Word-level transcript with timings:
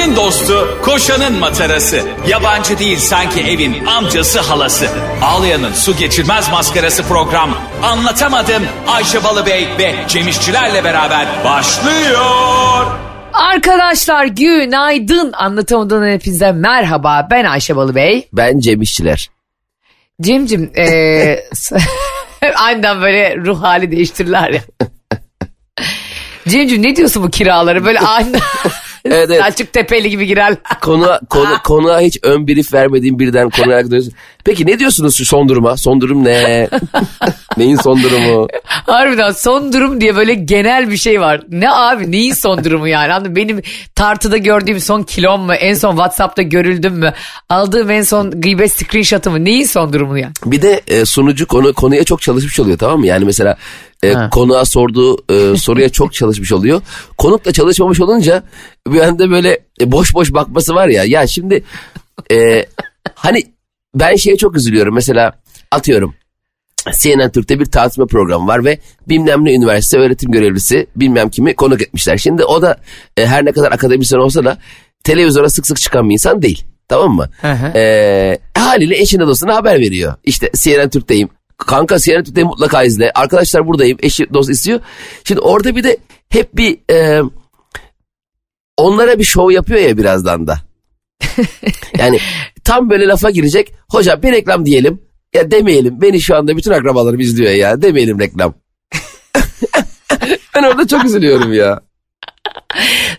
Ayşe'nin 0.00 0.16
dostu, 0.16 0.78
koşanın 0.82 1.38
matarası. 1.38 2.02
Yabancı 2.28 2.78
değil 2.78 2.98
sanki 2.98 3.40
evin 3.40 3.86
amcası 3.86 4.40
halası. 4.40 4.88
Ağlayan'ın 5.22 5.72
su 5.72 5.96
geçirmez 5.96 6.50
maskarası 6.50 7.02
program. 7.02 7.50
Anlatamadım 7.82 8.62
Ayşe 8.88 9.24
Balıbey 9.24 9.68
ve 9.78 9.94
Cemişçilerle 10.08 10.84
beraber 10.84 11.26
başlıyor. 11.44 12.86
Arkadaşlar 13.32 14.24
günaydın. 14.24 15.32
Anlatamadığım 15.32 16.06
hepinize 16.06 16.52
merhaba. 16.52 17.28
Ben 17.30 17.44
Ayşe 17.44 17.76
Balıbey. 17.76 18.28
Ben 18.32 18.58
Cem 18.58 18.82
İşçiler. 18.82 19.30
Cemcim 20.20 20.72
eee 20.76 21.48
aniden 22.56 23.02
böyle 23.02 23.36
ruh 23.36 23.62
hali 23.62 23.90
değiştirirler 23.90 24.50
ya. 24.50 24.60
Cemcim 26.48 26.82
ne 26.82 26.96
diyorsun 26.96 27.22
bu 27.22 27.30
kiraları 27.30 27.84
böyle 27.84 27.98
aniden 27.98 28.40
Evet, 29.04 29.30
evet. 29.30 29.42
Selçuk 29.42 29.72
Tepeli 29.72 30.10
gibi 30.10 30.26
girer. 30.26 30.54
Konuğa, 30.80 31.20
konu, 31.30 31.58
konuğa 31.64 32.00
hiç 32.00 32.18
ön 32.22 32.48
brief 32.48 32.72
vermediğim 32.72 33.18
birden 33.18 33.50
konuya 33.50 33.80
gidiyorsun. 33.80 34.12
Peki 34.44 34.66
ne 34.66 34.78
diyorsunuz 34.78 35.16
şu 35.16 35.24
son 35.24 35.48
duruma? 35.48 35.76
Son 35.76 36.00
durum 36.00 36.24
ne? 36.24 36.68
Neyin 37.56 37.76
son 37.76 38.02
durumu? 38.02 38.48
Harbiden 38.66 39.32
son 39.32 39.72
durum 39.72 40.00
diye 40.00 40.16
böyle 40.16 40.34
genel 40.34 40.90
bir 40.90 40.96
şey 40.96 41.20
var. 41.20 41.40
Ne 41.48 41.70
abi 41.70 42.10
neyin 42.12 42.32
son 42.32 42.64
durumu 42.64 42.88
yani? 42.88 43.12
Anladın? 43.12 43.36
Benim 43.36 43.62
tartıda 43.94 44.36
gördüğüm 44.36 44.80
son 44.80 45.02
kilom 45.02 45.40
mu? 45.40 45.54
En 45.54 45.74
son 45.74 45.90
Whatsapp'ta 45.90 46.42
görüldüm 46.42 46.94
mü? 46.94 47.12
Aldığım 47.48 47.90
en 47.90 48.02
son 48.02 48.40
gıybet 48.40 48.72
screenshot'ı 48.72 49.30
mı? 49.30 49.44
Neyin 49.44 49.64
son 49.64 49.92
durumu 49.92 50.18
yani? 50.18 50.32
Bir 50.46 50.62
de 50.62 50.80
e, 50.88 51.04
sunucu 51.04 51.46
konu 51.46 51.72
konuya 51.72 52.04
çok 52.04 52.22
çalışmış 52.22 52.60
oluyor 52.60 52.78
tamam 52.78 52.98
mı? 53.00 53.06
Yani 53.06 53.24
mesela 53.24 53.56
e, 54.02 54.12
Ha. 54.12 54.30
konuğa 54.30 54.64
sorduğu 54.64 55.16
e, 55.32 55.56
soruya 55.56 55.88
çok 55.88 56.12
çalışmış 56.12 56.52
oluyor. 56.52 56.82
Konuk 57.18 57.44
da 57.44 57.52
çalışmamış 57.52 58.00
olunca 58.00 58.42
bir 58.88 59.00
anda 59.00 59.30
böyle 59.30 59.58
e, 59.80 59.92
boş 59.92 60.14
boş 60.14 60.32
bakması 60.32 60.74
var 60.74 60.88
ya. 60.88 61.04
Ya 61.04 61.26
şimdi 61.26 61.64
e, 62.32 62.66
hani 63.14 63.42
ben 63.94 64.16
şeye 64.16 64.36
çok 64.36 64.56
üzülüyorum. 64.56 64.94
Mesela 64.94 65.32
atıyorum 65.70 66.14
CNN 66.98 67.30
Türk'te 67.30 67.60
bir 67.60 67.66
tartışma 67.66 68.06
programı 68.06 68.46
var 68.46 68.64
ve 68.64 68.78
bilmem 69.08 69.44
ne 69.44 69.54
üniversite 69.54 69.98
öğretim 69.98 70.30
görevlisi 70.30 70.86
bilmem 70.96 71.30
kimi 71.30 71.54
konuk 71.56 71.82
etmişler. 71.82 72.16
Şimdi 72.16 72.44
o 72.44 72.62
da 72.62 72.80
e, 73.16 73.26
her 73.26 73.44
ne 73.44 73.52
kadar 73.52 73.72
akademisyen 73.72 74.18
olsa 74.18 74.44
da 74.44 74.58
televizyona 75.04 75.48
sık 75.48 75.66
sık 75.66 75.80
çıkan 75.80 76.08
bir 76.08 76.14
insan 76.14 76.42
değil. 76.42 76.64
Tamam 76.88 77.16
mı? 77.16 77.28
Hı 77.40 77.52
hı. 77.52 77.66
E, 77.78 78.38
haliyle 78.58 78.98
eşine 78.98 79.26
dostuna 79.26 79.54
haber 79.54 79.80
veriyor. 79.80 80.14
İşte 80.24 80.50
CNN 80.54 80.90
Türk'teyim. 80.90 81.28
Kanka 81.66 81.98
CNN 81.98 82.24
Türk'teyim 82.24 82.48
mutlaka 82.48 82.82
izle. 82.82 83.10
Arkadaşlar 83.14 83.66
buradayım. 83.66 83.98
Eşi 84.02 84.34
dost 84.34 84.50
istiyor. 84.50 84.80
Şimdi 85.24 85.40
orada 85.40 85.76
bir 85.76 85.84
de 85.84 85.96
hep 86.28 86.56
bir 86.56 86.78
e, 86.90 87.22
onlara 88.76 89.18
bir 89.18 89.24
şov 89.24 89.50
yapıyor 89.50 89.80
ya 89.80 89.96
birazdan 89.98 90.46
da. 90.46 90.58
Yani 91.98 92.18
tam 92.64 92.90
böyle 92.90 93.06
lafa 93.06 93.30
girecek. 93.30 93.72
Hocam 93.90 94.22
bir 94.22 94.32
reklam 94.32 94.66
diyelim. 94.66 95.02
Ya 95.34 95.50
demeyelim. 95.50 96.00
Beni 96.00 96.20
şu 96.20 96.36
anda 96.36 96.56
bütün 96.56 96.70
akrabalarım 96.70 97.20
izliyor 97.20 97.50
ya. 97.52 97.82
Demeyelim 97.82 98.20
reklam. 98.20 98.54
ben 100.54 100.62
orada 100.62 100.86
çok 100.86 101.04
üzülüyorum 101.04 101.52
ya. 101.52 101.80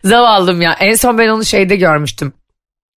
Zavallım 0.03 0.61
ya. 0.61 0.73
En 0.79 0.95
son 0.95 1.17
ben 1.17 1.27
onu 1.27 1.45
şeyde 1.45 1.75
görmüştüm. 1.75 2.33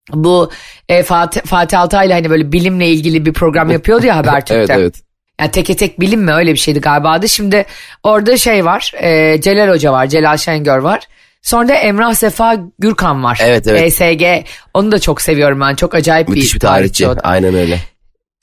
Bu 0.10 0.52
e, 0.90 1.04
Fatih, 1.04 1.42
Fatih 1.42 1.80
Altaylı 1.80 2.14
hani 2.14 2.30
böyle 2.30 2.52
bilimle 2.52 2.90
ilgili 2.90 3.26
bir 3.26 3.34
program 3.34 3.72
yapıyordu 3.72 4.06
ya 4.06 4.16
Habertürk'te. 4.18 4.56
Evet 4.56 4.70
evet. 4.70 5.13
Yani 5.40 5.52
teke 5.52 5.76
tek 5.76 6.00
bilim 6.00 6.22
mi 6.22 6.34
öyle 6.34 6.54
bir 6.54 6.58
şeydi 6.58 6.82
galiba 6.82 7.12
adı. 7.12 7.30
Şimdi 7.30 7.66
orada 8.04 8.38
şey 8.38 8.66
var 8.66 8.92
e, 8.96 9.42
Celal 9.42 9.70
Hoca 9.74 9.92
var 9.92 10.08
Celal 10.08 10.38
Şengör 10.38 10.78
var. 10.78 11.08
Sonra 11.42 11.68
da 11.68 11.74
Emrah 11.74 12.14
Sefa 12.14 12.58
Gürkan 12.80 13.24
var. 13.24 13.40
Evet, 13.42 13.68
evet. 13.68 14.02
ESG 14.02 14.48
onu 14.74 14.92
da 14.92 15.00
çok 15.00 15.22
seviyorum 15.22 15.62
ben 15.62 15.76
çok 15.76 15.96
acayip 15.96 16.30
Müthiş 16.30 16.50
bir 16.50 16.56
bir 16.56 16.60
tarihçi. 16.60 17.06
da. 17.06 17.20
Aynen 17.24 17.56
öyle. 17.56 17.80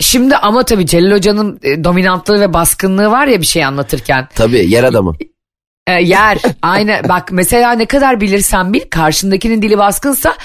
Şimdi 0.00 0.36
ama 0.36 0.64
tabii 0.64 0.86
Celal 0.86 1.16
Hoca'nın 1.16 1.60
e, 1.62 1.84
dominantlığı 1.84 2.40
ve 2.40 2.52
baskınlığı 2.52 3.10
var 3.10 3.26
ya 3.26 3.40
bir 3.40 3.46
şey 3.46 3.64
anlatırken. 3.64 4.28
Tabii 4.34 4.70
yer 4.70 4.84
adamı. 4.84 5.14
E, 5.86 5.92
yer 5.92 6.38
aynı 6.62 7.00
bak 7.08 7.32
mesela 7.32 7.72
ne 7.72 7.86
kadar 7.86 8.20
bilirsen 8.20 8.72
bil 8.72 8.80
karşındakinin 8.90 9.62
dili 9.62 9.78
baskınsa 9.78 10.36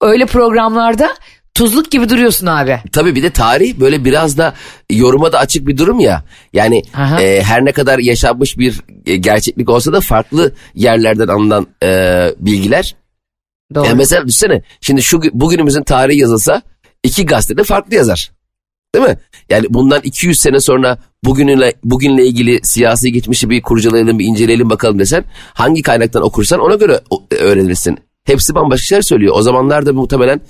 öyle 0.00 0.26
programlarda 0.26 1.14
tuzluk 1.56 1.90
gibi 1.90 2.08
duruyorsun 2.08 2.46
abi. 2.46 2.80
Tabii 2.92 3.14
bir 3.14 3.22
de 3.22 3.30
tarih 3.30 3.80
böyle 3.80 4.04
biraz 4.04 4.38
da 4.38 4.54
yoruma 4.90 5.32
da 5.32 5.38
açık 5.38 5.66
bir 5.66 5.76
durum 5.78 6.00
ya. 6.00 6.24
Yani 6.52 6.82
Aha. 6.94 7.22
e, 7.22 7.42
her 7.42 7.64
ne 7.64 7.72
kadar 7.72 7.98
yaşanmış 7.98 8.58
bir 8.58 8.80
e, 9.06 9.16
gerçeklik 9.16 9.70
olsa 9.70 9.92
da 9.92 10.00
farklı 10.00 10.52
yerlerden 10.74 11.28
alınan 11.28 11.66
e, 11.82 11.88
bilgiler. 12.38 12.96
Doğru. 13.74 13.86
Yani 13.86 13.96
mesela 13.96 14.22
düşünsene 14.22 14.62
şimdi 14.80 15.02
şu 15.02 15.20
bugünümüzün 15.32 15.82
tarihi 15.82 16.18
yazılsa 16.18 16.62
iki 17.02 17.26
gazetede 17.26 17.64
farklı 17.64 17.94
yazar. 17.94 18.30
Değil 18.94 19.06
mi? 19.08 19.18
Yani 19.50 19.66
bundan 19.70 20.00
200 20.04 20.40
sene 20.40 20.60
sonra 20.60 20.98
bugünle 21.24 21.74
bugünle 21.84 22.26
ilgili 22.26 22.60
siyasi 22.62 23.12
geçmişi 23.12 23.50
bir 23.50 23.62
kurcalayalım, 23.62 24.18
bir 24.18 24.24
inceleyelim 24.24 24.70
bakalım 24.70 24.98
desen 24.98 25.24
hangi 25.54 25.82
kaynaktan 25.82 26.22
okursan 26.22 26.60
ona 26.60 26.74
göre 26.74 27.00
o- 27.10 27.24
öğrenirsin. 27.40 27.98
Hepsi 28.24 28.54
bambaşka 28.54 28.84
şeyler 28.86 29.02
söylüyor. 29.02 29.34
O 29.36 29.42
zamanlarda 29.42 29.92
muhtemelen 29.92 30.40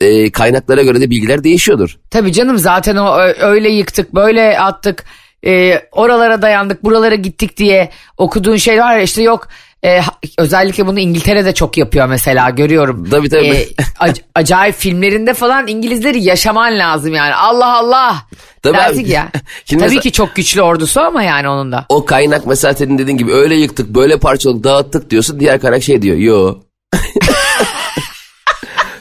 e, 0.00 0.30
kaynaklara 0.30 0.82
göre 0.82 1.00
de 1.00 1.10
bilgiler 1.10 1.44
değişiyordur. 1.44 1.96
Tabii 2.10 2.32
canım 2.32 2.58
zaten 2.58 2.96
o 2.96 3.18
öyle 3.40 3.68
yıktık 3.68 4.14
böyle 4.14 4.58
attık 4.60 5.04
e, 5.46 5.80
oralara 5.92 6.42
dayandık 6.42 6.84
buralara 6.84 7.14
gittik 7.14 7.56
diye 7.56 7.90
okuduğun 8.18 8.56
şey 8.56 8.78
var 8.80 8.96
ya 8.96 9.02
işte 9.02 9.22
yok 9.22 9.48
e, 9.84 10.00
özellikle 10.38 10.86
bunu 10.86 11.00
İngiltere'de 11.00 11.54
çok 11.54 11.78
yapıyor 11.78 12.06
mesela 12.06 12.50
görüyorum. 12.50 13.10
Tabii, 13.10 13.28
tabii. 13.28 13.46
E, 13.46 13.66
ac- 14.00 14.20
acayip 14.34 14.76
filmlerinde 14.76 15.34
falan 15.34 15.66
İngilizleri 15.66 16.22
yaşaman 16.22 16.78
lazım 16.78 17.14
yani 17.14 17.34
Allah 17.34 17.76
Allah. 17.78 18.16
Tabii 18.62 18.76
Dersin 18.76 18.98
abi. 18.98 19.04
ki 19.04 19.10
ya. 19.10 19.28
Şimdi 19.64 19.80
Tabii 19.80 19.88
mesela- 19.88 20.00
ki 20.00 20.12
çok 20.12 20.36
güçlü 20.36 20.62
ordusu 20.62 21.00
ama 21.00 21.22
yani 21.22 21.48
onun 21.48 21.72
da. 21.72 21.86
O 21.88 22.04
kaynak 22.04 22.46
mesela 22.46 22.74
senin 22.74 22.98
dediğin 22.98 23.18
gibi 23.18 23.32
öyle 23.32 23.54
yıktık, 23.54 23.88
böyle 23.94 24.18
parçaladık, 24.18 24.64
dağıttık 24.64 25.10
diyorsun. 25.10 25.40
Diğer 25.40 25.60
kaynak 25.60 25.82
şey 25.82 26.02
diyor. 26.02 26.16
Yo. 26.16 26.54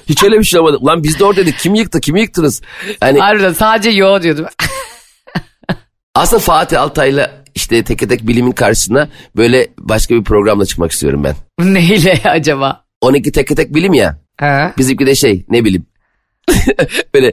Hiç 0.10 0.24
öyle 0.24 0.40
bir 0.40 0.44
şey 0.44 0.60
olmadı. 0.60 0.78
Ulan 0.80 1.04
biz 1.04 1.20
de 1.20 1.26
oradaydık. 1.26 1.60
Kim 1.60 1.76
yıktı? 1.76 2.02
Kimi 2.02 2.22
yıktınız? 2.22 2.62
Yani 3.02 3.20
Harbiden 3.20 3.54
sadece 3.54 3.90
yo 3.90 4.22
diyordum. 4.22 4.46
aslında 6.16 6.40
Fatih 6.40 6.82
Altay'la 6.82 7.32
işte 7.56 7.84
tek 7.84 8.10
tek 8.10 8.28
bilimin 8.28 8.52
karşısına 8.52 9.10
böyle 9.36 9.68
başka 9.80 10.16
bir 10.16 10.24
programla 10.24 10.66
çıkmak 10.66 10.92
istiyorum 10.92 11.24
ben. 11.24 11.36
Neyle 11.74 12.22
acaba? 12.26 12.84
12 13.02 13.32
tek 13.32 13.56
tek 13.58 13.76
bilim 13.76 13.94
ya. 13.94 14.18
Ha? 14.40 14.74
Bizimki 14.78 15.06
de 15.06 15.16
şey 15.16 15.46
ne 15.50 15.66
bileyim. 15.66 15.86
böyle 17.14 17.32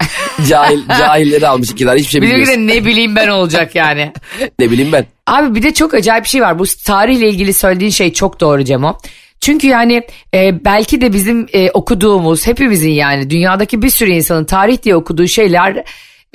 cahil 0.48 0.88
cahilleri 0.98 1.48
almış 1.48 1.70
iki 1.70 1.84
tane 1.84 1.98
hiçbir 2.00 2.10
şey 2.10 2.22
Bizimki 2.22 2.40
bilmiyorsun. 2.40 2.68
de 2.68 2.74
ne 2.74 2.84
bileyim 2.86 3.16
ben 3.16 3.28
olacak 3.28 3.74
yani. 3.74 4.12
Ne 4.58 4.70
bileyim 4.70 4.92
ben. 4.92 5.06
Abi 5.26 5.54
bir 5.54 5.62
de 5.62 5.74
çok 5.74 5.94
acayip 5.94 6.24
bir 6.24 6.28
şey 6.28 6.40
var. 6.40 6.58
Bu 6.58 6.64
tarihle 6.86 7.28
ilgili 7.28 7.52
söylediğin 7.52 7.90
şey 7.90 8.12
çok 8.12 8.40
doğru 8.40 8.64
Cemo. 8.64 8.98
Çünkü 9.40 9.66
yani 9.66 10.02
e, 10.34 10.64
belki 10.64 11.00
de 11.00 11.12
bizim 11.12 11.46
e, 11.52 11.70
okuduğumuz 11.70 12.46
hepimizin 12.46 12.90
yani 12.90 13.30
dünyadaki 13.30 13.82
bir 13.82 13.90
sürü 13.90 14.10
insanın 14.10 14.44
tarih 14.44 14.82
diye 14.82 14.96
okuduğu 14.96 15.26
şeyler 15.28 15.84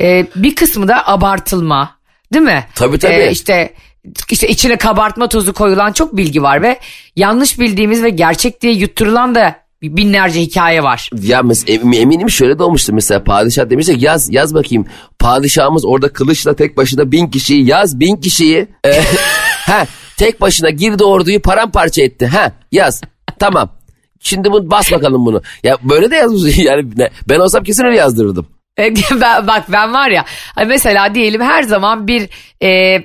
e, 0.01 0.27
bir 0.35 0.55
kısmı 0.55 0.88
da 0.88 1.07
abartılma 1.07 1.97
değil 2.33 2.45
mi? 2.45 2.66
Tabii, 2.75 2.99
tabii. 2.99 3.13
E, 3.13 3.31
işte 3.31 3.73
işte 4.31 4.47
içine 4.47 4.75
kabartma 4.75 5.29
tozu 5.29 5.53
koyulan 5.53 5.91
çok 5.91 6.17
bilgi 6.17 6.43
var 6.43 6.61
ve 6.61 6.79
yanlış 7.16 7.59
bildiğimiz 7.59 8.03
ve 8.03 8.09
gerçek 8.09 8.61
diye 8.61 8.73
yutturulan 8.73 9.35
da 9.35 9.55
binlerce 9.81 10.41
hikaye 10.41 10.83
var. 10.83 11.09
Ya 11.22 11.39
mes- 11.39 11.72
em- 11.72 11.93
eminim 11.93 12.29
şöyle 12.29 12.59
de 12.59 12.63
olmuştu 12.63 12.93
mesela 12.93 13.23
padişah 13.23 13.69
demişti 13.69 13.97
ki, 13.99 14.05
yaz 14.05 14.33
yaz 14.33 14.53
bakayım 14.53 14.85
padişahımız 15.19 15.85
orada 15.85 16.13
kılıçla 16.13 16.55
tek 16.55 16.77
başına 16.77 17.11
bin 17.11 17.27
kişiyi 17.27 17.66
yaz 17.66 17.99
bin 17.99 18.16
kişiyi 18.16 18.67
e, 18.85 18.91
ha 19.66 19.85
tek 20.17 20.41
başına 20.41 20.69
girdi 20.69 21.03
orduyu 21.03 21.41
paramparça 21.41 22.01
etti 22.01 22.27
ha 22.27 22.51
yaz 22.71 23.01
tamam 23.39 23.69
şimdi 24.19 24.51
bunu 24.51 24.72
bas 24.72 24.91
bakalım 24.91 25.25
bunu 25.25 25.41
ya 25.63 25.78
böyle 25.84 26.11
de 26.11 26.16
yazmış 26.16 26.57
yani 26.66 26.85
ben 27.29 27.40
olsam 27.40 27.63
kesin 27.63 27.85
öyle 27.85 27.97
yazdırırdım. 27.97 28.47
E, 28.79 28.93
ben, 29.22 29.47
bak 29.47 29.63
ben 29.72 29.93
var 29.93 30.09
ya 30.09 30.25
mesela 30.67 31.16
diyelim 31.16 31.41
her 31.41 31.63
zaman 31.63 32.07
bir 32.07 32.29
e, 32.61 32.97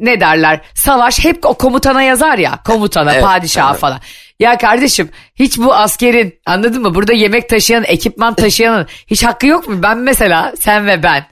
ne 0.00 0.20
derler 0.20 0.60
savaş 0.74 1.24
hep 1.24 1.46
o 1.46 1.54
komutana 1.54 2.02
yazar 2.02 2.38
ya 2.38 2.58
komutana 2.66 3.12
Evet, 3.12 3.22
padişaha 3.22 3.70
evet. 3.70 3.80
falan. 3.80 4.00
Ya 4.40 4.58
kardeşim 4.58 5.08
hiç 5.34 5.58
bu 5.58 5.74
askerin 5.74 6.34
anladın 6.46 6.82
mı 6.82 6.94
burada 6.94 7.12
yemek 7.12 7.48
taşıyan 7.48 7.84
ekipman 7.84 8.34
taşıyanın 8.34 8.86
hiç 9.06 9.24
hakkı 9.24 9.46
yok 9.46 9.68
mu? 9.68 9.82
Ben 9.82 9.98
mesela 9.98 10.54
sen 10.60 10.86
ve 10.86 11.02
ben 11.02 11.26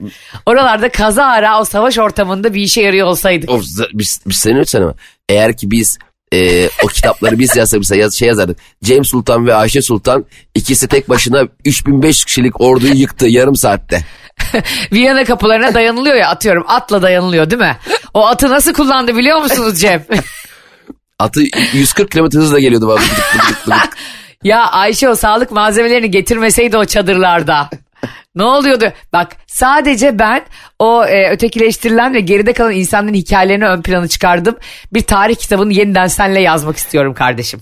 oralarda 0.45 0.89
kaza 0.89 1.25
ara 1.25 1.61
o 1.61 1.65
savaş 1.65 1.97
ortamında 1.99 2.53
bir 2.53 2.61
işe 2.61 2.81
yarıyor 2.81 3.07
olsaydık. 3.07 3.49
Of, 3.49 3.63
biz, 3.93 4.21
biz 4.25 4.37
seni 4.37 4.59
lütfen 4.59 4.81
ama 4.81 4.93
eğer 5.29 5.57
ki 5.57 5.71
biz 5.71 5.97
e, 6.33 6.69
o 6.83 6.87
kitapları 6.87 7.39
biz 7.39 7.55
yazsak 7.55 7.79
mesela 7.79 8.01
yaz, 8.01 8.15
şey 8.15 8.27
yazardık. 8.27 8.57
Cem 8.83 9.05
Sultan 9.05 9.47
ve 9.47 9.55
Ayşe 9.55 9.81
Sultan 9.81 10.25
ikisi 10.55 10.87
tek 10.87 11.09
başına 11.09 11.47
3500 11.65 12.25
kişilik 12.25 12.61
orduyu 12.61 12.93
yıktı 12.93 13.27
yarım 13.27 13.55
saatte. 13.55 14.05
Viyana 14.91 15.23
kapılarına 15.23 15.73
dayanılıyor 15.73 16.15
ya 16.15 16.29
atıyorum 16.29 16.63
atla 16.67 17.01
dayanılıyor 17.01 17.49
değil 17.49 17.61
mi? 17.61 17.77
O 18.13 18.27
atı 18.27 18.49
nasıl 18.49 18.73
kullandı 18.73 19.17
biliyor 19.17 19.41
musunuz 19.41 19.81
Cem? 19.81 20.05
Atı 21.19 21.41
140 21.73 22.11
kilometre 22.11 22.39
hızla 22.39 22.59
geliyordu. 22.59 22.87
Bıdık. 22.87 23.97
Ya 24.43 24.67
Ayşe 24.67 25.09
o 25.09 25.15
sağlık 25.15 25.51
malzemelerini 25.51 26.11
getirmeseydi 26.11 26.77
o 26.77 26.85
çadırlarda. 26.85 27.69
Ne 28.35 28.43
oluyordu? 28.43 28.93
Bak 29.13 29.35
sadece 29.47 30.19
ben 30.19 30.41
o 30.79 31.05
e, 31.05 31.29
ötekileştirilen 31.29 32.13
ve 32.13 32.19
geride 32.19 32.53
kalan 32.53 32.71
insanların 32.71 33.13
hikayelerini 33.13 33.67
ön 33.67 33.81
plana 33.81 34.07
çıkardım. 34.07 34.57
Bir 34.93 35.01
tarih 35.01 35.35
kitabını 35.35 35.73
yeniden 35.73 36.07
senle 36.07 36.41
yazmak 36.41 36.77
istiyorum 36.77 37.13
kardeşim. 37.13 37.61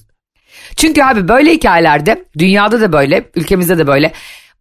Çünkü 0.76 1.04
abi 1.04 1.28
böyle 1.28 1.52
hikayelerde 1.52 2.26
dünyada 2.38 2.82
da 2.82 2.92
böyle 2.92 3.30
ülkemizde 3.36 3.78
de 3.78 3.88
böyle 3.88 4.12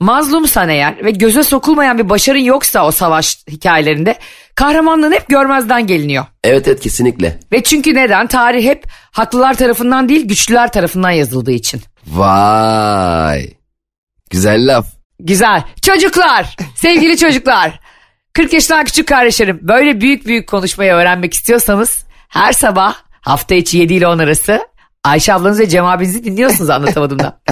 mazlumsan 0.01 0.69
eğer 0.69 1.05
ve 1.05 1.11
göze 1.11 1.43
sokulmayan 1.43 1.99
bir 1.99 2.09
başarın 2.09 2.39
yoksa 2.39 2.87
o 2.87 2.91
savaş 2.91 3.39
hikayelerinde 3.49 4.19
kahramanlığın 4.55 5.13
hep 5.13 5.29
görmezden 5.29 5.87
geliniyor. 5.87 6.25
Evet 6.45 6.69
evet 6.69 6.81
kesinlikle. 6.81 7.41
Ve 7.53 7.63
çünkü 7.63 7.95
neden? 7.95 8.27
Tarih 8.27 8.65
hep 8.65 8.85
haklılar 9.11 9.55
tarafından 9.55 10.09
değil 10.09 10.29
güçlüler 10.29 10.73
tarafından 10.73 11.11
yazıldığı 11.11 11.53
için. 11.53 11.81
Vay. 12.07 13.51
Güzel 14.31 14.77
laf. 14.77 14.87
Güzel. 15.21 15.63
Çocuklar, 15.83 16.57
sevgili 16.75 17.17
çocuklar. 17.17 17.81
40 18.33 18.53
yaşından 18.53 18.85
küçük 18.85 19.09
kardeşlerim 19.09 19.59
böyle 19.63 20.01
büyük 20.01 20.27
büyük 20.27 20.49
konuşmayı 20.49 20.93
öğrenmek 20.93 21.35
istiyorsanız 21.35 22.05
her 22.29 22.53
sabah 22.53 22.95
hafta 23.21 23.55
içi 23.55 23.79
7 23.79 23.95
ile 23.95 24.07
10 24.07 24.19
arası 24.19 24.61
Ayşe 25.05 25.35
ablanız 25.35 25.61
ve 25.61 25.69
Cem 25.69 25.87
abinizi 25.87 26.25
dinliyorsunuz 26.25 26.71
anlatamadım 26.71 27.19
da. 27.19 27.39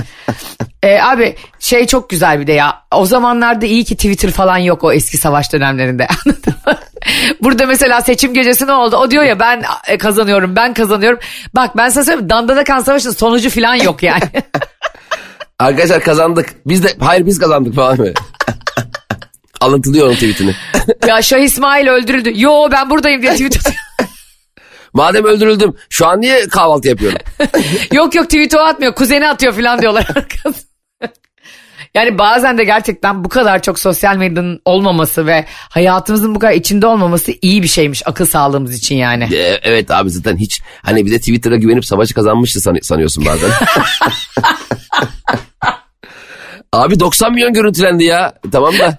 Ee, 0.85 1.01
abi 1.01 1.37
şey 1.59 1.87
çok 1.87 2.11
güzel 2.11 2.41
bir 2.41 2.47
de 2.47 2.53
ya. 2.53 2.83
O 2.95 3.07
zamanlarda 3.07 3.67
iyi 3.67 3.85
ki 3.85 3.97
Twitter 3.97 4.31
falan 4.31 4.59
yok 4.59 4.85
o 4.85 4.93
eski 4.93 5.17
savaş 5.17 5.53
dönemlerinde. 5.53 6.09
Burada 7.43 7.67
mesela 7.67 8.01
seçim 8.01 8.35
gecesi 8.35 8.67
ne 8.67 8.73
oldu? 8.73 8.97
O 8.97 9.11
diyor 9.11 9.25
ya 9.25 9.41
ben 9.41 9.63
e, 9.87 9.99
kazanıyorum 9.99 10.57
ben 10.57 10.75
kazanıyorum. 10.75 11.19
Bak 11.55 11.77
ben 11.77 11.89
sana 11.89 12.05
söyleyeyim 12.05 12.31
Dandada 12.31 12.65
kan 12.65 12.81
savaşının 12.81 13.13
sonucu 13.13 13.51
falan 13.51 13.75
yok 13.75 14.03
yani. 14.03 14.23
Arkadaşlar 15.59 16.01
kazandık. 16.01 16.55
Biz 16.67 16.85
de 16.85 16.89
hayır 17.01 17.27
biz 17.27 17.39
kazandık 17.39 17.75
falan 17.75 17.99
böyle. 17.99 18.15
Alıntılıyor 19.61 20.07
onun 20.07 20.15
tweetini. 20.15 20.55
ya 21.07 21.23
Şah 21.23 21.39
İsmail 21.39 21.89
öldürüldü. 21.89 22.33
Yo 22.35 22.69
ben 22.73 22.91
buradayım 22.91 23.23
diye 23.23 23.33
tweet 23.33 23.57
atıyor. 23.57 23.92
Madem 24.93 25.25
öldürüldüm 25.25 25.75
şu 25.91 26.07
an 26.07 26.21
niye 26.21 26.49
kahvaltı 26.49 26.89
yapıyorum? 26.89 27.19
yok 27.93 28.15
yok 28.15 28.25
tweet 28.25 28.55
o 28.55 28.59
atmıyor 28.59 28.95
kuzeni 28.95 29.29
atıyor 29.29 29.53
falan 29.53 29.81
diyorlar 29.83 30.07
arkadaşlar. 30.09 30.55
Yani 31.95 32.19
bazen 32.19 32.59
de 32.59 32.65
gerçekten 32.65 33.25
bu 33.25 33.29
kadar 33.29 33.63
çok 33.63 33.79
sosyal 33.79 34.17
medyanın 34.17 34.61
olmaması 34.65 35.27
ve 35.27 35.45
hayatımızın 35.49 36.35
bu 36.35 36.39
kadar 36.39 36.53
içinde 36.53 36.87
olmaması 36.87 37.33
iyi 37.43 37.63
bir 37.63 37.69
şeymiş 37.69 38.03
akıl 38.07 38.27
sağlığımız 38.27 38.75
için 38.75 38.97
yani. 38.97 39.25
E, 39.35 39.61
evet 39.63 39.91
abi 39.91 40.11
zaten 40.11 40.37
hiç 40.37 40.63
hani 40.83 41.07
bir 41.07 41.11
de 41.11 41.19
Twitter'a 41.19 41.57
güvenip 41.57 41.85
savaşı 41.87 42.15
kazanmıştı 42.15 42.61
san- 42.61 42.79
sanıyorsun 42.83 43.25
bazen. 43.27 43.51
abi 46.73 47.01
90 47.01 47.33
milyon 47.33 47.53
görüntülendi 47.53 48.05
ya. 48.05 48.35
Tamam 48.53 48.75
da. 48.79 48.97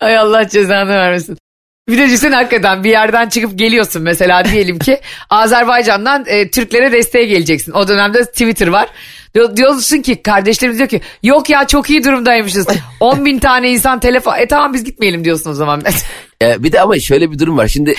Ay 0.00 0.18
Allah 0.18 0.48
cezanı 0.48 0.88
vermesin. 0.88 1.38
Bir 1.88 1.98
de 1.98 2.06
düşünsene 2.06 2.34
hakikaten 2.34 2.84
bir 2.84 2.90
yerden 2.90 3.28
çıkıp 3.28 3.58
geliyorsun 3.58 4.02
mesela 4.02 4.44
diyelim 4.44 4.78
ki 4.78 5.00
Azerbaycan'dan 5.30 6.24
e, 6.26 6.50
Türklere 6.50 6.92
desteğe 6.92 7.24
geleceksin. 7.24 7.72
O 7.72 7.88
dönemde 7.88 8.24
Twitter 8.24 8.66
var. 8.66 8.88
Diyor, 9.34 9.56
diyorsun 9.56 10.02
ki 10.02 10.22
kardeşlerimiz 10.22 10.78
diyor 10.78 10.88
ki 10.88 11.00
yok 11.22 11.50
ya 11.50 11.66
çok 11.66 11.90
iyi 11.90 12.04
durumdaymışız. 12.04 12.66
10 13.00 13.24
bin 13.24 13.38
tane 13.38 13.70
insan 13.70 14.00
telefon 14.00 14.38
e 14.38 14.48
tamam 14.48 14.74
biz 14.74 14.84
gitmeyelim 14.84 15.24
diyorsun 15.24 15.50
o 15.50 15.54
zaman. 15.54 15.82
E, 16.42 16.62
bir 16.62 16.72
de 16.72 16.80
ama 16.80 16.98
şöyle 16.98 17.30
bir 17.30 17.38
durum 17.38 17.58
var. 17.58 17.68
Şimdi 17.68 17.94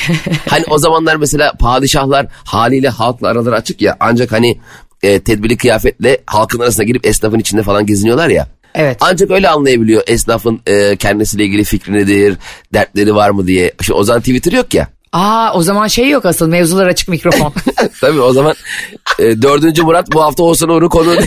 hani 0.49 0.63
o 0.69 0.77
zamanlar 0.77 1.15
mesela 1.15 1.53
padişahlar 1.59 2.27
haliyle 2.31 2.89
halkla 2.89 3.27
araları 3.27 3.55
açık 3.55 3.81
ya. 3.81 3.97
Ancak 3.99 4.31
hani 4.31 4.59
e, 5.03 5.19
tedbirli 5.19 5.57
kıyafetle 5.57 6.17
halkın 6.25 6.59
arasına 6.59 6.85
girip 6.85 7.05
esnafın 7.05 7.39
içinde 7.39 7.63
falan 7.63 7.85
geziniyorlar 7.85 8.29
ya. 8.29 8.47
Evet. 8.75 8.97
Ancak 9.01 9.31
öyle 9.31 9.49
anlayabiliyor 9.49 10.03
esnafın 10.07 10.61
e, 10.67 10.95
kendisiyle 10.95 11.43
ilgili 11.43 11.63
fikri 11.63 11.93
nedir, 11.93 12.37
dertleri 12.73 13.15
var 13.15 13.29
mı 13.29 13.47
diye. 13.47 13.73
Şimdi 13.81 13.99
o 13.99 14.03
zaman 14.03 14.21
Twitter 14.21 14.51
yok 14.51 14.73
ya. 14.73 14.87
Aa 15.13 15.53
o 15.53 15.61
zaman 15.61 15.87
şey 15.87 16.09
yok 16.09 16.25
asıl 16.25 16.47
mevzular 16.47 16.87
açık 16.87 17.09
mikrofon. 17.09 17.53
Tabii 18.01 18.21
o 18.21 18.33
zaman 18.33 18.55
e, 19.19 19.41
dördüncü 19.41 19.83
Murat 19.83 20.11
bu 20.11 20.23
hafta 20.23 20.43
Oğuzhan 20.43 20.69
Uğur'u 20.69 20.89
konu... 20.89 21.15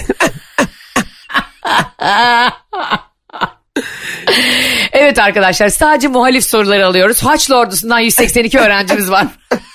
evet 4.92 5.18
arkadaşlar 5.18 5.68
sadece 5.68 6.08
muhalif 6.08 6.44
soruları 6.44 6.86
alıyoruz. 6.86 7.22
Haçlı 7.22 7.56
ordusundan 7.56 7.98
182 8.00 8.58
öğrencimiz 8.58 9.10
var. 9.10 9.26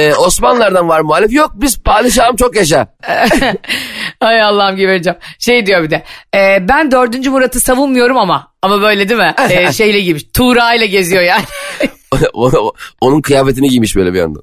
e, 0.00 0.14
Osmanlılardan 0.14 0.88
var 0.88 1.00
muhalif. 1.00 1.32
Yok 1.32 1.52
biz 1.54 1.82
padişahım 1.82 2.36
çok 2.36 2.56
yaşa. 2.56 2.86
Ay 4.20 4.42
Allah'ım 4.42 4.76
gebereceğim. 4.76 5.18
Şey 5.38 5.66
diyor 5.66 5.82
bir 5.82 5.90
de. 5.90 6.02
e, 6.34 6.68
ben 6.68 6.90
dördüncü 6.90 7.30
Murat'ı 7.30 7.60
savunmuyorum 7.60 8.18
ama. 8.18 8.52
Ama 8.62 8.82
böyle 8.82 9.08
değil 9.08 9.20
mi? 9.20 9.34
E, 9.50 9.72
şeyle 9.72 10.00
giymiş. 10.00 10.24
Tuğra 10.34 10.74
ile 10.74 10.86
geziyor 10.86 11.22
yani. 11.22 11.44
Onun 13.00 13.20
kıyafetini 13.20 13.68
giymiş 13.68 13.96
böyle 13.96 14.14
bir 14.14 14.20
anda. 14.20 14.40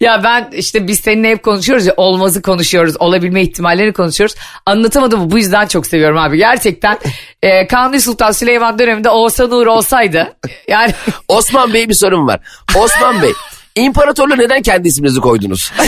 Ya 0.00 0.24
ben 0.24 0.50
işte 0.52 0.88
biz 0.88 1.00
seninle 1.00 1.30
hep 1.30 1.42
konuşuyoruz 1.42 1.86
ya 1.86 1.94
olmazı 1.96 2.42
konuşuyoruz. 2.42 2.96
Olabilme 2.98 3.42
ihtimallerini 3.42 3.92
konuşuyoruz. 3.92 4.36
Anlatamadım 4.66 5.30
bu 5.30 5.38
yüzden 5.38 5.66
çok 5.66 5.86
seviyorum 5.86 6.18
abi. 6.18 6.36
Gerçekten 6.36 6.98
e, 7.42 7.66
Kanuni 7.66 8.00
Sultan 8.00 8.32
Süleyman 8.32 8.78
döneminde 8.78 9.10
Oğuzhan 9.10 9.50
Uğur 9.50 9.66
olsaydı. 9.66 10.36
Yani 10.68 10.92
Osman 11.28 11.72
Bey 11.74 11.88
bir 11.88 11.94
sorun 11.94 12.26
var. 12.26 12.40
Osman 12.74 13.22
Bey 13.22 13.32
imparatorluğu 13.76 14.38
neden 14.38 14.62
kendi 14.62 14.88
isminizi 14.88 15.20
koydunuz? 15.20 15.72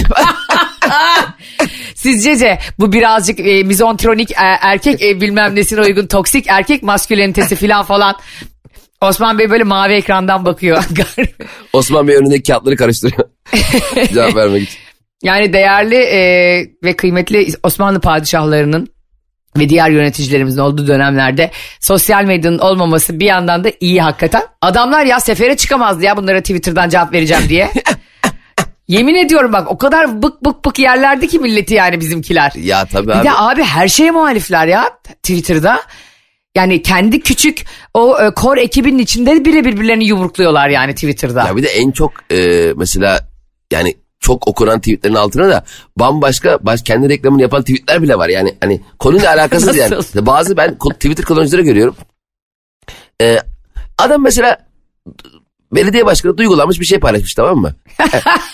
Sizce 1.94 2.58
bu 2.78 2.92
birazcık 2.92 3.40
e, 3.40 3.62
mizontronik 3.62 4.30
e, 4.30 4.34
erkek 4.60 5.02
e, 5.02 5.20
bilmem 5.20 5.56
nesine 5.56 5.80
uygun 5.80 6.06
toksik 6.06 6.46
erkek 6.48 6.82
maskülenitesi 6.82 7.56
falan 7.56 7.84
falan. 7.84 8.16
Osman 9.00 9.38
Bey 9.38 9.50
böyle 9.50 9.64
mavi 9.64 9.92
ekrandan 9.92 10.44
bakıyor. 10.44 10.84
Osman 11.72 12.08
Bey 12.08 12.16
önündeki 12.16 12.52
kağıtları 12.52 12.76
karıştırıyor. 12.76 13.28
Cevap 14.14 14.36
vermek 14.36 14.62
için. 14.62 14.78
yani 15.22 15.52
değerli 15.52 15.94
e, 15.96 16.20
ve 16.84 16.96
kıymetli 16.96 17.48
Osmanlı 17.62 18.00
padişahlarının 18.00 18.88
ve 19.58 19.68
diğer 19.68 19.90
yöneticilerimizin 19.90 20.60
olduğu 20.60 20.86
dönemlerde 20.86 21.50
sosyal 21.80 22.24
medyanın 22.24 22.58
olmaması 22.58 23.20
bir 23.20 23.26
yandan 23.26 23.64
da 23.64 23.70
iyi 23.80 24.02
hakikaten. 24.02 24.42
Adamlar 24.62 25.04
ya 25.04 25.20
sefere 25.20 25.56
çıkamazdı 25.56 26.04
ya 26.04 26.16
bunlara 26.16 26.40
Twitter'dan 26.40 26.88
cevap 26.88 27.12
vereceğim 27.12 27.42
diye. 27.48 27.70
Yemin 28.88 29.14
ediyorum 29.14 29.52
bak 29.52 29.70
o 29.70 29.78
kadar 29.78 30.22
bık 30.22 30.44
bık 30.44 30.64
bık 30.64 30.78
yerlerdi 30.78 31.28
ki 31.28 31.38
milleti 31.38 31.74
yani 31.74 32.00
bizimkiler. 32.00 32.52
Ya 32.56 32.84
tabii 32.86 33.06
Bir 33.08 33.12
abi. 33.12 33.24
de 33.24 33.32
abi 33.32 33.62
her 33.62 33.88
şeye 33.88 34.10
muhalifler 34.10 34.66
ya 34.66 34.90
Twitter'da. 35.22 35.80
Yani 36.56 36.82
kendi 36.82 37.20
küçük 37.20 37.66
o 37.94 38.20
e, 38.22 38.34
kor 38.34 38.56
ekibinin 38.56 38.98
içinde 38.98 39.44
bile 39.44 39.64
birbirlerini 39.64 40.04
yumrukluyorlar 40.04 40.68
yani 40.68 40.94
Twitter'da. 40.94 41.46
Ya 41.46 41.56
bir 41.56 41.62
de 41.62 41.68
en 41.68 41.90
çok 41.90 42.12
e, 42.32 42.72
mesela 42.76 43.28
yani 43.72 43.94
çok 44.20 44.48
okunan 44.48 44.78
tweetlerin 44.78 45.14
altına 45.14 45.48
da 45.48 45.64
bambaşka 45.96 46.58
baş, 46.62 46.82
kendi 46.82 47.08
reklamını 47.08 47.42
yapan 47.42 47.62
tweetler 47.62 48.02
bile 48.02 48.18
var. 48.18 48.28
Yani 48.28 48.54
hani 48.60 48.80
konuyla 48.98 49.30
alakasız 49.30 49.76
yani. 49.76 49.94
Bazı 50.26 50.56
ben 50.56 50.78
Twitter 50.78 51.24
kullanıcıları 51.24 51.62
görüyorum. 51.62 51.96
E, 53.22 53.38
adam 53.98 54.22
mesela 54.22 54.58
belediye 55.72 56.06
başkanı 56.06 56.38
duygulanmış 56.38 56.80
bir 56.80 56.84
şey 56.84 56.98
paylaşmış 56.98 57.34
tamam 57.34 57.58
mı? 57.58 57.74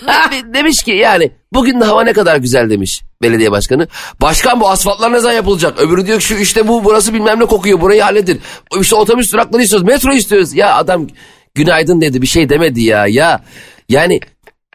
De- 0.07 0.55
demiş 0.55 0.83
ki 0.83 0.91
yani 0.91 1.33
bugün 1.53 1.81
de 1.81 1.85
hava 1.85 2.05
ne 2.05 2.13
kadar 2.13 2.37
güzel 2.37 2.71
demiş 2.71 3.03
belediye 3.23 3.51
başkanı. 3.51 3.89
Başkan 4.21 4.61
bu 4.61 4.69
asfaltlar 4.71 5.13
ne 5.13 5.21
zaman 5.21 5.35
yapılacak? 5.35 5.81
Öbürü 5.81 6.07
diyor 6.07 6.21
ki 6.21 6.25
şu 6.27 6.35
işte 6.35 6.69
bu 6.69 6.85
burası 6.85 7.15
bilmem 7.15 7.41
ne 7.41 7.45
kokuyor 7.47 7.81
burayı 7.81 8.03
halledin. 8.03 8.41
İşte 8.81 8.97
otobüs 8.97 9.33
durakları 9.33 9.63
istiyoruz 9.63 9.87
metro 9.89 10.13
istiyoruz. 10.13 10.55
Ya 10.55 10.75
adam 10.75 11.07
günaydın 11.55 12.01
dedi 12.01 12.23
bir 12.23 12.27
şey 12.27 12.49
demedi 12.49 12.83
ya 12.83 13.07
ya. 13.07 13.45
Yani 13.89 14.21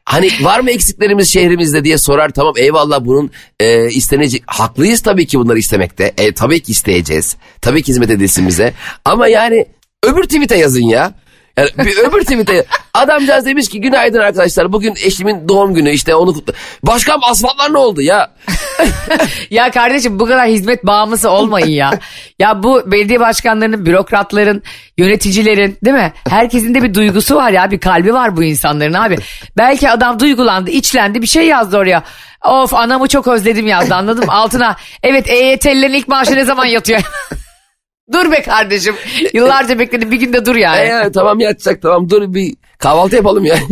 hani 0.05 0.29
var 0.41 0.59
mı 0.59 0.71
eksiklerimiz 0.71 1.33
şehrimizde 1.33 1.83
diye 1.83 1.97
sorar 1.97 2.29
tamam 2.29 2.53
eyvallah 2.57 3.05
bunun 3.05 3.31
e, 3.59 3.87
istenecek 3.89 4.43
haklıyız 4.47 5.01
tabii 5.01 5.27
ki 5.27 5.39
bunları 5.39 5.59
istemekte. 5.59 6.13
E, 6.17 6.33
tabii 6.33 6.59
ki 6.63 6.71
isteyeceğiz. 6.71 7.35
Tabii 7.61 7.83
ki 7.83 7.87
hizmet 7.89 8.09
edilsin 8.09 8.47
bize. 8.47 8.73
Ama 9.05 9.27
yani 9.27 9.65
öbür 10.03 10.23
tweet'e 10.23 10.57
yazın 10.57 10.83
ya. 10.83 11.13
Yani 11.57 11.69
bir 11.77 11.97
öbür 12.09 12.21
tweet'e 12.21 12.65
adamcağız 12.93 13.45
demiş 13.45 13.69
ki 13.69 13.81
günaydın 13.81 14.19
arkadaşlar 14.19 14.73
bugün 14.73 14.95
eşimin 15.03 15.49
doğum 15.49 15.73
günü 15.73 15.91
işte 15.91 16.15
onu 16.15 16.33
kutla. 16.33 16.53
Başkan 16.83 17.19
asfaltlar 17.23 17.73
ne 17.73 17.77
oldu 17.77 18.01
ya? 18.01 18.31
Ya 19.49 19.71
kardeşim 19.71 20.19
bu 20.19 20.25
kadar 20.25 20.47
hizmet 20.47 20.85
bağımlısı 20.85 21.29
olmayın 21.29 21.67
ya. 21.67 21.99
ya 22.39 22.63
bu 22.63 22.91
belediye 22.91 23.19
başkanlarının, 23.19 23.85
bürokratların, 23.85 24.63
yöneticilerin 24.97 25.77
değil 25.85 25.97
mi? 25.97 26.13
Herkesin 26.29 26.75
de 26.75 26.83
bir 26.83 26.93
duygusu 26.93 27.35
var 27.35 27.51
ya 27.51 27.71
bir 27.71 27.79
kalbi 27.79 28.13
var 28.13 28.37
bu 28.37 28.43
insanların 28.43 28.93
abi. 28.93 29.17
Belki 29.57 29.89
adam 29.89 30.19
duygulandı, 30.19 30.69
içlendi 30.69 31.21
bir 31.21 31.27
şey 31.27 31.47
yazdı 31.47 31.77
oraya. 31.77 32.03
Of 32.45 32.73
anamı 32.73 33.07
çok 33.07 33.27
özledim 33.27 33.67
yazdı 33.67 33.95
anladın 33.95 34.25
mı? 34.25 34.31
Altına 34.33 34.75
evet 35.03 35.29
EYT'lilerin 35.29 35.93
ilk 35.93 36.07
maaşı 36.07 36.35
ne 36.35 36.45
zaman 36.45 36.65
yatıyor? 36.65 37.01
dur 38.13 38.31
be 38.31 38.41
kardeşim. 38.41 38.95
Yıllarca 39.33 39.79
bekledim 39.79 40.11
bir 40.11 40.19
günde 40.19 40.45
dur 40.45 40.55
yani. 40.55 40.79
E, 40.79 40.85
ya, 40.85 41.11
tamam 41.11 41.39
yatacak 41.39 41.81
tamam 41.81 42.09
dur 42.09 42.33
bir 42.33 42.55
kahvaltı 42.77 43.15
yapalım 43.15 43.45
ya. 43.45 43.57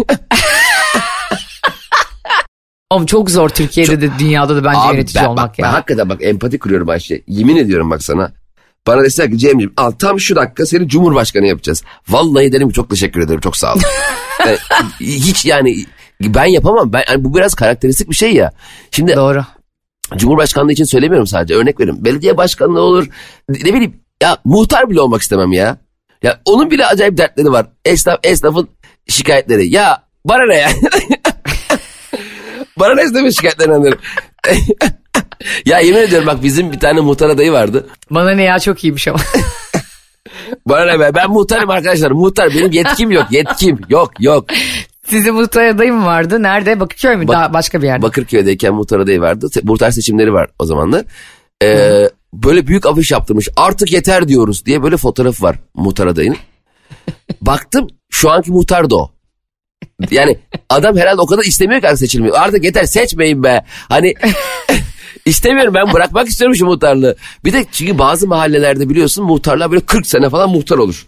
Oğlum 2.89 3.05
çok 3.05 3.29
zor 3.31 3.49
Türkiye'de 3.49 4.01
de 4.01 4.09
dünyada 4.19 4.55
da 4.55 4.63
bence 4.63 4.79
Abi 4.79 4.95
yönetici 4.95 5.23
ben, 5.23 5.29
olmak 5.29 5.49
bak, 5.49 5.59
ya. 5.59 5.65
Ben 5.65 5.71
hakikaten 5.71 6.09
bak 6.09 6.17
empati 6.21 6.59
kuruyorum 6.59 6.89
Ayşe. 6.89 7.21
Yemin 7.27 7.55
ediyorum 7.55 7.89
bak 7.89 8.03
sana. 8.03 8.31
Bana 8.87 9.03
deseler 9.03 9.31
ki 9.31 9.37
Cem'ciğim 9.37 9.73
al 9.77 9.91
tam 9.91 10.19
şu 10.19 10.35
dakika 10.35 10.65
seni 10.65 10.87
Cumhurbaşkanı 10.87 11.45
yapacağız. 11.45 11.83
Vallahi 12.09 12.51
derim 12.51 12.67
ki 12.69 12.73
çok 12.73 12.89
teşekkür 12.89 13.21
ederim 13.21 13.39
çok 13.39 13.57
sağ 13.57 13.73
ol. 13.73 13.79
Yani 14.39 14.57
hiç 14.99 15.45
yani 15.45 15.85
ben 16.21 16.45
yapamam. 16.45 16.93
Ben, 16.93 17.03
yani 17.09 17.23
bu 17.23 17.35
biraz 17.35 17.53
karakteristik 17.53 18.09
bir 18.09 18.15
şey 18.15 18.33
ya. 18.33 18.51
Şimdi 18.91 19.15
Doğru. 19.15 19.45
Cumhurbaşkanlığı 20.17 20.71
için 20.71 20.83
söylemiyorum 20.83 21.27
sadece 21.27 21.55
örnek 21.55 21.79
veriyorum. 21.79 22.05
Belediye 22.05 22.37
başkanlığı 22.37 22.81
olur 22.81 23.07
ne 23.49 23.73
bileyim 23.73 24.01
ya 24.23 24.37
muhtar 24.45 24.89
bile 24.89 25.01
olmak 25.01 25.21
istemem 25.21 25.51
ya. 25.51 25.77
Ya 26.23 26.41
onun 26.45 26.71
bile 26.71 26.85
acayip 26.85 27.17
dertleri 27.17 27.51
var. 27.51 27.65
Esnaf, 27.85 28.19
esnafın 28.23 28.69
şikayetleri. 29.07 29.69
Ya 29.69 30.03
bana 30.25 30.45
ne 30.47 30.55
ya? 30.55 30.69
bana 32.79 32.93
ne 32.95 33.01
esnafın 33.01 33.29
şikayetlerini 33.29 33.73
anlarım. 33.75 33.99
ya 35.65 35.79
yemin 35.79 35.99
ediyorum 35.99 36.27
bak 36.27 36.43
bizim 36.43 36.71
bir 36.71 36.79
tane 36.79 36.99
muhtar 37.01 37.29
adayı 37.29 37.51
vardı. 37.51 37.87
Bana 38.11 38.31
ne 38.31 38.43
ya 38.43 38.59
çok 38.59 38.83
iyiymiş 38.83 39.07
ama. 39.07 39.19
Bana 40.65 40.85
ne 40.85 40.99
be 40.99 41.11
ben 41.15 41.29
muhtarım 41.31 41.69
arkadaşlar. 41.69 42.11
Muhtar 42.11 42.49
benim 42.53 42.71
yetkim 42.71 43.11
yok 43.11 43.25
yetkim 43.31 43.79
yok 43.89 44.11
yok. 44.19 44.45
Sizin 45.07 45.35
muhtar 45.35 45.65
adayı 45.65 45.93
mı 45.93 46.05
vardı? 46.05 46.43
Nerede? 46.43 46.79
Bakırköy 46.79 47.15
mü? 47.15 47.27
Bak- 47.27 47.35
Daha 47.35 47.53
başka 47.53 47.81
bir 47.81 47.87
yerde. 47.87 48.01
Bakırköy'deyken 48.01 48.73
muhtar 48.73 48.99
adayı 48.99 49.21
vardı. 49.21 49.49
Muhtar 49.63 49.91
seçimleri 49.91 50.33
var 50.33 50.47
o 50.59 50.65
zamanlar. 50.65 51.05
Ee, 51.63 52.09
böyle 52.33 52.67
büyük 52.67 52.85
afiş 52.85 53.11
yaptırmış. 53.11 53.49
Artık 53.55 53.91
yeter 53.91 54.27
diyoruz 54.27 54.65
diye 54.65 54.83
böyle 54.83 54.97
fotoğraf 54.97 55.41
var 55.41 55.55
muhtar 55.75 56.07
adayının. 56.07 56.37
Baktım 57.41 57.87
şu 58.09 58.29
anki 58.31 58.51
muhtar 58.51 58.89
da 58.89 58.95
o. 58.95 59.11
Yani 60.11 60.39
adam 60.69 60.97
herhalde 60.97 61.21
o 61.21 61.25
kadar 61.25 61.43
istemiyor 61.43 61.81
ki 61.81 61.87
artık 61.87 61.99
seçilmiyor. 61.99 62.35
Artık 62.39 62.63
yeter 62.63 62.83
seçmeyin 62.83 63.43
be. 63.43 63.65
Hani 63.89 64.13
istemiyorum 65.25 65.73
ben 65.73 65.93
bırakmak 65.93 66.27
istiyorum 66.27 66.55
şu 66.55 66.65
muhtarlığı. 66.65 67.15
Bir 67.45 67.53
de 67.53 67.65
çünkü 67.71 67.97
bazı 67.97 68.27
mahallelerde 68.27 68.89
biliyorsun 68.89 69.25
muhtarlar 69.25 69.71
böyle 69.71 69.81
40 69.81 70.07
sene 70.07 70.29
falan 70.29 70.49
muhtar 70.49 70.77
olur. 70.77 71.05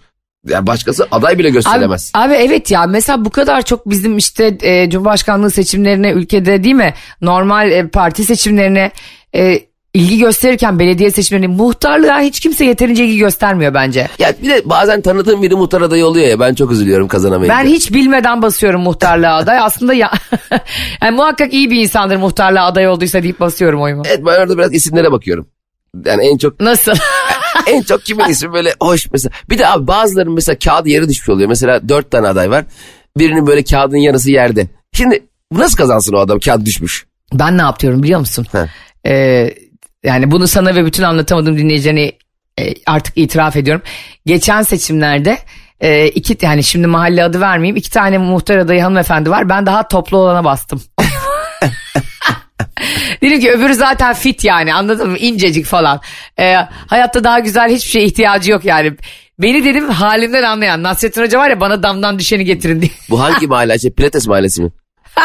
Yani 0.48 0.68
başkası 0.68 1.08
aday 1.12 1.40
bile 1.40 1.48
Abi, 1.48 1.54
gösteremez. 1.54 2.12
abi 2.14 2.34
evet 2.34 2.72
ya 2.72 2.86
mesela 2.86 3.26
bu 3.26 3.30
kadar 3.30 3.62
çok 3.62 3.90
bizim 3.90 4.18
işte 4.18 4.58
e, 4.62 4.90
Cumhurbaşkanlığı 4.90 5.52
seçimlerine 5.52 6.12
ülkede 6.12 6.64
değil 6.64 6.76
mi 6.76 6.94
normal 7.22 7.72
e, 7.72 7.88
parti 7.88 8.24
seçimlerine 8.24 8.92
e, 9.36 9.60
ilgi 9.94 10.18
gösterirken 10.18 10.80
belediye 10.80 11.12
seçimlerine 11.12 11.48
muhtarlığa 11.48 12.22
hiç 12.22 12.40
kimse 12.40 12.66
yeterince 12.66 13.06
ilgi 13.06 13.18
göstermiyor 13.18 13.74
bence. 13.74 14.08
Ya 14.20 14.34
bir 14.44 14.50
de 14.50 14.62
bazen 14.66 15.02
tanıdığım 15.02 15.42
biri 15.42 15.56
muhtar 15.56 15.82
adayı 15.82 16.06
oluyor 16.06 16.28
ya 16.28 16.40
ben 16.40 16.54
çok 16.54 16.72
üzülüyorum 16.72 17.08
kazanamayınca. 17.08 17.58
Ben 17.58 17.66
hiç 17.66 17.94
bilmeden 17.94 18.42
basıyorum 18.42 18.82
muhtarlığa 18.82 19.36
aday. 19.36 19.60
Aslında 19.60 19.94
ya 19.94 20.12
yani 21.02 21.16
muhakkak 21.16 21.54
iyi 21.54 21.72
bir 21.72 21.82
insandır 21.82 22.16
muhtarlığa 22.16 22.66
aday 22.66 22.88
olduysa 22.88 23.24
deyip 23.24 23.40
basıyorum 23.40 23.82
oyumu. 23.82 24.04
Evet 24.06 24.20
ben 24.26 24.42
orada 24.42 24.58
biraz 24.58 24.74
isimlere 24.74 25.12
bakıyorum. 25.12 25.48
Yani 26.06 26.28
en 26.28 26.38
çok 26.38 26.60
Nasıl? 26.60 26.92
en 27.68 27.82
çok 27.82 28.04
kimin 28.04 28.26
ismi 28.26 28.54
böyle 28.54 28.74
hoş 28.82 29.12
mesela. 29.12 29.34
Bir 29.50 29.58
de 29.58 29.68
abi 29.68 29.88
bazılarının 29.88 30.34
mesela 30.34 30.58
kağıdı 30.60 30.90
yere 30.90 31.10
düşmüş 31.10 31.30
oluyor. 31.30 31.50
Mesela 31.50 31.90
dört 31.90 32.12
tane 32.12 32.28
aday 32.28 32.50
var. 32.50 32.66
Birinin 33.18 33.48
böyle 33.48 33.64
kağıdın 33.64 33.98
yarısı 33.98 34.32
yerde. 34.32 34.68
Şimdi 34.94 35.24
nasıl 35.52 35.78
kazansın 35.78 36.14
o 36.14 36.18
adam 36.18 36.40
kağıt 36.40 36.66
düşmüş? 36.66 37.06
ben 37.34 37.58
ne 37.58 37.62
yapıyorum 37.62 38.04
biliyor 38.04 38.20
musun? 38.20 38.46
He. 38.52 38.70
Ee, 39.06 39.54
yani 40.04 40.32
bunu 40.32 40.48
sana 40.48 40.76
ve 40.76 40.86
bütün 40.86 41.04
anlatamadığım 41.04 41.58
dinleyicilerine 41.58 42.12
e, 42.60 42.74
artık 42.86 43.18
itiraf 43.18 43.56
ediyorum. 43.56 43.82
Geçen 44.26 44.62
seçimlerde 44.62 45.38
e, 45.80 46.08
iki 46.08 46.38
yani 46.42 46.64
şimdi 46.64 46.88
mahalle 46.88 47.24
adı 47.24 47.42
vermeyeyim 47.42 47.76
iki 47.76 47.90
tane 47.90 48.18
muhtar 48.18 48.58
adayı 48.58 48.82
hanımefendi 48.82 49.30
var. 49.30 49.50
Ben 49.50 49.66
daha 49.66 49.88
toplu 49.88 50.18
olana 50.18 50.44
bastım. 50.44 50.82
Dedim 53.22 53.40
ki 53.40 53.52
öbürü 53.52 53.74
zaten 53.74 54.14
fit 54.14 54.44
yani 54.46 54.74
anladın 54.74 55.10
mı 55.10 55.18
incecik 55.18 55.66
falan. 55.66 56.02
Ee, 56.40 56.56
hayatta 56.88 57.24
daha 57.24 57.40
güzel 57.40 57.72
hiçbir 57.72 57.90
şeye 57.90 58.06
ihtiyacı 58.06 58.52
yok 58.52 58.66
yani. 58.66 58.94
Beni 59.40 59.66
dedim 59.66 59.90
halimden 59.90 60.44
anlayan 60.44 60.84
Nasrettin 60.84 61.22
Hoca 61.22 61.40
var 61.40 61.50
ya 61.50 61.60
bana 61.60 61.84
damdan 61.84 62.20
düşeni 62.20 62.46
getirin 62.46 62.82
diye. 62.82 62.92
Bu 63.10 63.22
hangi 63.22 63.48
mahalle? 63.48 63.80
Şey, 63.80 63.92
Pilates 63.92 64.28
mahallesi 64.28 64.64
mi? 64.64 64.70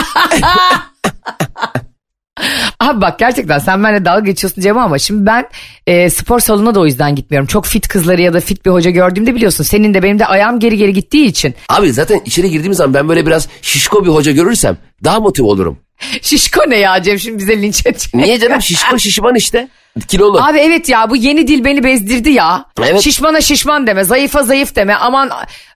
Abi 2.81 3.01
bak 3.01 3.19
gerçekten 3.19 3.59
sen 3.59 3.85
benimle 3.85 4.05
dalga 4.05 4.21
geçiyorsun 4.21 4.63
Cem 4.63 4.79
ama 4.79 4.99
şimdi 4.99 5.27
ben 5.27 5.49
e, 5.87 6.11
spor 6.11 6.41
salonuna 6.41 6.75
da 6.75 6.81
o 6.81 6.87
yüzden 6.87 7.15
gitmiyorum. 7.15 7.47
Çok 7.47 7.67
fit 7.67 7.89
kızları 7.89 8.23
ya 8.23 8.35
da 8.35 8.41
fit 8.41 8.67
bir 8.67 8.71
hoca 8.71 8.91
gördüğümde 8.91 9.35
biliyorsun 9.35 9.65
senin 9.65 9.95
de 9.95 10.03
benim 10.03 10.19
de 10.19 10.27
ayağım 10.27 10.61
geri 10.61 10.77
geri 10.77 10.93
gittiği 10.93 11.27
için. 11.27 11.55
Abi 11.69 11.93
zaten 11.93 12.21
içeri 12.25 12.51
girdiğim 12.51 12.75
zaman 12.75 12.95
ben 12.95 13.09
böyle 13.09 13.27
biraz 13.27 13.49
şişko 13.63 14.05
bir 14.05 14.11
hoca 14.11 14.33
görürsem 14.33 14.77
daha 15.05 15.21
motive 15.21 15.47
olurum. 15.47 15.79
Şişko 16.23 16.61
ne 16.69 16.77
ya 16.77 17.03
Cem 17.03 17.19
şimdi 17.19 17.39
bize 17.39 17.63
linç 17.63 17.87
edecek. 17.87 18.15
Niye 18.15 18.39
canım 18.39 18.63
şişko 18.63 18.99
şişman 18.99 19.35
işte. 19.35 19.69
Kilolu. 20.09 20.43
Abi 20.43 20.59
evet 20.59 20.89
ya 20.89 21.11
bu 21.11 21.17
yeni 21.17 21.49
dil 21.49 21.65
beni 21.65 21.85
bezdirdi 21.85 22.31
ya. 22.31 22.65
Evet. 22.83 23.01
Şişmana 23.01 23.41
şişman 23.41 23.87
deme, 23.87 24.05
zayıfa 24.05 24.43
zayıf 24.43 24.77
deme. 24.77 24.95
Aman 24.95 25.31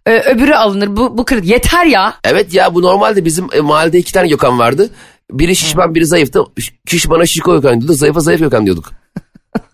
e, 0.06 0.10
öbürü 0.10 0.54
alınır. 0.54 0.96
Bu 0.96 1.18
bu 1.18 1.24
kırık. 1.24 1.44
Yeter 1.44 1.86
ya. 1.86 2.14
Evet 2.24 2.54
ya 2.54 2.74
bu 2.74 2.82
normalde 2.82 3.24
bizim 3.24 3.46
e, 3.52 3.60
mahallede 3.60 3.98
iki 3.98 4.12
tane 4.12 4.28
Gökhan 4.28 4.58
vardı. 4.58 4.90
Biri 5.32 5.56
şişman 5.56 5.94
biri 5.94 6.06
zayıftı. 6.06 6.40
Şişmana 6.86 7.26
şişko 7.26 7.52
Gökhan 7.60 7.80
diyorduk. 7.80 7.96
Zayıfa 7.96 8.20
zayıf 8.20 8.40
Gökhan 8.40 8.66
diyorduk. 8.66 8.92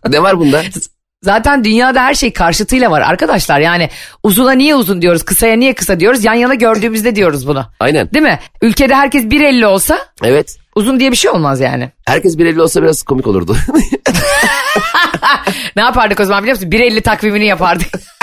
ne 0.09 0.23
var 0.23 0.39
bunda? 0.39 0.63
Zaten 1.23 1.65
dünyada 1.65 2.03
her 2.03 2.15
şey 2.15 2.33
karşıtıyla 2.33 2.91
var 2.91 3.01
arkadaşlar. 3.01 3.61
Yani 3.61 3.91
uzuna 4.23 4.53
niye 4.53 4.75
uzun 4.75 5.03
diyoruz, 5.03 5.23
kısaya 5.25 5.57
niye 5.57 5.75
kısa 5.75 6.01
diyoruz. 6.01 6.25
Yan 6.25 6.35
yana 6.35 6.55
gördüğümüzde 6.55 7.17
diyoruz 7.17 7.47
bunu. 7.49 7.67
Aynen. 7.81 8.11
Değil 8.15 8.23
mi? 8.23 8.39
Ülkede 8.63 8.95
herkes 8.95 9.25
1.50 9.25 9.67
olsa 9.67 9.99
Evet. 10.25 10.57
uzun 10.75 11.01
diye 11.01 11.11
bir 11.11 11.17
şey 11.17 11.31
olmaz 11.31 11.61
yani. 11.61 11.91
Herkes 12.07 12.39
bir 12.39 12.47
elli 12.47 12.63
olsa 12.63 12.83
biraz 12.83 13.03
komik 13.03 13.27
olurdu. 13.27 13.57
Ne 15.77 15.83
yapardık 15.83 16.21
o 16.21 16.25
zaman 16.25 16.43
biliyor 16.43 16.57
musun? 16.57 16.71
1.50 16.71 17.01
takvimini 17.03 17.47
yapardık. 17.47 17.89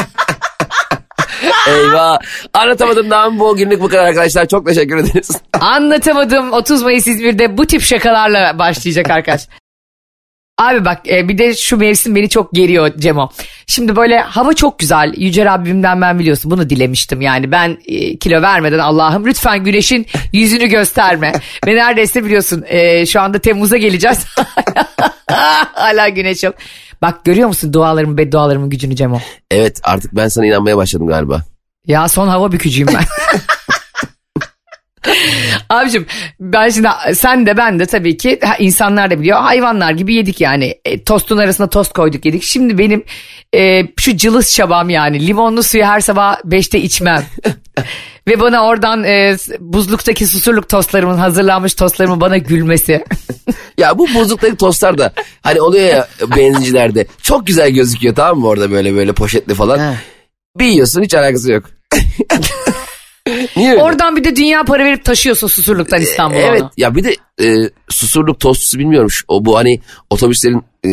Eyvah. 1.68 2.18
Anlatamadım 2.54 3.10
daha 3.10 3.40
bu 3.40 3.56
günlük 3.56 3.82
bu 3.82 3.88
kadar 3.88 4.06
arkadaşlar. 4.06 4.48
Çok 4.48 4.68
teşekkür 4.68 4.98
ederiz. 4.98 5.30
Anlatamadım 5.62 6.52
30 6.52 6.84
Mayıs 6.84 7.08
İzmir'de 7.08 7.58
bu 7.58 7.66
tip 7.66 7.82
şakalarla 7.82 8.60
başlayacak 8.60 9.10
arkadaş. 9.10 9.48
Abi 10.58 10.86
bak 10.86 11.10
e, 11.10 11.30
bir 11.30 11.38
de 11.38 11.56
şu 11.56 11.78
mevsim 11.78 12.16
beni 12.16 12.30
çok 12.30 12.54
geriyor 12.54 12.92
Cemo. 12.98 13.30
Şimdi 13.68 13.96
böyle 13.96 14.20
hava 14.20 14.54
çok 14.54 14.80
güzel. 14.80 15.14
Yüce 15.18 15.46
Rabbimden 15.46 16.02
ben 16.02 16.20
biliyorsun 16.20 16.52
bunu 16.52 16.70
dilemiştim. 16.70 17.22
Yani 17.22 17.52
ben 17.52 17.78
e, 17.88 18.18
kilo 18.18 18.42
vermeden 18.42 18.80
Allah'ım 18.80 19.26
lütfen 19.26 19.64
güneşin 19.64 20.06
yüzünü 20.34 20.68
gösterme. 20.68 21.34
Ve 21.68 21.76
neredeyse 21.76 22.26
biliyorsun 22.26 22.64
e, 22.68 23.06
şu 23.06 23.22
anda 23.22 23.40
Temmuz'a 23.40 23.78
geleceğiz. 23.78 24.26
Hala 25.74 26.10
güneş 26.10 26.44
yok. 26.44 26.56
Bak 27.02 27.26
görüyor 27.26 27.48
musun 27.48 27.74
dualarımın 27.74 28.18
beddualarımın 28.18 28.70
gücünü 28.70 28.96
Cemo? 28.96 29.20
evet 29.52 29.80
artık 29.84 30.16
ben 30.16 30.28
sana 30.28 30.46
inanmaya 30.46 30.78
başladım 30.78 31.08
galiba. 31.08 31.42
Ya 31.88 32.08
son 32.08 32.28
hava 32.28 32.52
bükücüyüm 32.52 32.90
ben. 32.94 33.04
Abicim 35.70 36.06
ben 36.40 36.70
şimdi 36.70 36.88
sen 37.14 37.46
de 37.46 37.58
ben 37.58 37.80
de 37.80 37.86
tabii 37.86 38.18
ki 38.18 38.40
insanlar 38.60 39.12
da 39.12 39.20
biliyor 39.20 39.40
hayvanlar 39.40 39.92
gibi 39.92 40.14
yedik 40.14 40.42
yani 40.42 40.76
E, 40.86 41.04
tostun 41.04 41.38
arasına 41.38 41.70
tost 41.70 41.94
koyduk 41.94 42.26
yedik. 42.26 42.44
Şimdi 42.44 42.78
benim 42.78 43.04
e, 43.56 43.84
şu 43.98 44.18
cılız 44.18 44.54
çabam 44.56 44.90
yani 44.90 45.28
limonlu 45.28 45.64
suyu 45.64 45.84
her 45.86 46.00
sabah 46.00 46.38
beşte 46.46 46.80
içmem. 46.80 47.24
Ve 48.28 48.40
bana 48.40 48.66
oradan 48.66 49.04
e, 49.04 49.38
buzluktaki 49.60 50.28
susurluk 50.28 50.70
tostlarımın 50.70 51.18
hazırlanmış 51.18 51.74
tostlarımın 51.74 52.22
bana 52.22 52.38
gülmesi. 52.38 53.06
Ya 53.78 53.98
bu 53.98 54.08
bozluktaki 54.14 54.56
tostlar 54.56 54.98
da 54.98 55.14
hani 55.42 55.62
oluyor 55.62 55.88
ya 55.88 56.08
benzincilerde. 56.38 57.08
Çok 57.22 57.48
güzel 57.48 57.70
gözüküyor 57.70 58.16
tamam 58.16 58.40
mı 58.40 58.48
orada 58.48 58.72
böyle 58.72 58.96
böyle 58.96 59.14
poşetli 59.14 59.54
falan. 59.54 59.96
Bir 60.60 60.66
yiyorsun 60.66 61.04
hiç 61.04 61.14
alakası 61.14 61.52
yok. 61.52 61.66
Niye 63.58 63.72
öyle? 63.72 63.84
oradan 63.84 64.16
bir 64.16 64.24
de 64.24 64.36
dünya 64.36 64.64
para 64.64 64.86
verip 64.86 65.06
taşıyorsun 65.06 65.48
susurluktan 65.48 66.02
İstanbul'a 66.02 66.40
Evet 66.40 66.62
onu. 66.62 66.72
ya 66.78 66.96
bir 66.96 67.04
de 67.04 67.16
e, 67.44 67.70
susurluk 67.90 68.40
tostçusu 68.40 68.80
bilmiyorum. 68.80 69.10
O 69.28 69.46
bu 69.46 69.58
hani 69.58 69.82
otobüslerin 70.10 70.64
e, 70.86 70.92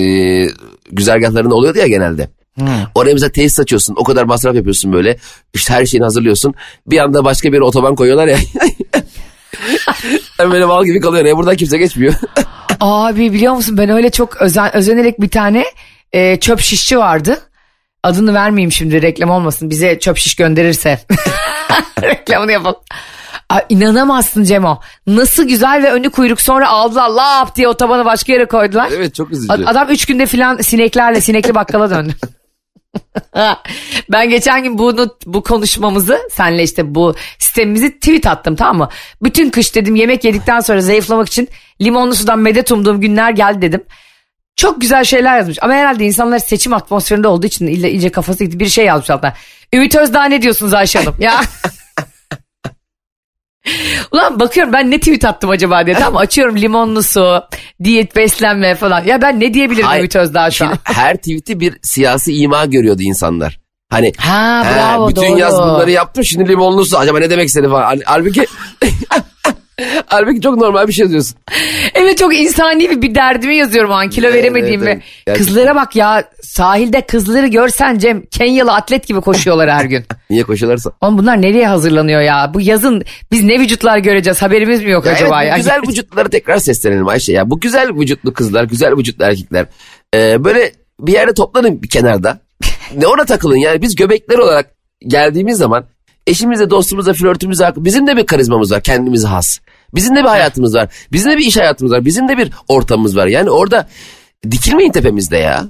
güzergahlarında 0.93 1.55
oluyordu 1.55 1.79
ya 1.79 1.87
genelde. 1.87 2.31
Oraya 2.95 3.13
mesela 3.13 3.33
tesis 3.33 3.61
açıyorsun. 3.61 3.95
O 3.99 4.05
kadar 4.05 4.25
masraf 4.25 4.55
yapıyorsun 4.55 4.93
böyle. 4.93 5.19
İşte 5.55 5.75
her 5.75 5.87
şeyini 5.87 6.05
hazırlıyorsun. 6.05 6.55
Bir 6.87 6.99
anda 6.99 7.25
başka 7.25 7.53
bir 7.53 7.61
otoban 7.61 7.95
koyuyorlar 7.95 8.27
ya. 8.29 8.39
Böyle 10.53 10.65
mal 10.65 10.85
gibi 10.85 11.01
kalıyorsun. 11.01 11.29
Ya 11.29 11.37
buradan 11.37 11.57
kimse 11.57 11.79
geçmiyor. 11.79 12.15
Abi 12.81 13.33
biliyor 13.33 13.55
musun 13.55 13.77
ben 13.79 13.89
öyle 13.91 14.11
çok 14.11 14.37
özen, 14.43 14.77
özenerek 14.77 15.21
bir 15.21 15.29
tane 15.29 15.65
e, 16.13 16.37
çöp 16.41 16.61
şişçi 16.61 16.99
vardı. 16.99 17.39
Adını 18.03 18.35
vermeyeyim 18.35 18.73
şimdi 18.73 19.03
reklam 19.03 19.31
olmasın 19.31 19.71
bize 19.71 19.99
çöp 19.99 20.19
şiş 20.19 20.35
gönderirse. 20.35 21.01
Reklamını 22.03 22.53
yapalım. 22.53 22.81
Aa, 23.49 23.61
inanamazsın 23.69 24.45
Cemo. 24.45 24.81
Nasıl 25.07 25.49
güzel 25.49 25.83
ve 25.83 25.93
önü 25.93 26.11
kuyruk 26.11 26.41
sonra 26.41 26.69
aldılar 26.69 27.09
lap 27.09 27.57
diye 27.57 27.69
otobanı 27.69 28.05
başka 28.05 28.33
yere 28.33 28.45
koydular. 28.45 28.91
evet 28.97 29.15
çok 29.15 29.31
üzücü. 29.31 29.53
Adam 29.53 29.91
üç 29.91 30.07
günde 30.07 30.27
filan 30.27 30.57
sineklerle 30.57 31.21
sinekli 31.21 31.55
bakkala 31.55 31.91
döndü. 31.91 32.15
ben 34.13 34.31
geçen 34.31 34.63
gün 34.63 34.79
bunu 34.79 35.17
bu 35.27 35.43
konuşmamızı 35.43 36.19
senle 36.33 36.63
işte 36.63 36.95
bu 36.95 37.15
sistemimizi 37.39 37.95
tweet 37.95 38.27
attım 38.27 38.57
tamam 38.57 38.79
mı? 38.79 38.89
Bütün 39.23 39.51
kış 39.51 39.75
dedim 39.75 39.97
yemek 39.97 40.25
yedikten 40.25 40.61
sonra 40.61 40.81
zayıflamak 40.81 41.29
için 41.29 41.49
limonlu 41.83 42.15
sudan 42.15 42.39
medet 42.39 42.73
umduğum 42.73 43.01
günler 43.01 43.31
geldi 43.31 43.63
dedim. 43.63 43.83
Çok 44.61 44.81
güzel 44.81 45.05
şeyler 45.05 45.37
yazmış 45.37 45.59
ama 45.63 45.73
herhalde 45.75 46.05
insanlar 46.05 46.39
seçim 46.39 46.73
atmosferinde 46.73 47.29
olduğu 47.29 47.47
için 47.47 47.67
illa 47.67 47.89
iyice 47.89 48.11
kafası 48.11 48.45
gitti 48.45 48.61
bir 48.61 48.69
şey 48.69 48.85
yazmış 48.85 49.11
altına. 49.11 49.35
Ümit 49.75 49.95
Özdağ 49.95 50.25
ne 50.25 50.43
diyorsunuz 50.43 50.75
Ayşe 50.75 50.99
Hanım? 50.99 51.15
Ya. 51.21 51.41
Ulan 54.13 54.41
bakıyorum 54.41 54.73
ben 54.73 54.91
ne 54.91 54.99
tweet 54.99 55.25
attım 55.25 55.51
acaba 55.51 55.87
diye. 55.87 55.97
Tamam 55.97 56.17
açıyorum 56.17 56.57
limonlu 56.57 57.03
su, 57.03 57.43
diyet 57.85 58.17
beslenme 58.17 58.75
falan. 58.75 59.05
Ya 59.05 59.23
ben 59.23 59.41
ne 59.41 59.55
diyebilirim 59.55 59.87
Hayır, 59.87 60.01
Ümit 60.01 60.17
Özdağ 60.17 60.51
şu 60.51 60.67
an? 60.67 60.79
her 60.85 61.17
tweet'i 61.17 61.61
bir 61.61 61.77
siyasi 61.83 62.35
ima 62.35 62.65
görüyordu 62.67 63.03
insanlar. 63.03 63.61
Hani 63.91 64.13
Ha 64.19 64.63
he, 64.65 64.75
bravo 64.75 65.09
bütün 65.09 65.23
doğru. 65.23 65.39
yaz 65.39 65.55
bunları 65.55 65.91
yaptım 65.91 66.25
şimdi 66.25 66.49
limonlu 66.49 66.85
su 66.85 66.99
acaba 66.99 67.19
ne 67.19 67.31
demek 67.31 67.49
istedi 67.49 67.69
falan. 67.69 67.83
Hal- 67.83 68.03
Halbuki 68.05 68.47
halbuki 70.07 70.41
çok 70.41 70.57
normal 70.57 70.89
bir 70.89 70.93
şey 70.93 71.03
yazıyorsun. 71.03 71.39
Evet 71.95 72.19
çok 72.19 72.37
insani 72.37 72.91
bir, 72.91 73.03
bir 73.03 73.15
derdimi 73.15 73.57
yazıyorum 73.57 73.91
o 73.91 73.95
an 73.95 74.11
kilo 74.11 74.27
Evet, 74.27 74.37
veremediğimi. 74.37 74.85
evet, 74.91 75.03
gerçekten. 75.27 75.47
Kızlara 75.47 75.75
bak 75.75 75.97
ya 75.97 76.25
sahilde 76.43 77.01
kızları 77.01 77.47
görsen 77.47 77.99
Cem 77.99 78.27
Kenyalı 78.27 78.73
atlet 78.73 79.07
gibi 79.07 79.21
koşuyorlar 79.21 79.71
her 79.71 79.85
gün. 79.85 80.05
Niye 80.31 80.43
koşuyorlarsa. 80.43 80.93
Oğlum 81.01 81.19
bunlar 81.19 81.43
nereye 81.43 81.69
hazırlanıyor 81.69 82.21
ya? 82.21 82.51
Bu 82.55 82.61
yazın 82.61 83.03
biz 83.33 83.43
ne 83.43 83.61
vücutlar 83.61 83.99
göreceğiz 83.99 84.43
haberimiz 84.43 84.85
mi 84.85 84.91
yok 84.91 85.07
Ya 85.07 85.13
acaba? 85.13 85.43
evet, 85.43 85.51
ya? 85.53 85.57
güzel 85.57 85.81
vücutları 85.89 86.29
tekrar 86.31 86.57
seslenelim 86.57 87.09
Ayşe 87.09 87.33
ya. 87.33 87.51
Bu 87.51 87.61
güzel 87.61 87.89
vücutlu 87.95 88.33
kızlar, 88.33 88.65
güzel 88.65 88.97
vücutlu 88.97 89.25
erkekler. 89.25 89.67
Ee, 90.15 90.45
böyle 90.45 90.73
bir 91.01 91.13
yerde 91.13 91.35
toplanın 91.35 91.83
bir 91.83 91.89
kenarda. 91.89 92.41
ne 92.97 93.07
ona 93.07 93.25
takılın 93.25 93.57
yani 93.57 93.83
biz 93.83 93.95
göbekler 93.97 94.39
olarak 94.39 94.71
geldiğimiz 95.07 95.59
zaman 95.59 95.85
eşimizle, 96.27 96.71
dostumuzla, 96.71 97.13
flörtümüzle 97.13 97.73
bizim 97.77 98.07
de 98.07 98.17
bir 98.17 98.27
karizmamız 98.27 98.73
var 98.73 98.81
kendimize 98.83 99.29
has. 99.29 99.59
Bizim 99.95 100.17
de 100.17 100.21
bir 100.21 100.29
hayatımız 100.29 100.75
var. 100.75 100.89
Bizim 101.13 101.33
de 101.33 101.39
bir 101.39 101.45
iş 101.47 101.57
hayatımız 101.57 101.93
var. 101.93 102.05
Bizim 102.05 102.29
de 102.29 102.39
bir 102.39 102.51
ortamımız 102.69 103.17
var. 103.17 103.27
Yani 103.27 103.51
orada 103.51 103.89
dikilmeyin 104.51 104.93
tepemizde 104.93 105.37
ya. 105.37 105.65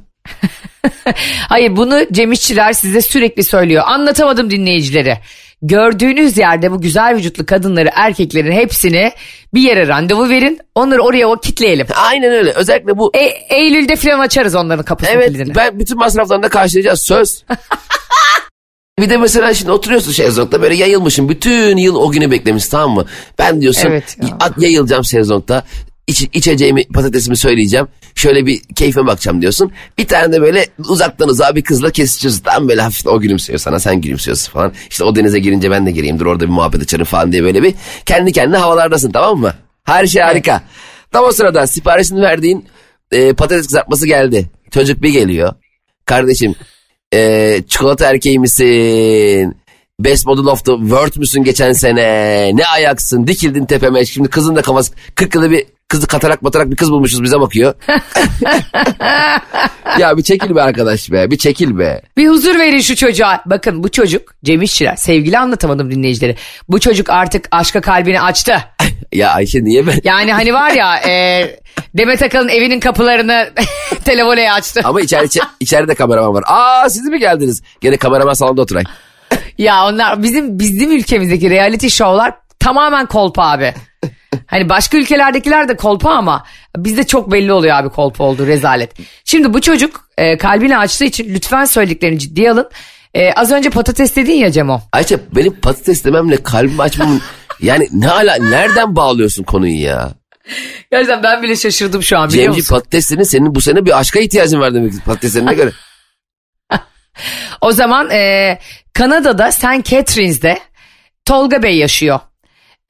Hayır 1.48 1.76
bunu 1.76 2.00
Cem 2.12 2.32
İşçiler 2.32 2.72
size 2.72 3.00
sürekli 3.02 3.44
söylüyor. 3.44 3.82
Anlatamadım 3.86 4.50
dinleyicileri. 4.50 5.18
Gördüğünüz 5.62 6.38
yerde 6.38 6.70
bu 6.70 6.80
güzel 6.80 7.16
vücutlu 7.16 7.46
kadınları, 7.46 7.90
erkeklerin 7.94 8.52
hepsini 8.52 9.12
bir 9.54 9.60
yere 9.60 9.88
randevu 9.88 10.28
verin. 10.28 10.58
Onları 10.74 11.02
oraya 11.02 11.26
o 11.28 11.36
kitleyelim. 11.40 11.86
Aynen 11.96 12.32
öyle. 12.32 12.50
Özellikle 12.52 12.98
bu 12.98 13.10
E, 13.14 13.20
Eylül'de 13.56 13.96
falan 13.96 14.18
açarız 14.18 14.54
onların 14.54 14.84
kapısını 14.84 15.14
Evet 15.14 15.28
kilidini. 15.32 15.54
ben 15.54 15.78
bütün 15.78 15.98
masraflarını 15.98 16.42
da 16.42 16.48
karşılayacağız 16.48 17.02
söz. 17.02 17.44
bir 19.00 19.10
de 19.10 19.16
mesela 19.16 19.54
şimdi 19.54 19.70
oturuyorsun 19.72 20.12
şezlongda 20.12 20.62
böyle 20.62 20.74
yayılmışsın. 20.74 21.28
Bütün 21.28 21.76
yıl 21.76 21.94
o 21.94 22.10
günü 22.10 22.30
beklemişsin 22.30 22.70
tamam 22.70 22.90
mı? 22.90 23.04
Ben 23.38 23.60
diyorsun 23.60 23.88
Evet 23.88 24.16
ya. 24.22 24.36
at 24.40 24.62
yayılacağım 24.62 25.04
şezlongda. 25.04 25.64
İç, 26.06 26.22
içeceğimi 26.32 26.84
patatesimi 26.88 27.36
söyleyeceğim. 27.36 27.88
Şöyle 28.14 28.46
bir 28.46 28.60
keyfime 28.76 29.06
bakacağım 29.06 29.42
diyorsun. 29.42 29.72
Bir 29.98 30.06
tane 30.06 30.32
de 30.32 30.42
böyle 30.42 30.66
uzaktan 30.88 31.28
uzağa 31.28 31.56
bir 31.56 31.62
kızla 31.62 31.90
kesişiyorsun. 31.90 32.42
Tam 32.42 32.68
böyle 32.68 32.82
hafif 32.82 33.06
o 33.06 33.20
gülümsüyor 33.20 33.58
sana 33.58 33.80
sen 33.80 34.00
gülümsüyorsun 34.00 34.52
falan. 34.52 34.72
İşte 34.90 35.04
o 35.04 35.16
denize 35.16 35.38
girince 35.38 35.70
ben 35.70 35.86
de 35.86 35.90
gireyim 35.90 36.18
dur 36.18 36.26
orada 36.26 36.44
bir 36.44 36.50
muhabbet 36.50 36.82
açarım 36.82 37.04
falan 37.04 37.32
diye 37.32 37.42
böyle 37.42 37.62
bir 37.62 37.74
kendi 38.06 38.32
kendine 38.32 38.56
havalardasın 38.56 39.10
tamam 39.10 39.38
mı? 39.38 39.54
Her 39.84 40.06
şey 40.06 40.22
harika. 40.22 40.62
Tam 41.12 41.24
o 41.24 41.32
sırada 41.32 41.66
siparişini 41.66 42.22
verdiğin 42.22 42.64
e, 43.12 43.32
patates 43.32 43.66
kızartması 43.66 44.06
geldi. 44.06 44.50
Çocuk 44.70 45.02
bir 45.02 45.08
geliyor. 45.10 45.52
Kardeşim 46.06 46.54
e, 47.14 47.62
çikolata 47.68 48.10
erkeği 48.10 48.38
misin? 48.38 49.56
Best 50.00 50.26
Model 50.26 50.44
of 50.44 50.64
the 50.64 50.72
World 50.72 51.16
müsün 51.16 51.44
geçen 51.44 51.72
sene? 51.72 52.02
Ne 52.56 52.66
ayaksın? 52.66 53.26
Dikildin 53.26 53.64
tepeme. 53.64 54.06
Şimdi 54.06 54.28
kızın 54.28 54.56
da 54.56 54.62
kafası 54.62 54.92
40 55.14 55.34
yılda 55.34 55.50
bir 55.50 55.66
kızı 55.88 56.06
katarak 56.06 56.44
batarak 56.44 56.70
bir 56.70 56.76
kız 56.76 56.90
bulmuşuz 56.90 57.22
bize 57.22 57.40
bakıyor. 57.40 57.74
ya 59.98 60.16
bir 60.16 60.22
çekil 60.22 60.54
be 60.54 60.62
arkadaş 60.62 61.12
be. 61.12 61.30
Bir 61.30 61.38
çekil 61.38 61.78
be. 61.78 62.02
Bir 62.16 62.28
huzur 62.28 62.58
verin 62.58 62.80
şu 62.80 62.96
çocuğa. 62.96 63.42
Bakın 63.46 63.82
bu 63.82 63.90
çocuk 63.90 64.34
Cem 64.44 64.62
İşçiler 64.62 64.96
sevgili 64.96 65.38
anlatamadım 65.38 65.90
dinleyicileri. 65.90 66.36
Bu 66.68 66.80
çocuk 66.80 67.10
artık 67.10 67.48
aşka 67.50 67.80
kalbini 67.80 68.20
açtı. 68.20 68.54
Ya 69.12 69.30
Ayşe 69.32 69.64
niye 69.64 69.86
ben? 69.86 69.94
Yani 70.04 70.32
hani 70.32 70.54
var 70.54 70.70
ya 70.70 70.96
e, 71.08 71.42
Demet 71.94 72.22
Akalın 72.22 72.48
evinin 72.48 72.80
kapılarını 72.80 73.50
televoleye 74.04 74.52
açtı. 74.52 74.80
Ama 74.84 75.00
içeri, 75.00 75.24
içe- 75.26 75.40
içeride 75.60 75.94
kameraman 75.94 76.34
var. 76.34 76.44
Aa 76.46 76.90
siz 76.90 77.04
mi 77.04 77.18
geldiniz? 77.18 77.62
Gene 77.80 77.96
kameraman 77.96 78.32
salonda 78.34 78.62
oturay. 78.62 78.84
Ya 79.58 79.86
onlar 79.86 80.22
bizim 80.22 80.58
bizim 80.58 80.92
ülkemizdeki 80.92 81.50
reality 81.50 81.86
show'lar 81.88 82.32
tamamen 82.58 83.06
kolpa 83.06 83.42
abi. 83.50 83.74
Hani 84.46 84.68
başka 84.68 84.98
ülkelerdekiler 84.98 85.68
de 85.68 85.76
kolpa 85.76 86.10
ama 86.10 86.44
bizde 86.76 87.06
çok 87.06 87.32
belli 87.32 87.52
oluyor 87.52 87.76
abi 87.76 87.88
kolpa 87.88 88.24
olduğu 88.24 88.46
rezalet. 88.46 88.92
Şimdi 89.24 89.52
bu 89.54 89.60
çocuk 89.60 90.08
e, 90.18 90.36
kalbini 90.38 90.78
açtığı 90.78 91.04
için 91.04 91.34
lütfen 91.34 91.64
söylediklerini 91.64 92.18
ciddiye 92.18 92.50
alın. 92.50 92.70
E, 93.14 93.32
az 93.32 93.50
önce 93.52 93.70
patates 93.70 94.16
dedin 94.16 94.32
ya 94.34 94.50
Cemo. 94.52 94.80
Ayşe 94.92 95.18
benim 95.36 95.52
patates 95.60 96.04
dememle 96.04 96.42
kalbimi 96.42 96.82
açmamın 96.82 97.22
yani 97.62 97.88
ne 97.92 98.10
ala 98.10 98.36
nereden 98.36 98.96
bağlıyorsun 98.96 99.42
konuyu 99.42 99.80
ya? 99.80 100.12
Gerçekten 100.90 101.22
ben 101.22 101.42
bile 101.42 101.56
şaşırdım 101.56 102.02
şu 102.02 102.18
an 102.18 102.28
biliyor 102.28 102.54
Cemci 102.54 102.72
musun? 102.72 103.22
senin 103.22 103.54
bu 103.54 103.60
sene 103.60 103.86
bir 103.86 103.98
aşka 103.98 104.20
ihtiyacın 104.20 104.60
var 104.60 104.74
demek 104.74 105.04
patateslerine 105.04 105.54
göre. 105.54 105.70
O 107.60 107.72
zaman 107.72 108.10
e, 108.10 108.58
Kanada'da 108.92 109.52
St. 109.52 109.84
Catherines'de 109.84 110.58
Tolga 111.24 111.62
Bey 111.62 111.76
yaşıyor. 111.76 112.20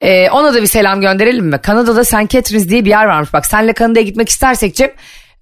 E, 0.01 0.29
ona 0.29 0.53
da 0.53 0.61
bir 0.61 0.67
selam 0.67 1.01
gönderelim 1.01 1.45
mi? 1.45 1.57
Kanada'da 1.61 2.03
St. 2.03 2.29
Catharines 2.29 2.69
diye 2.69 2.85
bir 2.85 2.89
yer 2.89 3.05
varmış. 3.05 3.33
Bak 3.33 3.45
senle 3.45 3.73
Kanada'ya 3.73 4.05
gitmek 4.05 4.29
istersek 4.29 4.75
Cem 4.75 4.91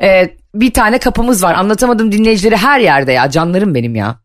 e, 0.02 0.36
bir 0.54 0.74
tane 0.74 0.98
kapımız 0.98 1.44
var. 1.44 1.54
Anlatamadım 1.54 2.12
dinleyicileri 2.12 2.58
her 2.58 2.80
yerde 2.80 3.12
ya. 3.12 3.30
Canlarım 3.30 3.76
benim 3.76 3.96
ya. 3.96 4.20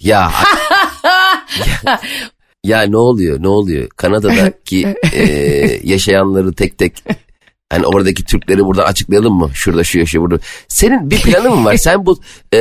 Ya, 0.00 0.32
ya 1.84 2.00
ya 2.68 2.82
ne 2.82 2.96
oluyor 2.96 3.42
ne 3.42 3.48
oluyor? 3.48 3.88
Kanada'daki 3.88 4.86
e, 5.14 5.22
yaşayanları 5.84 6.52
tek 6.52 6.78
tek 6.78 7.04
hani 7.70 7.86
oradaki 7.86 8.24
Türkleri 8.24 8.64
buradan 8.64 8.84
açıklayalım 8.84 9.34
mı? 9.34 9.50
Şurada 9.54 9.84
şu 9.84 9.98
yaşıyor 9.98 10.24
burada. 10.24 10.38
Senin 10.68 11.10
bir 11.10 11.20
planın 11.22 11.54
mı 11.58 11.64
var? 11.64 11.76
Sen 11.88 12.06
bu 12.06 12.20
e, 12.54 12.58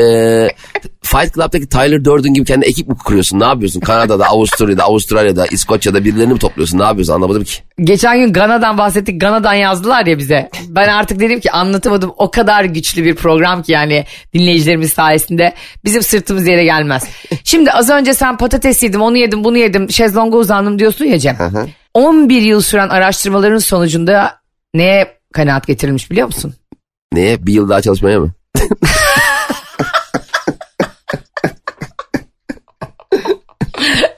Fight 1.01 1.33
Club'daki 1.33 1.69
Tyler 1.69 2.05
Durden 2.05 2.33
gibi 2.33 2.45
kendi 2.45 2.65
ekip 2.65 2.87
mi 2.87 2.95
kuruyorsun? 3.05 3.39
Ne 3.39 3.45
yapıyorsun? 3.45 3.79
Kanada'da, 3.79 4.25
Avusturya'da, 4.29 4.83
Avustralya'da, 4.83 5.45
İskoçya'da 5.47 6.05
birilerini 6.05 6.33
mi 6.33 6.39
topluyorsun? 6.39 6.79
Ne 6.79 6.83
yapıyorsun? 6.83 7.13
Anlamadım 7.13 7.43
ki. 7.43 7.53
Geçen 7.83 8.19
gün 8.19 8.33
Gana'dan 8.33 8.77
bahsettik. 8.77 9.21
Gana'dan 9.21 9.53
yazdılar 9.53 10.05
ya 10.05 10.17
bize. 10.17 10.49
Ben 10.67 10.87
artık 10.87 11.19
dedim 11.19 11.39
ki 11.39 11.51
anlatamadım. 11.51 12.13
O 12.17 12.31
kadar 12.31 12.63
güçlü 12.63 13.03
bir 13.03 13.15
program 13.15 13.63
ki 13.63 13.71
yani 13.71 14.05
dinleyicilerimiz 14.33 14.93
sayesinde 14.93 15.53
bizim 15.85 16.03
sırtımız 16.03 16.47
yere 16.47 16.63
gelmez. 16.63 17.07
Şimdi 17.43 17.71
az 17.71 17.89
önce 17.89 18.13
sen 18.13 18.37
patates 18.37 18.83
yedim, 18.83 19.01
onu 19.01 19.17
yedim, 19.17 19.43
bunu 19.43 19.57
yedim, 19.57 19.91
şezlonga 19.91 20.37
uzandım 20.37 20.79
diyorsun 20.79 21.05
ya 21.05 21.19
Cem. 21.19 21.37
11 21.93 22.41
yıl 22.41 22.61
süren 22.61 22.89
araştırmaların 22.89 23.57
sonucunda 23.57 24.37
neye 24.73 25.17
kanaat 25.33 25.67
getirilmiş 25.67 26.11
biliyor 26.11 26.27
musun? 26.27 26.53
Neye? 27.13 27.45
Bir 27.45 27.53
yıl 27.53 27.69
daha 27.69 27.81
çalışmaya 27.81 28.19
mı? 28.19 28.31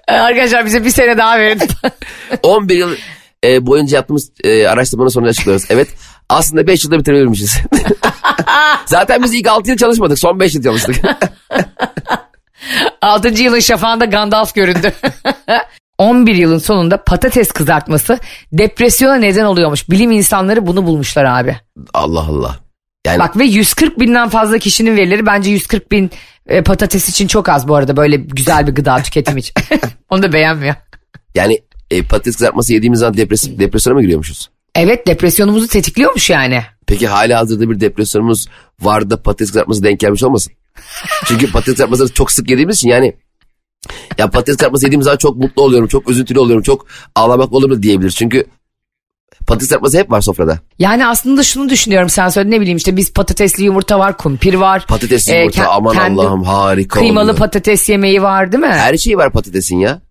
Arkadaşlar 0.08 0.66
bize 0.66 0.86
bir 0.86 0.90
sene 0.90 1.18
daha 1.18 1.40
verin. 1.40 1.60
11 2.44 2.76
yıl 2.76 2.96
e, 3.46 3.66
boyunca 3.66 3.98
yaptığımız 3.98 4.32
e, 4.44 4.68
araştırmanın 4.68 5.10
sonucu 5.10 5.30
açıklıyoruz. 5.30 5.66
Evet 5.70 5.88
aslında 6.30 6.68
5 6.68 6.84
yılda 6.84 7.00
bitirebilirmişiz. 7.00 7.58
Zaten 8.86 9.24
biz 9.24 9.34
ilk 9.34 9.48
6 9.48 9.70
yıl 9.70 9.78
çalışmadık 9.78 10.20
son 10.20 10.40
5 10.40 10.56
yıl 10.56 10.64
çalıştık. 10.64 10.96
6. 13.02 13.28
yılın 13.28 13.60
şafağında 13.60 14.06
Gandalf 14.06 14.56
göründü. 14.56 14.94
11 16.00 16.36
yılın 16.36 16.58
sonunda 16.58 17.04
patates 17.04 17.52
kızartması 17.52 18.20
depresyona 18.54 19.16
neden 19.16 19.46
oluyormuş. 19.46 19.90
Bilim 19.90 20.12
insanları 20.12 20.68
bunu 20.68 20.86
bulmuşlar 20.86 21.26
abi. 21.26 21.58
Allah 21.94 22.20
Allah. 22.20 22.60
Yani 23.08 23.20
Bak 23.20 23.38
ve 23.38 23.44
140 23.44 24.00
binden 24.00 24.30
fazla 24.30 24.58
kişinin 24.58 24.98
verileri 24.98 25.26
bence 25.26 25.50
140 25.52 25.92
bin 25.92 26.12
e, 26.48 26.64
patates 26.64 27.10
için 27.10 27.28
çok 27.28 27.50
az 27.50 27.68
bu 27.68 27.76
arada 27.76 27.98
böyle 27.98 28.16
güzel 28.16 28.68
bir 28.68 28.72
gıda 28.76 29.04
tüketim 29.04 29.38
için. 29.38 29.54
Onu 30.10 30.24
da 30.24 30.34
beğenmiyor. 30.34 30.76
yani 31.36 31.62
e, 31.92 32.02
patates 32.04 32.36
kızartması 32.36 32.74
yediğimiz 32.74 33.00
zaman 33.00 33.18
depres 33.18 33.60
depresyona 33.60 33.96
mı 33.96 34.02
giriyormuşuz? 34.02 34.50
Evet 34.76 35.08
depresyonumuzu 35.08 35.68
tetikliyormuş 35.68 36.30
yani. 36.30 36.64
Peki 36.88 37.08
hala 37.08 37.40
hazırda 37.40 37.70
bir 37.70 37.80
depresyonumuz 37.80 38.48
var 38.82 39.10
da 39.10 39.22
patates 39.22 39.48
kızartması 39.48 39.84
denk 39.84 40.00
gelmiş 40.00 40.24
olmasın? 40.24 40.54
Çünkü 41.26 41.52
patates 41.52 41.74
kızartmasını 41.74 42.14
çok 42.14 42.32
sık 42.32 42.50
yediğimiz 42.50 42.78
için 42.78 42.90
yani 42.90 43.16
ya 44.18 44.30
patates 44.30 44.58
kızartması 44.58 44.86
yediğim 44.86 45.04
zaman 45.04 45.18
çok 45.18 45.38
mutlu 45.38 45.62
oluyorum, 45.62 45.88
çok 45.88 46.10
üzüntülü 46.10 46.40
oluyorum, 46.40 46.64
çok 46.64 46.86
ağlamak 47.16 47.54
olur 47.54 47.70
mu 47.70 47.84
diyebilir. 47.84 48.12
Çünkü 48.12 48.46
Patates 49.48 49.68
kızartması 49.68 49.98
hep 49.98 50.12
var 50.12 50.22
sofrada. 50.22 50.60
Yani 50.80 51.08
aslında 51.08 51.44
şunu 51.44 51.70
düşünüyorum 51.70 52.10
sen 52.10 52.30
söyle 52.30 52.50
ne 52.52 52.62
bileyim 52.62 52.78
işte 52.78 52.96
biz 52.98 53.14
patatesli 53.14 53.64
yumurta 53.64 54.00
var, 54.00 54.18
kumpir 54.18 54.54
var. 54.54 54.86
Patatesli 54.88 55.34
Ee, 55.34 55.40
yumurta 55.40 55.64
ke- 55.64 55.68
aman 55.68 55.96
Allah'ım 55.96 56.44
harika 56.44 57.00
Kıymalı 57.00 57.24
oluyor. 57.24 57.38
patates 57.38 57.90
yemeği 57.90 58.22
var 58.22 58.52
değil 58.52 58.64
mi? 58.64 58.68
Her 58.70 58.98
şey 58.98 59.18
var 59.18 59.32
patatesin 59.32 59.78
ya. 59.80 60.02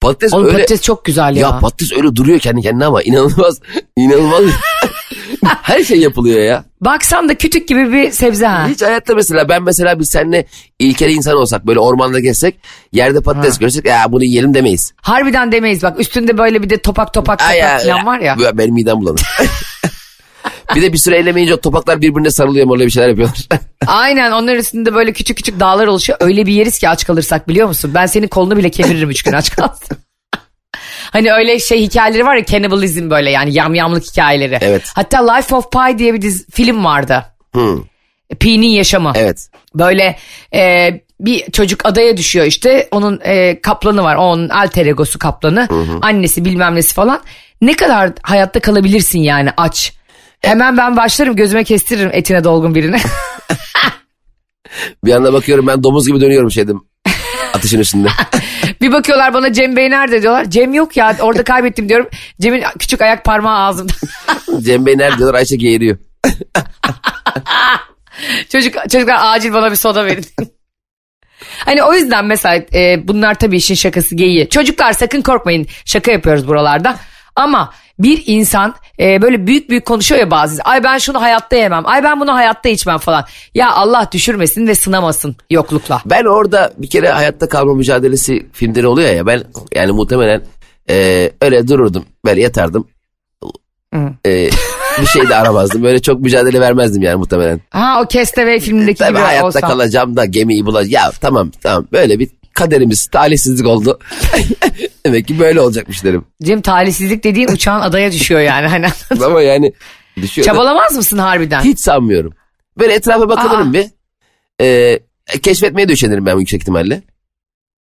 Patates 0.00 0.32
Oğlum 0.32 0.44
öyle... 0.44 0.56
patates 0.56 0.82
çok 0.82 1.04
güzel 1.04 1.36
ya. 1.36 1.42
Ya 1.42 1.58
patates 1.58 1.92
öyle 1.92 2.16
duruyor 2.16 2.38
kendi 2.38 2.62
kendine 2.62 2.84
ama 2.86 3.02
inanılmaz 3.02 3.60
inanılmaz. 3.96 4.42
Her 5.62 5.84
şey 5.84 6.00
yapılıyor 6.00 6.40
ya. 6.40 6.64
Baksan 6.80 7.28
da 7.28 7.34
kütük 7.34 7.68
gibi 7.68 7.92
bir 7.92 8.10
sebze 8.10 8.46
ha. 8.46 8.68
Hiç 8.68 8.82
hayatta 8.82 9.14
mesela 9.14 9.48
ben 9.48 9.62
mesela 9.62 9.98
biz 9.98 10.08
seninle 10.08 10.46
ilkeli 10.78 11.12
insan 11.12 11.36
olsak 11.36 11.66
böyle 11.66 11.80
ormanda 11.80 12.20
gezsek 12.20 12.56
yerde 12.92 13.20
patates 13.20 13.58
görsek 13.58 13.84
ya 13.86 14.12
bunu 14.12 14.24
yiyelim 14.24 14.54
demeyiz. 14.54 14.92
Harbiden 15.02 15.52
demeyiz 15.52 15.82
bak 15.82 16.00
üstünde 16.00 16.38
böyle 16.38 16.62
bir 16.62 16.70
de 16.70 16.78
topak 16.78 17.14
topak 17.14 17.38
topak 17.38 17.82
falan 17.82 18.06
var 18.06 18.20
ya. 18.20 18.36
Benim 18.58 18.74
midem 18.74 19.00
bulanır. 19.00 19.22
bir 20.74 20.82
de 20.82 20.92
bir 20.92 20.98
süre 20.98 21.16
eylemeyince 21.16 21.54
o 21.54 21.60
topaklar 21.60 22.00
birbirine 22.00 22.30
sarılıyor 22.30 22.72
öyle 22.72 22.86
bir 22.86 22.90
şeyler 22.90 23.08
yapıyorlar. 23.08 23.46
Aynen 23.86 24.32
onların 24.32 24.60
üstünde 24.60 24.94
böyle 24.94 25.12
küçük 25.12 25.36
küçük 25.36 25.60
dağlar 25.60 25.86
oluşuyor. 25.86 26.18
Öyle 26.22 26.46
bir 26.46 26.52
yeriz 26.52 26.78
ki 26.78 26.88
aç 26.88 27.06
kalırsak 27.06 27.48
biliyor 27.48 27.68
musun? 27.68 27.90
Ben 27.94 28.06
senin 28.06 28.28
kolunu 28.28 28.56
bile 28.56 28.70
kemiririm 28.70 29.10
üç 29.10 29.22
gün 29.22 29.32
aç 29.32 29.56
kalsın. 29.56 29.96
Hani 31.16 31.32
öyle 31.32 31.58
şey 31.58 31.82
hikayeleri 31.82 32.26
var 32.26 32.36
ya 32.36 32.44
cannibalizm 32.44 33.10
böyle 33.10 33.30
yani 33.30 33.54
yamyamlık 33.54 34.04
hikayeleri. 34.04 34.58
Evet. 34.60 34.82
Hatta 34.94 35.32
Life 35.32 35.54
of 35.54 35.72
Pi 35.72 35.98
diye 35.98 36.14
bir 36.14 36.22
dizi, 36.22 36.50
film 36.50 36.84
vardı. 36.84 37.24
Hı, 37.54 37.78
Pi'nin 38.40 38.66
yaşamı. 38.66 39.12
evet. 39.14 39.48
Böyle 39.74 40.16
e, 40.54 40.90
bir 41.20 41.50
çocuk 41.50 41.86
adaya 41.86 42.16
düşüyor 42.16 42.46
işte. 42.46 42.88
Onun 42.90 43.20
e, 43.24 43.60
kaplanı 43.60 44.02
var. 44.02 44.16
Onun 44.16 44.48
alter 44.48 44.86
egosu 44.86 45.18
kaplanı. 45.18 45.68
Annesi 46.02 46.44
bilmem 46.44 46.74
nesi 46.74 46.94
falan. 46.94 47.20
Ne 47.60 47.76
kadar 47.76 48.12
hayatta 48.22 48.60
kalabilirsin 48.60 49.20
yani 49.20 49.50
aç. 49.56 49.92
Hemen 50.40 50.76
ben 50.76 50.96
başlarım 50.96 51.36
gözüme 51.36 51.64
kestiririm 51.64 52.10
etine 52.12 52.44
dolgun 52.44 52.74
birini. 52.74 53.00
Bir 55.04 55.12
anda 55.12 55.32
bakıyorum 55.32 55.66
ben 55.66 55.82
domuz 55.82 56.06
gibi 56.06 56.20
dönüyorum 56.20 56.50
şeydim. 56.50 56.80
Ateşin 57.56 57.80
üstünde. 57.80 58.08
bir 58.80 58.92
bakıyorlar 58.92 59.34
bana 59.34 59.52
Cem 59.52 59.76
Bey 59.76 59.90
nerede 59.90 60.22
diyorlar. 60.22 60.50
Cem 60.50 60.74
yok 60.74 60.96
ya 60.96 61.16
orada 61.20 61.44
kaybettim 61.44 61.88
diyorum. 61.88 62.08
Cem'in 62.40 62.64
küçük 62.78 63.00
ayak 63.00 63.24
parmağı 63.24 63.58
ağzımda. 63.58 63.92
Cem 64.60 64.86
Bey 64.86 64.98
nerede 64.98 65.18
diyorlar 65.18 65.38
Ayşe 65.38 65.56
geğiriyor. 65.56 65.98
Çocuk, 68.52 68.74
çocuklar 68.90 69.16
acil 69.20 69.52
bana 69.52 69.70
bir 69.70 69.76
soda 69.76 70.06
verin. 70.06 70.24
Hani 71.64 71.82
o 71.82 71.94
yüzden 71.94 72.24
mesela 72.24 72.64
e, 72.74 73.08
bunlar 73.08 73.34
tabii 73.34 73.56
işin 73.56 73.74
şakası 73.74 74.14
geyiği. 74.14 74.48
Çocuklar 74.48 74.92
sakın 74.92 75.22
korkmayın 75.22 75.66
şaka 75.84 76.12
yapıyoruz 76.12 76.48
buralarda. 76.48 76.96
Ama 77.36 77.70
bir 77.98 78.22
insan 78.26 78.74
e, 79.00 79.22
böyle 79.22 79.46
büyük 79.46 79.70
büyük 79.70 79.86
konuşuyor 79.86 80.20
ya 80.20 80.30
bazı. 80.30 80.62
Ay 80.62 80.84
ben 80.84 80.98
şunu 80.98 81.20
hayatta 81.22 81.56
yemem. 81.56 81.86
Ay 81.86 82.04
ben 82.04 82.20
bunu 82.20 82.34
hayatta 82.34 82.68
içmem 82.68 82.98
falan. 82.98 83.24
Ya 83.54 83.72
Allah 83.72 84.08
düşürmesin 84.12 84.66
ve 84.66 84.74
sınamasın 84.74 85.36
yoklukla. 85.50 86.00
Ben 86.06 86.24
orada 86.24 86.72
bir 86.78 86.90
kere 86.90 87.08
hayatta 87.10 87.48
kalma 87.48 87.74
mücadelesi 87.74 88.46
filmleri 88.52 88.86
oluyor 88.86 89.10
ya 89.14 89.26
ben 89.26 89.42
yani 89.74 89.92
muhtemelen 89.92 90.42
e, 90.90 91.30
öyle 91.40 91.68
dururdum 91.68 92.04
böyle 92.24 92.42
yatardım. 92.42 92.88
E, 94.26 94.50
bir 95.00 95.06
şey 95.06 95.28
de 95.28 95.36
aramazdım 95.36 95.82
böyle 95.82 96.02
çok 96.02 96.20
mücadele 96.20 96.60
vermezdim 96.60 97.02
yani 97.02 97.16
muhtemelen. 97.16 97.60
Ha 97.70 98.00
o 98.02 98.08
Castaway 98.08 98.60
filmindeki 98.60 98.98
Tabii 98.98 99.10
gibi 99.10 99.18
hayatta 99.18 99.46
olsam. 99.46 99.70
kalacağım 99.70 100.16
da 100.16 100.24
gemiyi 100.24 100.66
bulacağım. 100.66 100.92
Ya 100.92 101.10
tamam 101.20 101.50
tamam 101.62 101.86
böyle 101.92 102.18
bir 102.18 102.28
kaderimiz 102.56 103.06
talihsizlik 103.06 103.66
oldu. 103.66 103.98
Demek 105.06 105.28
ki 105.28 105.38
böyle 105.38 105.60
olacakmış 105.60 106.04
derim. 106.04 106.24
Cem 106.42 106.60
talihsizlik 106.60 107.24
dediğin 107.24 107.48
uçağın 107.48 107.80
adaya 107.80 108.12
düşüyor 108.12 108.40
yani. 108.40 108.66
Hani 108.66 108.86
Ama 109.24 109.42
yani 109.42 109.72
düşüyor. 110.22 110.46
da- 110.46 110.52
Çabalamaz 110.52 110.96
mısın 110.96 111.18
harbiden? 111.18 111.60
Hiç 111.60 111.80
sanmıyorum. 111.80 112.32
Böyle 112.78 112.94
etrafa 112.94 113.28
bakılırım 113.28 113.70
Aa. 113.70 113.72
bir. 113.72 113.86
Ee, 114.60 114.98
keşfetmeye 115.42 115.88
de 115.88 115.92
üşenirim 115.92 116.26
ben 116.26 116.38
yüksek 116.38 116.60
ihtimalle. 116.60 117.02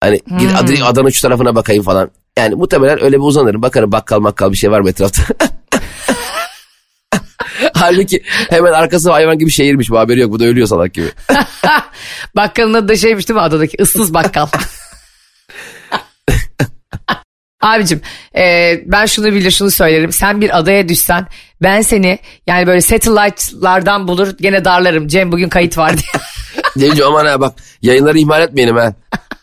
Hani 0.01 0.21
gidip 0.39 0.49
Hmm. 0.49 0.55
Ad- 0.57 0.81
Adana 0.91 1.11
şu 1.11 1.21
tarafına 1.21 1.55
bakayım 1.55 1.83
falan. 1.83 2.11
Yani 2.37 2.55
muhtemelen 2.55 3.03
öyle 3.03 3.17
bir 3.17 3.21
uzanırım. 3.23 3.61
Bakarım 3.61 3.91
bakkal 3.91 4.19
makkal 4.19 4.51
bir 4.51 4.57
şey 4.57 4.71
var 4.71 4.79
mı 4.79 4.89
etrafta. 4.89 5.23
Halbuki 7.73 8.23
hemen 8.49 8.71
arkası 8.71 9.11
hayvan 9.11 9.39
gibi 9.39 9.51
şehirmiş 9.51 9.89
bu 9.89 9.99
haberi 9.99 10.19
yok. 10.19 10.31
Bu 10.31 10.39
da 10.39 10.45
ölüyor 10.45 10.67
salak 10.67 10.93
gibi. 10.93 11.07
Bakkalın 12.35 12.73
adı 12.73 12.87
da 12.87 12.95
şeymiş 12.95 13.29
değil 13.29 13.35
mi 13.35 13.41
adadaki 13.41 13.77
ıssız 13.81 14.13
bakkal. 14.13 14.47
Abicim 17.61 18.01
e, 18.37 18.73
ben 18.85 19.05
şunu 19.05 19.25
bilir 19.25 19.51
şunu 19.51 19.71
söylerim. 19.71 20.11
Sen 20.11 20.41
bir 20.41 20.57
adaya 20.57 20.89
düşsen 20.89 21.27
ben 21.61 21.81
seni 21.81 22.19
yani 22.47 22.67
böyle 22.67 22.81
satellite'lardan 22.81 24.07
bulur 24.07 24.37
gene 24.41 24.65
darlarım. 24.65 25.07
Cem 25.07 25.31
bugün 25.31 25.49
kayıt 25.49 25.77
var 25.77 25.91
diye. 25.97 26.23
Cemciğim 26.77 27.11
aman 27.11 27.25
ha 27.25 27.39
bak 27.39 27.53
yayınları 27.81 28.17
ihmal 28.17 28.41
etmeyelim 28.41 28.75
ha. 28.75 28.93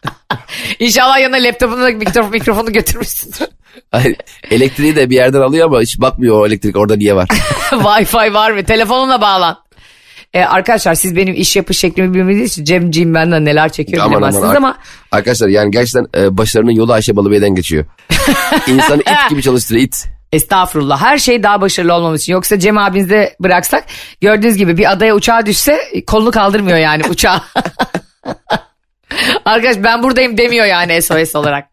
İnşallah 0.79 1.19
yanına 1.21 1.37
laptopunu 1.37 1.89
mikrofonu, 1.89 2.31
mikrofonu 2.31 2.73
götürmüşsündür. 2.73 3.49
Ay, 3.93 4.15
Elektriği 4.51 4.97
de 4.97 5.11
bir 5.11 5.15
yerden 5.17 5.41
alıyor 5.41 5.67
ama 5.67 5.81
hiç 5.81 6.01
bakmıyor 6.01 6.41
o 6.41 6.47
elektrik 6.47 6.77
orada 6.77 6.97
niye 6.97 7.15
var. 7.15 7.29
Wi-Fi 7.71 8.35
var 8.35 8.51
mı? 8.51 8.65
Telefonunla 8.65 9.21
bağlan. 9.21 9.59
E, 10.35 10.45
arkadaşlar 10.45 10.95
siz 10.95 11.17
benim 11.17 11.35
iş 11.35 11.57
yapış 11.57 11.79
şeklimi 11.79 12.15
bilmediğiniz 12.15 12.53
için 12.53 12.65
Cemciğim 12.65 13.15
benden 13.15 13.45
neler 13.45 13.73
çekiyor 13.73 14.03
Aman 14.03 14.11
bilemezsiniz 14.13 14.45
aman. 14.45 14.57
ama 14.57 14.79
Arkadaşlar 15.11 15.49
yani 15.49 15.71
gerçekten 15.71 16.07
e, 16.23 16.37
başlarının 16.37 16.71
yolu 16.71 16.93
Ayşe 16.93 17.17
Balıbey'den 17.17 17.55
geçiyor. 17.55 17.85
İnsanı 18.67 19.01
it 19.01 19.31
gibi 19.31 19.43
çalıştırıyor 19.43 19.85
it. 19.87 20.05
Estağfurullah. 20.33 21.03
Her 21.03 21.19
şey 21.19 21.43
daha 21.43 21.61
başarılı 21.61 21.95
olmamız 21.95 22.21
için. 22.23 22.33
Yoksa 22.33 22.59
Cem 22.59 22.79
abinize 22.79 23.37
bıraksak 23.41 23.85
gördüğünüz 24.21 24.57
gibi 24.57 24.77
bir 24.77 24.93
adaya 24.93 25.15
uçağa 25.15 25.47
düşse 25.47 25.79
kolunu 26.07 26.31
kaldırmıyor 26.31 26.79
yani 26.79 27.03
uçağa. 27.11 27.43
Arkadaş 29.45 29.77
ben 29.85 30.03
buradayım 30.03 30.39
demiyor 30.39 30.67
yani 30.67 31.03
SOS 31.03 31.35
olarak. 31.37 31.69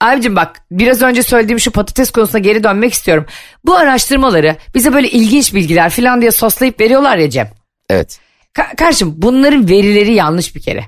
Abicim 0.00 0.36
bak 0.36 0.56
biraz 0.70 1.02
önce 1.02 1.22
söylediğim 1.22 1.60
şu 1.60 1.70
patates 1.70 2.10
konusuna 2.10 2.38
geri 2.38 2.64
dönmek 2.64 2.92
istiyorum. 2.92 3.26
Bu 3.64 3.76
araştırmaları 3.76 4.56
bize 4.74 4.92
böyle 4.92 5.08
ilginç 5.10 5.54
bilgiler 5.54 5.90
falan 5.90 6.20
diye 6.20 6.30
soslayıp 6.30 6.80
veriyorlar 6.80 7.16
ya 7.16 7.30
Cem. 7.30 7.50
Evet. 7.90 8.18
Ka- 8.54 8.76
karşım 8.76 9.14
bunların 9.16 9.68
verileri 9.68 10.14
yanlış 10.14 10.54
bir 10.54 10.60
kere. 10.60 10.84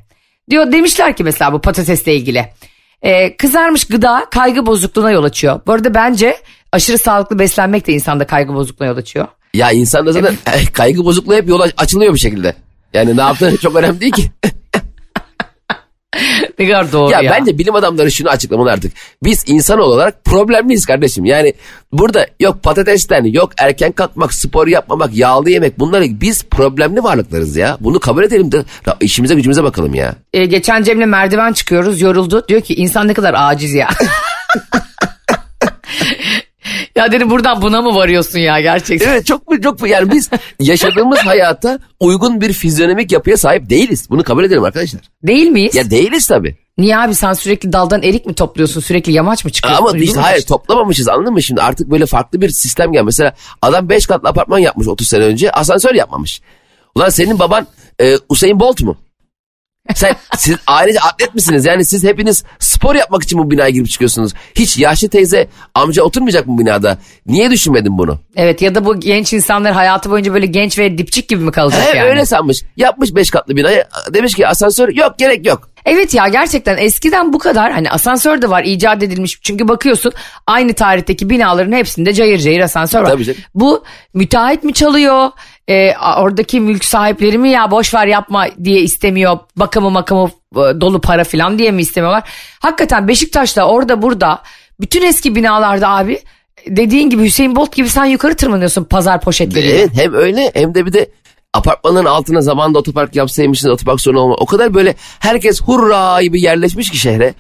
Diyor 0.50 0.72
demişler 0.72 1.16
ki 1.16 1.24
mesela 1.24 1.52
bu 1.52 1.60
patatesle 1.60 2.14
ilgili. 2.14 2.44
Ee, 3.02 3.36
kızarmış 3.36 3.84
gıda 3.84 4.26
kaygı 4.30 4.66
bozukluğuna 4.66 5.10
yol 5.10 5.24
açıyor. 5.24 5.60
Bu 5.66 5.72
arada 5.72 5.94
bence 5.94 6.36
aşırı 6.72 6.98
sağlıklı 6.98 7.38
beslenmek 7.38 7.86
de 7.86 7.92
insanda 7.92 8.26
kaygı 8.26 8.54
bozukluğuna 8.54 8.88
yol 8.88 8.96
açıyor. 8.96 9.26
Ya 9.54 9.70
insanda 9.70 10.12
zaten 10.12 10.36
kaygı 10.72 11.04
bozukluğu 11.04 11.34
hep 11.34 11.48
yola 11.48 11.66
açılıyor 11.76 12.14
bir 12.14 12.18
şekilde. 12.18 12.54
Yani 12.94 13.16
ne 13.16 13.20
yaptığın 13.20 13.56
çok 13.56 13.76
önemli 13.76 14.00
değil 14.00 14.12
ki. 14.12 14.30
Ne 16.58 16.68
kadar 16.68 16.92
doğru 16.92 17.12
ya, 17.12 17.20
ya. 17.20 17.32
bence 17.32 17.58
bilim 17.58 17.74
adamları 17.74 18.10
şunu 18.10 18.28
açıklamalı 18.28 18.70
artık. 18.70 18.92
Biz 19.22 19.44
insan 19.46 19.78
olarak 19.78 20.24
problemliyiz 20.24 20.86
kardeşim. 20.86 21.24
Yani 21.24 21.54
burada 21.92 22.26
yok 22.40 22.62
patatesten, 22.62 23.24
yok 23.24 23.50
erken 23.58 23.92
kalkmak, 23.92 24.34
spor 24.34 24.66
yapmamak, 24.66 25.14
yağlı 25.14 25.50
yemek 25.50 25.78
bunları 25.78 26.04
biz 26.20 26.44
problemli 26.44 27.02
varlıklarız 27.02 27.56
ya. 27.56 27.76
Bunu 27.80 28.00
kabul 28.00 28.24
edelim 28.24 28.52
de 28.52 28.64
ya 28.86 28.96
işimize 29.00 29.34
gücümüze 29.34 29.64
bakalım 29.64 29.94
ya. 29.94 30.14
Ee, 30.32 30.46
geçen 30.46 30.82
Cem'le 30.82 31.06
merdiven 31.06 31.52
çıkıyoruz 31.52 32.00
yoruldu. 32.00 32.48
Diyor 32.48 32.60
ki 32.60 32.74
insan 32.74 33.08
ne 33.08 33.14
kadar 33.14 33.34
aciz 33.36 33.74
ya. 33.74 33.88
ya 36.98 37.12
dedim 37.12 37.30
buradan 37.30 37.62
buna 37.62 37.82
mı 37.82 37.94
varıyorsun 37.94 38.38
ya 38.38 38.60
gerçekten? 38.60 39.08
Evet 39.08 39.26
çok 39.26 39.48
mu 39.48 39.62
çok 39.62 39.80
mu 39.80 39.88
yani 39.88 40.12
biz 40.12 40.30
yaşadığımız 40.60 41.18
hayata 41.26 41.78
uygun 42.00 42.40
bir 42.40 42.52
fizyonomik 42.52 43.12
yapıya 43.12 43.36
sahip 43.36 43.70
değiliz. 43.70 44.06
Bunu 44.10 44.22
kabul 44.24 44.44
edelim 44.44 44.64
arkadaşlar. 44.64 45.00
Değil 45.22 45.46
miyiz? 45.46 45.74
Ya 45.74 45.90
değiliz 45.90 46.26
tabii. 46.26 46.56
Niye 46.78 46.98
abi 46.98 47.14
sen 47.14 47.32
sürekli 47.32 47.72
daldan 47.72 48.02
erik 48.02 48.26
mi 48.26 48.34
topluyorsun? 48.34 48.80
Sürekli 48.80 49.12
yamaç 49.12 49.44
mı 49.44 49.50
çıkıyorsun? 49.50 49.86
Ama 49.86 49.98
işte 49.98 50.20
hayır 50.20 50.42
toplamamışız 50.42 51.08
anladın 51.08 51.32
mı 51.32 51.42
şimdi 51.42 51.62
artık 51.62 51.90
böyle 51.90 52.06
farklı 52.06 52.40
bir 52.40 52.48
sistem 52.48 52.92
gel. 52.92 53.02
Mesela 53.02 53.34
adam 53.62 53.88
5 53.88 54.06
katlı 54.06 54.28
apartman 54.28 54.58
yapmış 54.58 54.88
30 54.88 55.08
sene 55.08 55.24
önce 55.24 55.50
asansör 55.50 55.94
yapmamış. 55.94 56.40
Ulan 56.94 57.08
senin 57.08 57.38
baban 57.38 57.66
e, 58.00 58.14
Usain 58.28 58.60
Bolt 58.60 58.82
mu? 58.82 58.96
Sen 59.94 60.16
siz 60.36 60.56
ailece 60.66 61.00
atlet 61.00 61.34
misiniz? 61.34 61.64
Yani 61.64 61.84
siz 61.84 62.04
hepiniz 62.04 62.44
spor 62.58 62.94
yapmak 62.94 63.22
için 63.22 63.38
bu 63.38 63.50
binaya 63.50 63.68
girip 63.68 63.90
çıkıyorsunuz. 63.90 64.32
Hiç 64.54 64.78
yaşlı 64.78 65.08
teyze 65.08 65.48
amca 65.74 66.02
oturmayacak 66.02 66.46
mı 66.46 66.58
binada? 66.58 66.98
Niye 67.26 67.50
düşünmedin 67.50 67.98
bunu? 67.98 68.18
Evet 68.36 68.62
ya 68.62 68.74
da 68.74 68.84
bu 68.84 69.00
genç 69.00 69.32
insanlar 69.32 69.72
hayatı 69.72 70.10
boyunca 70.10 70.34
böyle 70.34 70.46
genç 70.46 70.78
ve 70.78 70.98
dipçik 70.98 71.28
gibi 71.28 71.44
mi 71.44 71.52
kalacak 71.52 71.82
He, 71.94 71.98
yani? 71.98 72.08
Öyle 72.08 72.26
sanmış. 72.26 72.62
Yapmış 72.76 73.14
5 73.14 73.30
katlı 73.30 73.56
binayı. 73.56 73.84
Demiş 74.14 74.34
ki 74.34 74.48
asansör 74.48 74.88
yok 74.88 75.18
gerek 75.18 75.46
yok. 75.46 75.68
Evet 75.84 76.14
ya 76.14 76.28
gerçekten 76.28 76.76
eskiden 76.76 77.32
bu 77.32 77.38
kadar 77.38 77.72
hani 77.72 77.90
asansör 77.90 78.42
de 78.42 78.50
var 78.50 78.64
icat 78.64 79.02
edilmiş. 79.02 79.38
Çünkü 79.42 79.68
bakıyorsun 79.68 80.12
aynı 80.46 80.72
tarihteki 80.72 81.30
binaların 81.30 81.72
hepsinde 81.72 82.12
cayır 82.12 82.38
cayır 82.38 82.60
asansör 82.60 83.02
var. 83.02 83.10
Tabii 83.10 83.24
canım. 83.24 83.40
Bu 83.54 83.84
müteahhit 84.14 84.64
mi 84.64 84.72
çalıyor? 84.72 85.30
Ee, 85.68 85.92
oradaki 86.18 86.60
mülk 86.60 86.84
sahipleri 86.84 87.38
mi 87.38 87.50
ya 87.50 87.70
boş 87.70 87.94
ver 87.94 88.06
yapma 88.06 88.46
diye 88.64 88.80
istemiyor. 88.80 89.38
Bakımı 89.56 89.90
makamı 89.90 90.30
e, 90.52 90.80
dolu 90.80 91.00
para 91.00 91.24
falan 91.24 91.58
diye 91.58 91.70
mi 91.70 91.82
istemiyorlar? 91.82 92.30
Hakikaten 92.60 93.08
Beşiktaş'ta 93.08 93.64
orada 93.64 94.02
burada 94.02 94.42
bütün 94.80 95.02
eski 95.02 95.34
binalarda 95.34 95.88
abi 95.88 96.20
dediğin 96.66 97.10
gibi 97.10 97.24
Hüseyin 97.24 97.56
Bolt 97.56 97.76
gibi 97.76 97.88
sen 97.88 98.04
yukarı 98.04 98.34
tırmanıyorsun 98.36 98.84
pazar 98.84 99.20
poşetleriyle. 99.20 99.78
Evet 99.78 99.90
hem 99.94 100.14
öyle 100.14 100.50
hem 100.54 100.74
de 100.74 100.86
bir 100.86 100.92
de 100.92 101.10
apartmanın 101.54 102.04
altına 102.04 102.40
zamanında 102.40 102.78
otopark 102.78 103.16
yapsaymışsınız 103.16 103.72
otopark 103.74 104.00
sorunu 104.00 104.20
olma. 104.20 104.34
O 104.34 104.46
kadar 104.46 104.74
böyle 104.74 104.94
herkes 105.20 105.62
hurra 105.62 106.22
gibi 106.22 106.40
yerleşmiş 106.40 106.90
ki 106.90 106.96
şehre. 106.98 107.34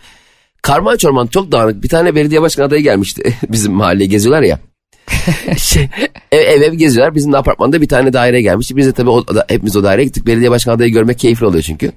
Karman 0.62 0.96
çorman 0.96 1.26
çok 1.26 1.52
dağınık. 1.52 1.82
Bir 1.82 1.88
tane 1.88 2.14
belediye 2.14 2.42
başkan 2.42 2.62
adayı 2.62 2.82
gelmişti. 2.82 3.34
Bizim 3.48 3.72
mahalleye 3.72 4.06
geziyorlar 4.06 4.42
ya. 4.42 4.58
şey, 5.58 5.88
ev, 6.32 6.38
ev 6.38 6.62
ev 6.62 6.74
geziyorlar. 6.74 7.14
Bizim 7.14 7.32
de 7.32 7.36
apartmanda 7.36 7.80
bir 7.82 7.88
tane 7.88 8.12
daire 8.12 8.42
gelmişti. 8.42 8.76
Biz 8.76 8.86
de 8.86 8.92
tabii 8.92 9.10
o, 9.10 9.28
da, 9.28 9.44
hepimiz 9.48 9.76
o 9.76 9.82
daireye 9.82 10.04
gittik. 10.04 10.26
Belediye 10.26 10.50
başkan 10.50 10.72
adayı 10.72 10.92
görmek 10.92 11.18
keyifli 11.18 11.46
oluyor 11.46 11.62
çünkü. 11.62 11.92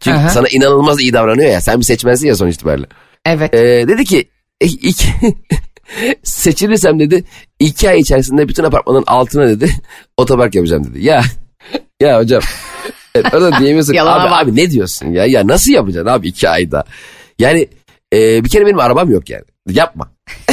Çünkü 0.00 0.16
Aha. 0.16 0.28
sana 0.28 0.48
inanılmaz 0.48 1.00
iyi 1.00 1.12
davranıyor 1.12 1.50
ya. 1.50 1.60
Sen 1.60 1.78
bir 1.80 1.84
seçmensin 1.84 2.26
ya 2.26 2.36
sonuç 2.36 2.54
itibariyle. 2.54 2.86
Evet. 3.26 3.54
Ee, 3.54 3.58
dedi 3.88 4.04
ki 4.04 4.28
"E, 4.60 4.66
iki, 4.66 5.06
seçilirsem 6.22 7.00
dedi 7.00 7.24
iki 7.60 7.90
ay 7.90 8.00
içerisinde 8.00 8.48
bütün 8.48 8.64
apartmanın 8.64 9.04
altına 9.06 9.48
dedi 9.48 9.70
otopark 10.16 10.54
yapacağım 10.54 10.84
dedi. 10.84 11.04
Ya 11.04 11.22
ya 12.00 12.18
hocam 12.18 12.42
evet, 13.14 13.34
orada 13.34 13.58
diyemiyorsun 13.58 13.94
abi, 13.94 14.30
bak. 14.30 14.32
abi 14.32 14.56
ne 14.56 14.70
diyorsun 14.70 15.06
ya 15.06 15.26
ya 15.26 15.46
nasıl 15.46 15.72
yapacaksın 15.72 16.10
abi 16.10 16.28
iki 16.28 16.48
ayda. 16.48 16.84
Yani 17.38 17.68
e, 18.14 18.44
bir 18.44 18.48
kere 18.48 18.66
benim 18.66 18.80
arabam 18.80 19.10
yok 19.10 19.30
yani 19.30 19.44
yapma. 19.70 20.10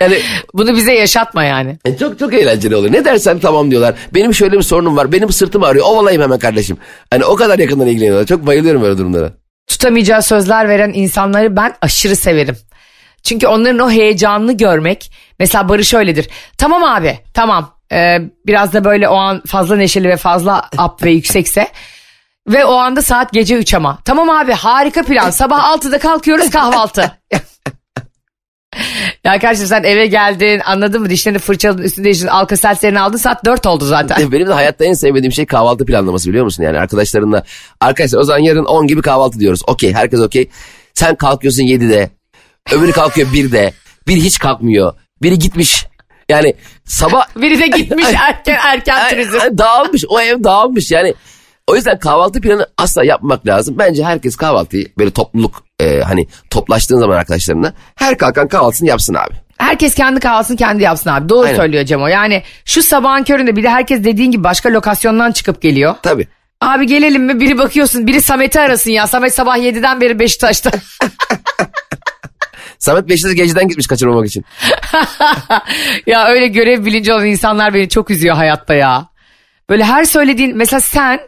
yani 0.00 0.18
Bunu 0.54 0.76
bize 0.76 0.92
yaşatma 0.92 1.44
yani. 1.44 1.78
e, 1.84 1.96
çok 1.96 2.18
çok 2.18 2.34
eğlenceli 2.34 2.76
oluyor. 2.76 2.92
Ne 2.92 3.04
dersen 3.04 3.38
tamam 3.38 3.70
diyorlar. 3.70 3.94
Benim 4.14 4.34
şöyle 4.34 4.58
bir 4.58 4.62
sorunum 4.62 4.96
var. 4.96 5.12
Benim 5.12 5.32
sırtım 5.32 5.62
ağrıyor. 5.62 5.86
Ovalayayım 5.86 6.22
hemen 6.22 6.38
kardeşim. 6.38 6.76
Hani 7.10 7.24
o 7.24 7.36
kadar 7.36 7.58
yakından 7.58 7.86
ilgileniyorlar. 7.86 8.26
Çok 8.26 8.46
bayılıyorum 8.46 8.82
böyle 8.82 8.98
durumlara. 8.98 9.32
tutamayacağı 9.66 10.22
sözler 10.22 10.68
veren 10.68 10.92
insanları 10.94 11.56
ben 11.56 11.74
aşırı 11.80 12.16
severim. 12.16 12.56
Çünkü 13.22 13.46
onların 13.46 13.78
o 13.78 13.90
heyecanını 13.90 14.52
görmek. 14.52 15.12
Mesela 15.38 15.68
Barış 15.68 15.94
öyledir. 15.94 16.28
Tamam 16.58 16.84
abi 16.84 17.18
tamam. 17.34 17.78
Ee, 17.92 18.18
biraz 18.46 18.72
da 18.72 18.84
böyle 18.84 19.08
o 19.08 19.16
an 19.16 19.42
fazla 19.46 19.76
neşeli 19.76 20.08
ve 20.08 20.16
fazla 20.16 20.70
up 20.86 21.02
ve 21.02 21.10
yüksekse. 21.10 21.68
Ve 22.48 22.64
o 22.64 22.74
anda 22.74 23.02
saat 23.02 23.32
gece 23.32 23.56
3 23.56 23.74
ama. 23.74 23.98
Tamam 24.04 24.30
abi 24.30 24.52
harika 24.52 25.02
plan. 25.02 25.30
Sabah 25.30 25.76
6'da 25.76 25.98
kalkıyoruz 25.98 26.50
kahvaltı. 26.50 27.12
ya 29.24 29.38
kardeşim 29.38 29.66
sen 29.66 29.82
eve 29.82 30.06
geldin 30.06 30.60
anladın 30.64 31.02
mı 31.02 31.10
dişlerini 31.10 31.38
fırçaladın 31.38 31.82
üstünde 31.82 32.10
işin 32.10 32.26
alka 32.26 32.56
seltzerini 32.56 33.00
aldın 33.00 33.16
saat 33.16 33.44
4 33.44 33.66
oldu 33.66 33.84
zaten. 33.84 34.32
Benim 34.32 34.46
de 34.46 34.52
hayatta 34.52 34.84
en 34.84 34.92
sevmediğim 34.92 35.32
şey 35.32 35.46
kahvaltı 35.46 35.86
planlaması 35.86 36.28
biliyor 36.28 36.44
musun? 36.44 36.62
Yani 36.62 36.78
arkadaşlarınla 36.78 37.44
arkadaşlar 37.80 38.18
o 38.18 38.24
zaman 38.24 38.40
yarın 38.40 38.64
10 38.64 38.86
gibi 38.86 39.02
kahvaltı 39.02 39.40
diyoruz. 39.40 39.60
Okey 39.66 39.92
herkes 39.92 40.20
okey. 40.20 40.48
Sen 40.94 41.14
kalkıyorsun 41.14 41.62
7'de. 41.62 42.10
Öbürü 42.70 42.92
kalkıyor 42.92 43.28
1'de. 43.28 43.72
Biri 44.08 44.20
hiç 44.20 44.38
kalkmıyor. 44.38 44.94
Biri 45.22 45.38
gitmiş. 45.38 45.86
Yani 46.28 46.54
sabah 46.84 47.26
Biri 47.36 47.58
de 47.58 47.66
gitmiş 47.66 48.06
erken 48.28 48.58
erken 48.66 49.08
turizm. 49.10 49.58
dağılmış. 49.58 50.04
O 50.08 50.20
ev 50.20 50.44
dağılmış. 50.44 50.90
Yani 50.90 51.14
o 51.66 51.76
yüzden 51.76 51.98
kahvaltı 51.98 52.40
planı 52.40 52.66
asla 52.78 53.04
yapmak 53.04 53.46
lazım. 53.46 53.78
Bence 53.78 54.04
herkes 54.04 54.36
kahvaltıyı 54.36 54.86
böyle 54.98 55.10
topluluk 55.10 55.64
e, 55.80 56.00
hani 56.00 56.26
toplaştığın 56.50 56.98
zaman 56.98 57.16
arkadaşlarına 57.16 57.72
her 57.96 58.18
kalkan 58.18 58.48
kahvaltısını 58.48 58.88
yapsın 58.88 59.14
abi. 59.14 59.34
Herkes 59.58 59.94
kendi 59.94 60.20
kahvaltısını 60.20 60.56
kendi 60.56 60.82
yapsın 60.82 61.10
abi. 61.10 61.28
Doğru 61.28 61.46
Aynen. 61.46 61.56
söylüyor 61.56 61.84
Cemo. 61.84 62.06
Yani 62.06 62.42
şu 62.64 62.82
sabahın 62.82 63.22
köründe 63.24 63.56
bir 63.56 63.62
de 63.62 63.68
herkes 63.70 64.04
dediğin 64.04 64.30
gibi 64.30 64.44
başka 64.44 64.68
lokasyondan 64.72 65.32
çıkıp 65.32 65.62
geliyor. 65.62 65.94
Tabii. 66.02 66.26
Abi 66.60 66.86
gelelim 66.86 67.24
mi? 67.24 67.40
Biri 67.40 67.58
bakıyorsun 67.58 68.06
biri 68.06 68.22
Samet'i 68.22 68.60
arasın 68.60 68.90
ya. 68.90 69.06
Samet 69.06 69.34
sabah 69.34 69.58
7'den 69.58 70.00
beri 70.00 70.18
Beşiktaş'ta. 70.18 70.70
Samet 72.82 73.08
Beşiktaş 73.08 73.34
geceden 73.34 73.68
gitmiş 73.68 73.86
kaçırmamak 73.86 74.26
için. 74.26 74.44
ya 76.06 76.26
öyle 76.26 76.46
görev 76.46 76.84
bilinci 76.84 77.12
olan 77.12 77.26
insanlar 77.26 77.74
beni 77.74 77.88
çok 77.88 78.10
üzüyor 78.10 78.36
hayatta 78.36 78.74
ya. 78.74 79.08
Böyle 79.70 79.84
her 79.84 80.04
söylediğin 80.04 80.56
mesela 80.56 80.80
sen 80.80 81.20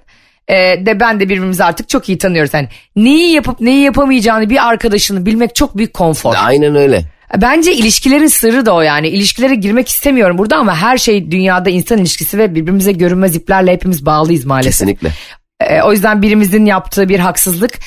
e, 0.49 0.55
de 0.87 1.01
ben 1.01 1.21
de 1.21 1.25
birbirimizi 1.25 1.65
artık 1.65 1.89
çok 1.89 2.09
iyi 2.09 2.19
tanıyoruz. 2.19 2.55
Yani 2.55 2.69
neyi 2.97 3.33
yapıp 3.33 3.61
neyi 3.61 3.83
yapamayacağını 3.83 4.51
bir 4.51 4.69
arkadaşını 4.69 5.27
bilmek 5.27 5.55
çok 5.55 5.77
büyük 5.77 5.95
konfor. 5.95 6.35
Aynen 6.39 6.75
öyle. 6.75 7.05
Bence 7.37 7.73
ilişkilerin 7.73 8.27
sırrı 8.27 8.67
da 8.67 8.75
o 8.75 8.81
yani. 8.81 9.09
İlişkilere 9.09 9.55
girmek 9.55 9.89
istemiyorum 9.89 10.39
burada 10.39 10.57
ama 10.57 10.77
her 10.77 10.99
şey 10.99 11.31
dünyada 11.31 11.71
insan 11.71 11.99
ilişkisi 11.99 12.39
ve 12.39 12.55
birbirimize 12.55 12.93
görünmez 12.93 13.37
iplerle 13.37 13.73
hepimiz 13.73 14.07
bağlıyız 14.07 14.45
maalesef. 14.45 14.73
Kesinlikle. 14.73 15.13
Ee, 15.61 15.83
o 15.83 15.93
yüzden 15.93 16.23
birimizin 16.23 16.67
yaptığı 16.67 17.09
bir 17.09 17.19
haksızlık 17.19 17.73
e, 17.75 17.79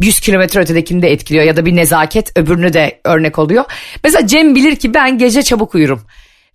100 0.00 0.20
kilometre 0.20 0.60
ötedekini 0.60 1.02
de 1.02 1.12
etkiliyor 1.12 1.44
ya 1.44 1.56
da 1.56 1.66
bir 1.66 1.76
nezaket 1.76 2.38
öbürünü 2.38 2.72
de 2.72 3.00
örnek 3.04 3.38
oluyor. 3.38 3.64
Mesela 4.04 4.26
Cem 4.26 4.54
bilir 4.54 4.76
ki 4.76 4.94
ben 4.94 5.18
gece 5.18 5.42
çabuk 5.42 5.74
uyurum. 5.74 6.02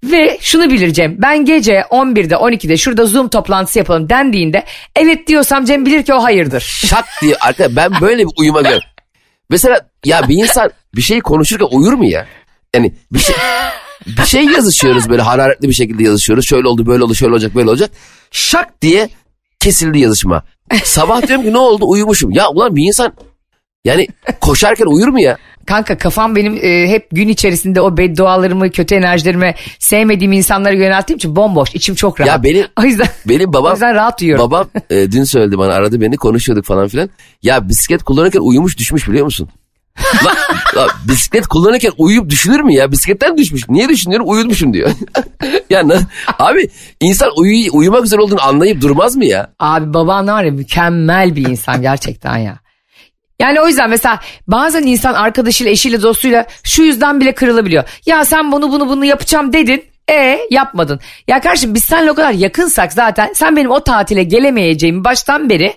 Ve 0.04 0.38
şunu 0.42 0.72
bilir 0.72 0.94
Cem 0.94 1.22
ben 1.22 1.46
gece 1.46 1.74
11'de 1.74 2.34
12'de 2.34 2.78
şurada 2.78 3.06
zoom 3.06 3.30
toplantısı 3.30 3.80
yapalım 3.80 4.10
dendiğinde 4.10 4.64
evet 4.96 5.28
diyorsam 5.28 5.66
Cem 5.66 5.86
bilir 5.86 6.04
ki 6.04 6.14
o 6.14 6.24
hayırdır. 6.24 6.62
Şak 6.62 7.06
diye 7.22 7.36
arka 7.36 7.76
ben 7.76 7.92
böyle 8.02 8.24
bir 8.24 8.32
uyuma 8.38 8.62
gör. 8.62 8.82
Mesela 9.50 9.90
ya 10.06 10.30
bir 10.30 10.36
insan 10.36 10.72
bir 10.96 11.02
şey 11.02 11.20
konuşurken 11.20 11.68
uyur 11.72 11.94
mu 11.94 12.06
ya? 12.06 12.28
Yani 12.76 12.94
bir 13.12 13.20
şey 13.20 13.36
bir 14.08 14.26
şey 14.26 14.46
yazışıyoruz 14.46 15.10
böyle 15.10 15.22
hararetli 15.22 15.70
bir 15.70 15.74
şekilde 15.74 16.04
yazışıyoruz. 16.04 16.46
Şöyle 16.46 16.68
oldu 16.68 16.86
böyle 16.86 17.04
oldu 17.04 17.16
şöyle 17.16 17.34
olacak 17.34 17.56
böyle 17.56 17.70
olacak. 17.70 17.92
Şak 18.32 18.82
diye 18.82 19.10
kesildi 19.64 20.00
yazışma. 20.00 20.44
Sabah 20.84 21.28
diyorum 21.28 21.46
ki 21.46 21.54
ne 21.54 21.58
oldu 21.58 21.86
uyumuşum. 21.88 22.32
Ya 22.32 22.50
ulan 22.50 22.76
bir 22.76 22.84
insan 22.88 23.14
yani 23.86 24.08
koşarken 24.42 24.86
uyur 24.86 25.08
mu 25.08 25.20
ya? 25.22 25.38
Kanka 25.66 25.98
kafam 25.98 26.36
benim 26.36 26.60
e, 26.62 26.88
hep 26.88 27.08
gün 27.12 27.28
içerisinde 27.28 27.82
o 27.82 27.98
beddualarımı, 27.98 28.72
kötü 28.72 28.96
enerjilerimi 28.96 29.56
sevmediğim 29.80 30.32
insanlara 30.34 30.74
yönelttiğim 30.74 31.18
için 31.18 31.36
bomboş. 31.36 31.76
içim 31.76 31.96
çok 31.96 32.20
rahat. 32.20 32.28
Ya 32.28 32.44
benim- 32.44 32.68
o 32.80 32.84
yüzden 32.84 33.08
Benim 33.30 33.54
babam 33.54 33.72
o 33.72 33.74
yüzden 33.74 33.96
rahat 33.96 34.22
uyuyorum. 34.22 34.46
babam 34.46 34.68
e, 34.90 35.12
dün 35.12 35.24
söyledi 35.24 35.58
bana 35.58 35.74
aradı 35.74 36.02
beni 36.02 36.18
konuşuyorduk 36.18 36.66
falan 36.66 36.88
filan. 36.88 37.10
Ya 37.44 37.70
bisiklet 37.70 38.04
kullanırken 38.04 38.40
uyumuş 38.40 38.78
düşmüş 38.78 39.08
biliyor 39.10 39.26
musun? 39.26 39.50
Bisiklet 41.08 41.48
kullanırken 41.48 41.92
uyuyup 41.98 42.30
düşünür 42.30 42.60
mü 42.60 42.74
ya? 42.74 42.92
Bisikletten 42.92 43.38
düşmüş. 43.38 43.70
Niye 43.70 43.90
düşünüyorum? 43.90 44.30
Uyutmuşum 44.30 44.74
diyor. 44.74 44.92
ya 45.70 45.88
na- 45.88 46.02
abi 46.40 46.70
insan 47.00 47.30
uyu, 47.38 47.70
uyumak 47.74 48.06
üzere 48.06 48.22
olduğunu 48.22 48.44
anlayıp 48.44 48.82
durmaz 48.82 49.16
mı 49.16 49.26
ya? 49.26 49.52
Abi 49.60 49.94
baban 49.94 50.28
var 50.28 50.44
ya 50.44 50.52
mükemmel 50.52 51.36
bir 51.36 51.50
insan 51.50 51.82
gerçekten 51.82 52.38
ya. 52.38 52.60
Yani 53.40 53.62
o 53.62 53.68
yüzden 53.68 53.90
mesela 53.90 54.20
bazen 54.48 54.84
insan 54.84 55.14
arkadaşıyla, 55.14 55.72
eşiyle, 55.72 56.02
dostuyla 56.02 56.46
şu 56.64 56.84
yüzden 56.84 57.22
bile 57.22 57.34
kırılabiliyor. 57.34 57.84
Ya 58.06 58.26
sen 58.26 58.52
bunu 58.52 58.72
bunu 58.72 58.90
bunu 58.90 59.06
yapacağım 59.06 59.54
dedin. 59.54 59.84
E 60.10 60.40
yapmadın. 60.52 61.00
Ya 61.28 61.42
kardeşim 61.42 61.74
biz 61.74 61.84
seninle 61.84 62.12
o 62.12 62.16
kadar 62.16 62.32
yakınsak 62.32 62.94
zaten 62.94 63.34
sen 63.36 63.56
benim 63.56 63.72
o 63.72 63.84
tatile 63.84 64.24
gelemeyeceğimi 64.24 65.04
baştan 65.04 65.50
beri 65.50 65.74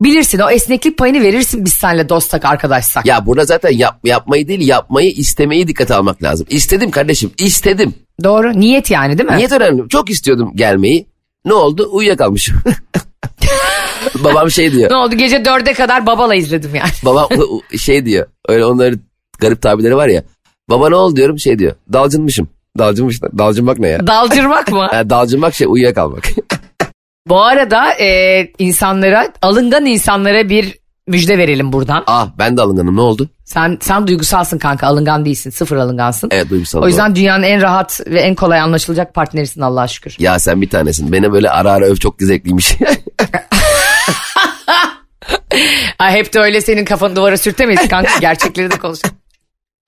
bilirsin. 0.00 0.38
O 0.38 0.50
esneklik 0.50 0.98
payını 0.98 1.22
verirsin 1.22 1.64
biz 1.64 1.72
seninle 1.72 2.08
dostsak 2.08 2.44
arkadaşsak. 2.44 3.06
Ya 3.06 3.26
burada 3.26 3.44
zaten 3.44 3.70
yap, 3.70 4.00
yapmayı 4.04 4.48
değil 4.48 4.68
yapmayı 4.68 5.10
istemeyi 5.10 5.68
dikkate 5.68 5.94
almak 5.94 6.22
lazım. 6.22 6.46
İstedim 6.50 6.90
kardeşim 6.90 7.30
istedim. 7.38 7.94
Doğru 8.24 8.60
niyet 8.60 8.90
yani 8.90 9.18
değil 9.18 9.30
mi? 9.30 9.36
Niyet 9.36 9.52
önemli. 9.52 9.88
Çok 9.88 10.10
istiyordum 10.10 10.52
gelmeyi. 10.54 11.06
Ne 11.44 11.54
oldu? 11.54 11.88
Uyuyakalmışım. 11.92 12.56
Babam 14.24 14.50
şey 14.50 14.72
diyor. 14.72 14.90
Ne 14.90 14.96
oldu 14.96 15.16
gece 15.16 15.44
dörde 15.44 15.72
kadar 15.72 16.06
babala 16.06 16.34
izledim 16.34 16.74
yani. 16.74 16.90
Babam 17.04 17.28
şey 17.78 18.04
diyor. 18.04 18.26
Öyle 18.48 18.64
onların 18.64 19.00
garip 19.38 19.62
tabirleri 19.62 19.96
var 19.96 20.08
ya. 20.08 20.22
Baba 20.68 20.88
ne 20.88 20.94
oldu 20.94 21.16
diyorum 21.16 21.38
şey 21.38 21.58
diyor. 21.58 21.72
Dalcınmışım. 21.92 22.48
Dalcınmış. 22.78 23.22
Dalcınmak 23.22 23.78
ne 23.78 23.88
ya? 23.88 24.06
Dalcırmak 24.06 24.72
mı? 24.72 24.88
Dalcınmak 25.10 25.54
şey 25.54 25.66
uyuyakalmak. 25.70 26.24
Bu 27.30 27.42
arada 27.42 27.92
e, 27.92 28.46
insanlara 28.58 29.28
alıngan 29.42 29.86
insanlara 29.86 30.48
bir 30.48 30.78
müjde 31.06 31.38
verelim 31.38 31.72
buradan. 31.72 32.04
ah 32.06 32.28
ben 32.38 32.56
de 32.56 32.62
alınganım 32.62 32.96
ne 32.96 33.00
oldu? 33.00 33.28
Sen 33.44 33.78
sen 33.80 34.06
duygusalsın 34.06 34.58
kanka 34.58 34.86
alıngan 34.86 35.24
değilsin 35.24 35.50
sıfır 35.50 35.76
alıngansın. 35.76 36.28
Evet 36.32 36.50
duygusal. 36.50 36.82
O 36.82 36.86
yüzden 36.86 37.14
dünyanın 37.14 37.42
en 37.42 37.62
rahat 37.62 38.00
ve 38.06 38.20
en 38.20 38.34
kolay 38.34 38.60
anlaşılacak 38.60 39.14
partnerisin 39.14 39.60
Allah'a 39.60 39.88
şükür. 39.88 40.16
Ya 40.18 40.38
sen 40.38 40.62
bir 40.62 40.70
tanesin. 40.70 41.12
Beni 41.12 41.32
böyle 41.32 41.50
ara 41.50 41.72
ara 41.72 41.84
öv 41.84 41.96
çok 41.96 42.14
zevkliymiş. 42.20 42.76
Ay 45.98 46.12
hep 46.12 46.34
de 46.34 46.40
öyle 46.40 46.60
senin 46.60 46.84
kafanı 46.84 47.16
duvara 47.16 47.36
sürtemeyiz 47.36 47.88
kanka 47.88 48.10
gerçekleri 48.20 48.70
de 48.70 48.78
konuşalım. 48.78 49.16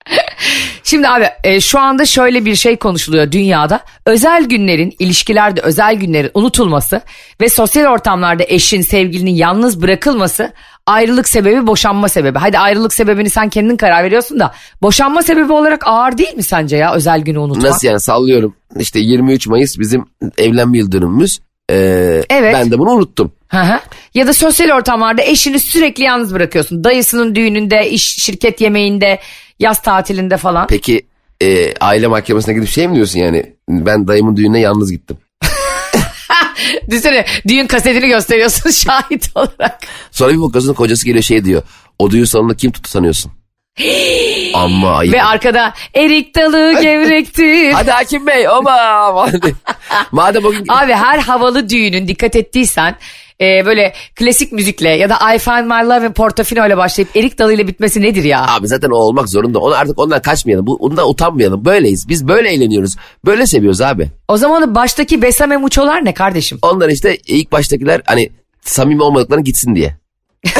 Şimdi 0.83 1.07
abi 1.07 1.25
e, 1.43 1.61
şu 1.61 1.79
anda 1.79 2.05
şöyle 2.05 2.45
bir 2.45 2.55
şey 2.55 2.77
konuşuluyor 2.77 3.31
dünyada. 3.31 3.79
Özel 4.05 4.45
günlerin, 4.45 4.95
ilişkilerde 4.99 5.61
özel 5.61 5.95
günlerin 5.95 6.31
unutulması 6.33 7.01
ve 7.41 7.49
sosyal 7.49 7.85
ortamlarda 7.85 8.43
eşin, 8.47 8.81
sevgilinin 8.81 9.35
yalnız 9.35 9.81
bırakılması 9.81 10.53
ayrılık 10.85 11.29
sebebi, 11.29 11.67
boşanma 11.67 12.09
sebebi. 12.09 12.39
Hadi 12.39 12.59
ayrılık 12.59 12.93
sebebini 12.93 13.29
sen 13.29 13.49
kendin 13.49 13.77
karar 13.77 14.03
veriyorsun 14.03 14.39
da 14.39 14.53
boşanma 14.81 15.21
sebebi 15.21 15.53
olarak 15.53 15.87
ağır 15.87 16.17
değil 16.17 16.35
mi 16.35 16.43
sence 16.43 16.77
ya 16.77 16.93
özel 16.93 17.21
günü 17.21 17.39
unutmak? 17.39 17.63
Nasıl 17.63 17.87
yani 17.87 17.99
sallıyorum. 17.99 18.55
İşte 18.79 18.99
23 18.99 19.47
Mayıs 19.47 19.79
bizim 19.79 20.05
evlenme 20.37 20.77
yıl 20.77 20.91
dönümümüz. 20.91 21.39
Ee, 21.69 22.23
Evet. 22.29 22.53
Ben 22.53 22.71
de 22.71 22.79
bunu 22.79 22.89
unuttum. 22.91 23.31
Hı 23.47 23.61
hı. 23.61 23.79
Ya 24.13 24.27
da 24.27 24.33
sosyal 24.33 24.69
ortamlarda 24.77 25.21
eşini 25.21 25.59
sürekli 25.59 26.03
yalnız 26.03 26.33
bırakıyorsun. 26.33 26.83
Dayısının 26.83 27.35
düğününde, 27.35 27.89
iş 27.89 28.23
şirket 28.23 28.61
yemeğinde, 28.61 29.19
yaz 29.63 29.81
tatilinde 29.81 30.37
falan. 30.37 30.67
Peki 30.67 31.01
e, 31.41 31.73
aile 31.77 32.07
mahkemesine 32.07 32.53
gidip 32.53 32.69
şey 32.69 32.87
mi 32.87 32.95
diyorsun 32.95 33.19
yani? 33.19 33.53
Ben 33.69 34.07
dayımın 34.07 34.35
düğününe 34.35 34.59
yalnız 34.59 34.91
gittim. 34.91 35.17
Düşünsene 36.89 37.25
düğün 37.47 37.67
kasetini 37.67 38.07
gösteriyorsun 38.07 38.69
şahit 38.85 39.29
olarak. 39.35 39.79
Sonra 40.11 40.33
bir 40.33 40.41
bakıyorsun 40.41 40.73
kocası 40.73 41.05
geliyor 41.05 41.23
şey 41.23 41.45
diyor. 41.45 41.61
O 41.99 42.11
düğün 42.11 42.23
salonunda 42.23 42.55
kim 42.55 42.71
tuttu 42.71 42.89
sanıyorsun? 42.89 43.31
Ama 44.53 44.95
ayıp. 44.95 45.13
Ve 45.13 45.23
arkada 45.23 45.73
erik 45.93 46.35
dalı 46.35 46.81
gevrektir. 46.81 47.71
Hadi 47.71 47.91
hakim 47.91 48.27
bey 48.27 48.49
oba. 48.49 49.29
Madem 50.11 50.45
o 50.45 50.51
gün... 50.51 50.65
Abi 50.69 50.93
her 50.93 51.19
havalı 51.19 51.69
düğünün 51.69 52.07
dikkat 52.07 52.35
ettiysen 52.35 52.95
e, 53.41 53.65
böyle 53.65 53.93
klasik 54.15 54.51
müzikle 54.51 54.89
ya 54.89 55.09
da 55.09 55.33
I 55.33 55.39
Find 55.39 55.65
My 55.65 55.89
Love 55.89 56.05
in 56.05 56.11
Portofino 56.11 56.67
ile 56.67 56.77
başlayıp 56.77 57.15
erik 57.15 57.39
dalı 57.39 57.53
ile 57.53 57.67
bitmesi 57.67 58.01
nedir 58.01 58.23
ya? 58.23 58.45
Abi 58.47 58.67
zaten 58.67 58.89
o 58.89 58.95
olmak 58.95 59.29
zorunda. 59.29 59.59
Onu 59.59 59.75
artık 59.75 59.99
ondan 59.99 60.21
kaçmayalım. 60.21 60.67
Bu, 60.67 60.75
ondan 60.75 61.09
utanmayalım. 61.09 61.65
Böyleyiz. 61.65 62.09
Biz 62.09 62.27
böyle 62.27 62.49
eğleniyoruz. 62.49 62.95
Böyle 63.25 63.45
seviyoruz 63.45 63.81
abi. 63.81 64.09
O 64.27 64.37
zaman 64.37 64.75
baştaki 64.75 65.21
Besame 65.21 65.57
Muçolar 65.57 66.05
ne 66.05 66.13
kardeşim? 66.13 66.59
Onlar 66.61 66.89
işte 66.89 67.17
ilk 67.27 67.51
baştakiler 67.51 68.01
hani 68.05 68.31
samimi 68.61 69.03
olmadıklarını 69.03 69.43
gitsin 69.43 69.75
diye. 69.75 69.97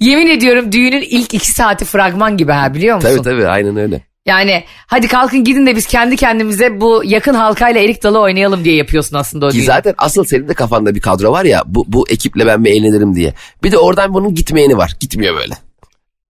Yemin 0.00 0.26
ediyorum 0.26 0.72
düğünün 0.72 1.00
ilk 1.10 1.34
iki 1.34 1.50
saati 1.50 1.84
fragman 1.84 2.36
gibi 2.36 2.52
ha 2.52 2.74
biliyor 2.74 2.96
musun? 2.96 3.08
Tabii 3.08 3.22
tabii 3.22 3.46
aynen 3.48 3.76
öyle. 3.76 4.00
Yani 4.26 4.64
hadi 4.86 5.08
kalkın 5.08 5.44
gidin 5.44 5.66
de 5.66 5.76
biz 5.76 5.86
kendi 5.86 6.16
kendimize 6.16 6.80
bu 6.80 7.02
yakın 7.04 7.34
halkayla 7.34 7.80
erik 7.80 8.02
dalı 8.02 8.20
oynayalım 8.20 8.64
diye 8.64 8.76
yapıyorsun 8.76 9.16
aslında 9.16 9.46
o 9.46 9.48
Ki 9.50 9.56
düğünü. 9.56 9.64
zaten 9.66 9.94
asıl 9.98 10.24
senin 10.24 10.48
de 10.48 10.54
kafanda 10.54 10.94
bir 10.94 11.00
kadro 11.00 11.32
var 11.32 11.44
ya 11.44 11.62
bu, 11.66 11.84
bu 11.88 12.08
ekiple 12.08 12.46
ben 12.46 12.64
bir 12.64 12.70
eğlenirim 12.70 13.14
diye. 13.14 13.34
Bir 13.64 13.72
de 13.72 13.78
oradan 13.78 14.14
bunun 14.14 14.34
gitmeyeni 14.34 14.76
var. 14.76 14.96
Gitmiyor 15.00 15.36
böyle. 15.36 15.54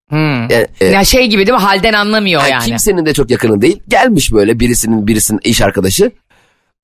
Hmm. 0.10 0.50
Yani, 0.50 0.68
e, 0.82 0.86
Ya 0.86 1.04
şey 1.04 1.28
gibi 1.28 1.48
değil 1.48 1.58
mi 1.58 1.64
halden 1.64 1.94
anlamıyor 1.94 2.42
yani 2.42 2.52
yani. 2.52 2.66
Kimsenin 2.66 3.06
de 3.06 3.14
çok 3.14 3.30
yakını 3.32 3.62
değil. 3.62 3.80
Gelmiş 3.88 4.32
böyle 4.34 4.60
birisinin 4.60 5.08
birisinin 5.08 5.40
iş 5.44 5.62
arkadaşı. 5.62 6.12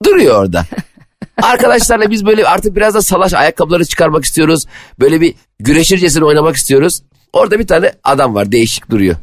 Duruyor 0.06 0.42
orada. 0.42 0.66
Arkadaşlarla 1.42 2.12
biz 2.12 2.26
böyle 2.26 2.48
artık 2.48 2.76
biraz 2.76 2.94
da 2.94 3.02
salaş 3.02 3.34
ayakkabıları 3.34 3.86
çıkarmak 3.86 4.26
istiyoruz. 4.26 4.66
Böyle 5.00 5.22
bir 5.22 5.36
güreşircesine 5.60 6.26
oynamak 6.26 6.56
istiyoruz. 6.56 7.02
Orada 7.34 7.60
bir 7.60 7.68
tane 7.68 7.94
adam 8.04 8.36
var 8.36 8.52
değişik 8.52 8.90
duruyor. 8.90 9.16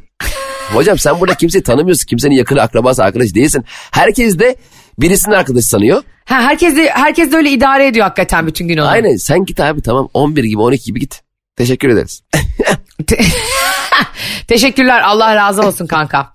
Hocam 0.73 0.99
sen 0.99 1.21
burada 1.21 1.35
kimseyi 1.35 1.63
tanımıyorsun. 1.63 2.07
Kimsenin 2.07 2.35
yakını 2.35 2.61
akrabası 2.63 3.05
arkadaş 3.05 3.35
değilsin. 3.35 3.65
Herkes 3.91 4.39
de 4.39 4.57
birisinin 4.99 5.35
arkadaşı 5.35 5.69
sanıyor. 5.69 6.03
Ha, 6.25 6.35
herkes 6.41 6.77
de 6.77 6.91
herkes 6.91 7.33
de 7.33 7.37
öyle 7.37 7.51
idare 7.51 7.87
ediyor 7.87 8.05
hakikaten 8.07 8.47
bütün 8.47 8.69
gün 8.69 8.79
onu. 8.79 8.89
Aynen 8.89 9.17
sen 9.17 9.45
git 9.45 9.61
abi 9.61 9.83
tamam 9.83 10.09
11 10.15 10.45
gibi 10.45 10.61
12 10.61 10.85
gibi 10.85 11.01
git. 11.01 11.21
Teşekkür 11.57 11.89
ederiz. 11.89 12.23
Te- 13.07 13.19
Teşekkürler 14.49 15.01
Allah 15.01 15.37
razı 15.37 15.63
olsun 15.63 15.87
kanka. 15.87 16.33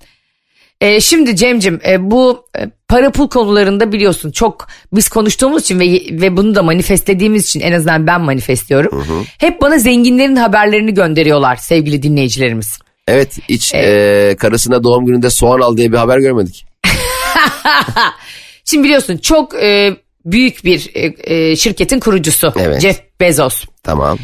Ee, 0.86 1.02
şimdi 1.02 1.36
Cemcim 1.36 1.80
e, 1.88 2.12
bu 2.12 2.46
e, 2.60 2.70
para 2.88 3.12
pul 3.12 3.30
konularında 3.30 3.92
biliyorsun 3.92 4.32
çok 4.32 4.68
biz 4.94 5.10
konuştuğumuz 5.10 5.62
için 5.62 5.80
ve 5.80 5.86
ve 6.22 6.38
bunu 6.38 6.56
da 6.56 6.64
manifestlediğimiz 6.64 7.46
için 7.46 7.60
en 7.60 7.72
azından 7.72 8.08
ben 8.08 8.22
manifestliyorum. 8.22 9.06
Hep 9.38 9.62
bana 9.62 9.78
zenginlerin 9.78 10.36
haberlerini 10.36 10.94
gönderiyorlar 10.94 11.56
sevgili 11.56 12.04
dinleyicilerimiz. 12.04 12.80
Evet 13.08 13.38
hiç 13.50 13.74
e, 13.74 14.36
karısına 14.40 14.84
doğum 14.84 15.06
gününde 15.06 15.30
soğan 15.30 15.60
al 15.60 15.78
diye 15.78 15.92
bir 15.92 15.98
haber 15.98 16.18
görmedik. 16.18 16.66
Şimdi 18.66 18.84
biliyorsun 18.84 19.18
çok 19.18 19.64
e, 19.64 19.98
büyük 20.26 20.66
bir 20.66 20.92
e, 20.94 21.14
e, 21.36 21.56
şirketin 21.56 22.00
kurucusu 22.00 22.54
Evet. 22.60 22.82
Jeff 22.82 23.02
Bezos. 23.20 23.64
Tamam. 23.84 24.18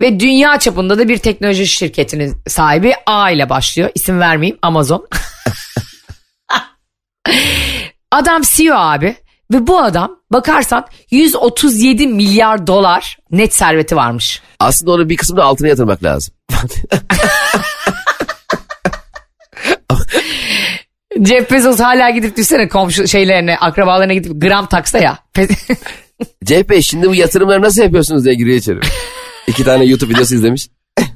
Ve 0.00 0.20
dünya 0.20 0.58
çapında 0.58 0.98
da 0.98 1.08
bir 1.08 1.18
teknoloji 1.18 1.66
şirketinin 1.66 2.36
sahibi 2.46 2.92
A 3.06 3.30
ile 3.30 3.48
başlıyor. 3.48 3.90
İsim 3.94 4.20
vermeyeyim 4.20 4.58
Amazon. 4.62 5.08
adam 8.10 8.42
CEO 8.42 8.74
abi 8.74 9.16
ve 9.52 9.66
bu 9.66 9.80
adam 9.80 10.16
bakarsan 10.32 10.86
137 11.10 12.06
milyar 12.06 12.66
dolar 12.66 13.18
net 13.30 13.54
serveti 13.54 13.96
varmış. 13.96 14.42
Aslında 14.60 14.92
onun 14.92 15.08
bir 15.08 15.16
kısmını 15.16 15.44
altına 15.44 15.68
yatırmak 15.68 16.04
lazım. 16.04 16.34
Jeff 21.24 21.50
Bezos 21.50 21.80
hala 21.80 22.10
gidip 22.10 22.36
düşsene 22.36 22.68
komşu 22.68 23.08
şeylerine 23.08 23.56
akrabalarına 23.56 24.14
gidip 24.14 24.42
gram 24.42 24.66
taksa 24.66 24.98
ya. 24.98 25.18
CHP 26.44 26.82
şimdi 26.82 27.08
bu 27.08 27.14
yatırımları 27.14 27.62
nasıl 27.62 27.82
yapıyorsunuz 27.82 28.24
diye 28.24 28.34
giriyor 28.34 28.56
içeri. 28.56 28.80
İki 29.46 29.64
tane 29.64 29.84
YouTube 29.84 30.14
videosu 30.14 30.34
izlemiş. 30.34 30.68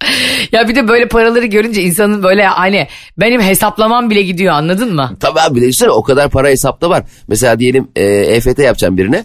ya 0.52 0.68
bir 0.68 0.74
de 0.74 0.88
böyle 0.88 1.08
paraları 1.08 1.46
görünce 1.46 1.82
insanın 1.82 2.22
böyle 2.22 2.44
hani 2.46 2.88
benim 3.18 3.40
hesaplamam 3.40 4.10
bile 4.10 4.22
gidiyor 4.22 4.54
anladın 4.54 4.94
mı? 4.94 5.16
Tabii 5.20 5.40
abi 5.40 5.60
de 5.60 5.60
düşünsene 5.60 5.90
o 5.90 6.02
kadar 6.02 6.30
para 6.30 6.48
hesapta 6.48 6.90
var. 6.90 7.04
Mesela 7.28 7.58
diyelim 7.58 7.88
e, 7.96 8.02
EFT 8.04 8.58
yapacağım 8.58 8.96
birine. 8.96 9.24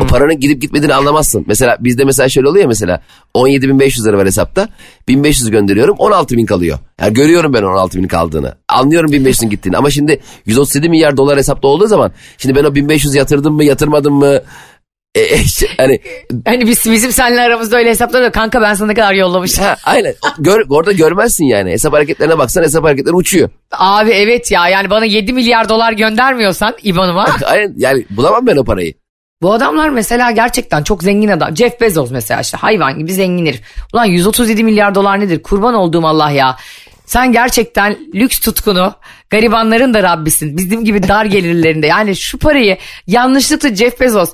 O 0.00 0.06
paranın 0.06 0.40
gidip 0.40 0.62
gitmediğini 0.62 0.94
anlamazsın. 0.94 1.44
Mesela 1.46 1.76
bizde 1.80 2.04
mesela 2.04 2.28
şöyle 2.28 2.48
oluyor 2.48 2.66
mesela 2.66 3.02
17.500 3.34 4.08
lira 4.08 4.18
var 4.18 4.26
hesapta. 4.26 4.68
1500 5.08 5.50
gönderiyorum 5.50 5.96
16.000 5.96 6.46
kalıyor. 6.46 6.78
Yani 7.00 7.14
görüyorum 7.14 7.52
ben 7.52 7.62
16.000 7.62 8.08
kaldığını. 8.08 8.54
Anlıyorum 8.68 9.12
1500'ün 9.12 9.50
gittiğini. 9.50 9.76
Ama 9.76 9.90
şimdi 9.90 10.20
137 10.46 10.88
milyar 10.88 11.16
dolar 11.16 11.38
hesapta 11.38 11.68
olduğu 11.68 11.86
zaman 11.86 12.12
şimdi 12.38 12.56
ben 12.56 12.64
o 12.64 12.74
1500 12.74 13.14
yatırdım 13.14 13.54
mı 13.54 13.64
yatırmadım 13.64 14.14
mı? 14.14 14.40
E, 15.14 15.20
e, 15.20 15.44
şey, 15.44 15.68
hani 15.76 16.00
Hani 16.46 16.66
biz, 16.66 16.90
bizim 16.90 17.12
seninle 17.12 17.40
aramızda 17.40 17.76
öyle 17.76 17.90
hesaplar 17.90 18.22
yok. 18.22 18.34
Kanka 18.34 18.62
ben 18.62 18.74
sana 18.74 18.88
ne 18.88 18.94
kadar 18.94 19.14
yollamışım. 19.14 19.64
ha, 19.64 19.76
aynen 19.84 20.14
Gör, 20.38 20.60
orada 20.68 20.92
görmezsin 20.92 21.44
yani. 21.44 21.70
Hesap 21.70 21.92
hareketlerine 21.92 22.38
baksan 22.38 22.62
hesap 22.62 22.84
hareketleri 22.84 23.14
uçuyor. 23.14 23.50
Abi 23.72 24.10
evet 24.10 24.50
ya 24.50 24.68
yani 24.68 24.90
bana 24.90 25.04
7 25.04 25.32
milyar 25.32 25.68
dolar 25.68 25.92
göndermiyorsan 25.92 26.74
İBAN'ıma. 26.82 27.28
Aynen 27.44 27.74
yani 27.76 28.04
bulamam 28.10 28.46
ben 28.46 28.56
o 28.56 28.64
parayı. 28.64 28.94
Bu 29.42 29.52
adamlar 29.52 29.88
mesela 29.88 30.30
gerçekten 30.30 30.82
çok 30.82 31.02
zengin 31.02 31.28
adam. 31.28 31.56
Jeff 31.56 31.80
Bezos 31.80 32.10
mesela 32.10 32.40
işte 32.40 32.56
hayvan 32.56 32.98
gibi 32.98 33.12
zengin 33.12 33.46
herif. 33.46 33.60
Ulan 33.92 34.04
137 34.04 34.64
milyar 34.64 34.94
dolar 34.94 35.20
nedir? 35.20 35.42
Kurban 35.42 35.74
olduğum 35.74 36.06
Allah 36.06 36.30
ya. 36.30 36.56
Sen 37.06 37.32
gerçekten 37.32 37.96
lüks 38.14 38.40
tutkunu, 38.40 38.94
garibanların 39.30 39.94
da 39.94 40.02
Rabbisin. 40.02 40.56
Bizim 40.56 40.84
gibi 40.84 41.08
dar 41.08 41.24
gelirlerinde. 41.24 41.86
Yani 41.86 42.16
şu 42.16 42.38
parayı 42.38 42.78
yanlışlıkla 43.06 43.74
Jeff 43.74 44.00
Bezos 44.00 44.30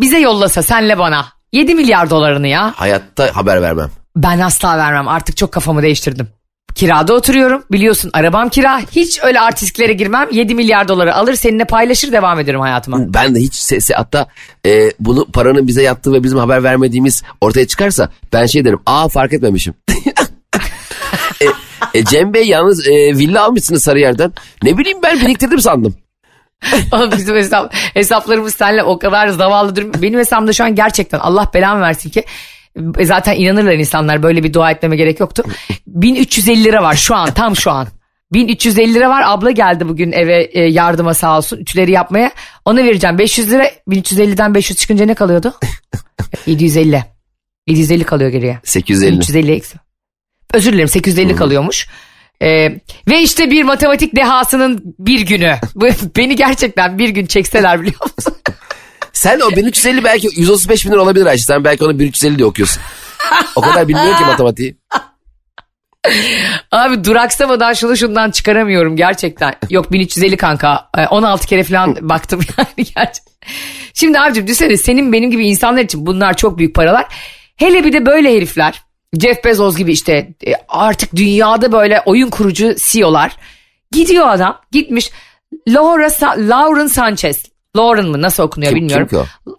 bize 0.00 0.18
yollasa 0.18 0.62
senle 0.62 0.98
bana. 0.98 1.26
7 1.52 1.74
milyar 1.74 2.10
dolarını 2.10 2.48
ya. 2.48 2.72
Hayatta 2.76 3.36
haber 3.36 3.62
vermem. 3.62 3.90
Ben 4.16 4.38
asla 4.38 4.78
vermem. 4.78 5.08
Artık 5.08 5.36
çok 5.36 5.52
kafamı 5.52 5.82
değiştirdim. 5.82 6.28
Kirada 6.74 7.14
oturuyorum. 7.14 7.64
Biliyorsun 7.72 8.10
arabam 8.12 8.48
kira. 8.48 8.78
Hiç 8.78 9.18
öyle 9.22 9.40
artistlere 9.40 9.92
girmem. 9.92 10.28
7 10.32 10.54
milyar 10.54 10.88
doları 10.88 11.14
alır 11.14 11.34
seninle 11.34 11.64
paylaşır 11.64 12.12
devam 12.12 12.40
ederim 12.40 12.60
hayatıma. 12.60 12.98
Ben 13.14 13.34
de 13.34 13.40
hiç 13.40 13.54
sesi 13.54 13.94
hatta 13.94 14.26
e, 14.66 14.90
bunu 15.00 15.26
paranın 15.32 15.66
bize 15.66 15.82
yattığı 15.82 16.12
ve 16.12 16.22
bizim 16.22 16.38
haber 16.38 16.62
vermediğimiz 16.62 17.22
ortaya 17.40 17.66
çıkarsa 17.66 18.08
ben 18.32 18.46
şey 18.46 18.64
derim 18.64 18.80
aa 18.86 19.08
fark 19.08 19.32
etmemişim. 19.32 19.74
e, 21.40 21.46
e, 21.94 22.04
Cem 22.04 22.34
Bey 22.34 22.44
yalnız 22.44 22.88
e, 22.88 22.92
villa 22.92 23.44
almışsınız 23.44 23.82
Sarıyer'den. 23.82 24.32
Ne 24.62 24.78
bileyim 24.78 24.98
ben 25.02 25.20
biriktirdim 25.20 25.60
sandım. 25.60 25.94
Oğlum 26.92 27.12
bizim 27.12 27.36
hesap, 27.36 27.74
hesaplarımız 27.74 28.54
seninle 28.54 28.82
o 28.82 28.98
kadar 28.98 29.28
zavallıdır. 29.28 30.02
Benim 30.02 30.18
hesabımda 30.18 30.52
şu 30.52 30.64
an 30.64 30.74
gerçekten 30.74 31.18
Allah 31.18 31.50
belamı 31.54 31.80
versin 31.80 32.10
ki 32.10 32.24
e, 32.98 33.04
zaten 33.04 33.36
inanırlar 33.36 33.72
insanlar 33.72 34.22
böyle 34.22 34.44
bir 34.44 34.52
dua 34.52 34.70
etmeme 34.70 34.96
gerek 34.96 35.20
yoktu. 35.20 35.44
1350 35.86 36.64
lira 36.64 36.82
var 36.82 36.94
şu 36.94 37.14
an 37.14 37.30
tam 37.30 37.56
şu 37.56 37.70
an. 37.70 37.88
1350 38.32 38.94
lira 38.94 39.08
var 39.08 39.22
abla 39.26 39.50
geldi 39.50 39.88
bugün 39.88 40.12
eve 40.12 40.42
e, 40.52 40.60
yardıma 40.60 41.14
sağ 41.14 41.36
olsun 41.36 41.58
ütüleri 41.58 41.90
yapmaya. 41.90 42.30
Ona 42.64 42.84
vereceğim 42.84 43.18
500 43.18 43.50
lira 43.50 43.70
1350'den 43.88 44.54
500 44.54 44.78
çıkınca 44.78 45.06
ne 45.06 45.14
kalıyordu? 45.14 45.54
750. 46.46 47.04
750 47.66 48.04
kalıyor 48.04 48.30
geriye. 48.30 48.58
850. 48.64 49.16
350 49.16 49.52
eksi. 49.52 49.78
Özür 50.54 50.72
dilerim 50.72 50.88
850 50.88 51.36
kalıyormuş. 51.36 51.88
Ee, 52.42 52.68
ve 53.08 53.22
işte 53.22 53.50
bir 53.50 53.62
matematik 53.62 54.16
dehasının 54.16 54.94
bir 54.98 55.20
günü. 55.20 55.56
Beni 56.16 56.36
gerçekten 56.36 56.98
bir 56.98 57.08
gün 57.08 57.26
çekseler 57.26 57.80
biliyor 57.80 58.00
musun? 58.16 58.34
Sen 59.12 59.40
o 59.40 59.50
1350 59.50 60.04
belki 60.04 60.28
135 60.36 60.86
bin 60.86 60.90
lira 60.90 61.00
olabilir 61.00 61.26
Ayşe. 61.26 61.44
Sen 61.44 61.64
belki 61.64 61.84
onu 61.84 61.98
1350 61.98 62.38
diye 62.38 62.46
okuyorsun. 62.46 62.82
O 63.56 63.60
kadar 63.60 63.88
bilmiyor 63.88 64.16
ki 64.16 64.24
matematiği. 64.24 64.76
Abi 66.72 67.04
duraksamadan 67.04 67.72
şunu 67.72 67.96
şundan 67.96 68.30
çıkaramıyorum 68.30 68.96
gerçekten. 68.96 69.54
Yok 69.70 69.92
1350 69.92 70.36
kanka. 70.36 70.88
Ee, 70.98 71.06
16 71.06 71.46
kere 71.46 71.64
falan 71.64 71.96
baktım 72.00 72.40
yani 72.58 72.68
gerçekten. 72.76 73.34
Şimdi 73.94 74.20
abicim 74.20 74.46
düşünsene 74.46 74.76
senin 74.76 75.12
benim 75.12 75.30
gibi 75.30 75.48
insanlar 75.48 75.82
için 75.82 76.06
bunlar 76.06 76.36
çok 76.36 76.58
büyük 76.58 76.74
paralar. 76.74 77.06
Hele 77.56 77.84
bir 77.84 77.92
de 77.92 78.06
böyle 78.06 78.34
herifler. 78.34 78.82
Jeff 79.14 79.44
Bezos 79.44 79.76
gibi 79.76 79.92
işte 79.92 80.12
e, 80.46 80.52
artık 80.68 81.16
dünyada 81.16 81.72
böyle 81.72 82.02
oyun 82.06 82.30
kurucu 82.30 82.74
CEO'lar. 82.78 83.36
Gidiyor 83.92 84.28
adam 84.28 84.60
gitmiş 84.72 85.10
Laura 85.68 86.06
Sa- 86.06 86.48
Lauren 86.48 86.86
Sanchez. 86.86 87.42
Lauren 87.76 88.06
mı 88.06 88.22
nasıl 88.22 88.42
okunuyor 88.42 88.72
Kim, 88.72 88.80
bilmiyorum. 88.80 89.08
kim 89.10 89.18
ki 89.18 89.26
o? 89.46 89.56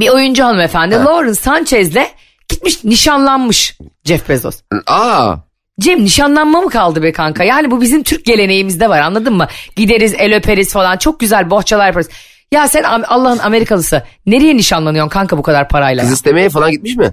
Bir 0.00 0.08
oyuncu 0.08 0.44
hanımefendi 0.44 0.94
Lauren 0.94 1.32
Sanchez'le 1.32 2.06
gitmiş 2.48 2.84
nişanlanmış 2.84 3.78
Jeff 4.04 4.28
Bezos. 4.28 4.60
Aa 4.86 5.34
Cem 5.80 6.04
nişanlanma 6.04 6.60
mı 6.60 6.70
kaldı 6.70 7.02
be 7.02 7.12
kanka? 7.12 7.44
Yani 7.44 7.70
bu 7.70 7.80
bizim 7.80 8.02
Türk 8.02 8.24
geleneğimizde 8.24 8.88
var 8.88 9.00
anladın 9.00 9.34
mı? 9.34 9.46
Gideriz 9.76 10.14
el 10.18 10.36
öperiz 10.36 10.72
falan 10.72 10.96
çok 10.96 11.20
güzel 11.20 11.50
bohçalar 11.50 11.86
yaparız. 11.86 12.08
Ya 12.52 12.68
sen 12.68 12.82
Allah'ın 12.82 13.38
Amerikalısı 13.38 14.02
nereye 14.26 14.56
nişanlanıyorsun 14.56 15.10
kanka 15.10 15.38
bu 15.38 15.42
kadar 15.42 15.68
parayla? 15.68 16.02
Kız 16.02 16.12
istemeye 16.12 16.48
falan 16.50 16.70
gitmiş 16.70 16.96
mi? 16.96 17.12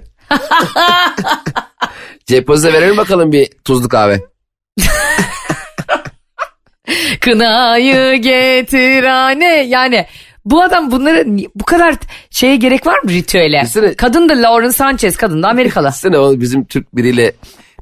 Cepozite 2.26 2.72
verelim 2.72 2.96
bakalım 2.96 3.32
bir 3.32 3.48
tuzlu 3.64 3.88
kahve. 3.88 4.20
Kınayı 7.20 8.14
getir 8.22 9.02
anne 9.04 9.62
yani 9.62 10.06
bu 10.44 10.62
adam 10.62 10.90
bunları 10.90 11.24
bu 11.54 11.64
kadar 11.64 11.94
şeye 12.30 12.56
gerek 12.56 12.86
var 12.86 12.98
mı 13.04 13.10
ritüele? 13.10 13.56
Düşünsene- 13.60 13.94
Kadın 13.96 14.28
da 14.28 14.32
Lauren 14.42 14.70
Sanchez 14.70 15.16
kadın 15.16 15.42
da 15.42 15.48
Amerikalı. 15.48 15.92
Sene 15.94 16.18
o 16.18 16.40
bizim 16.40 16.64
Türk 16.64 16.96
biriyle 16.96 17.32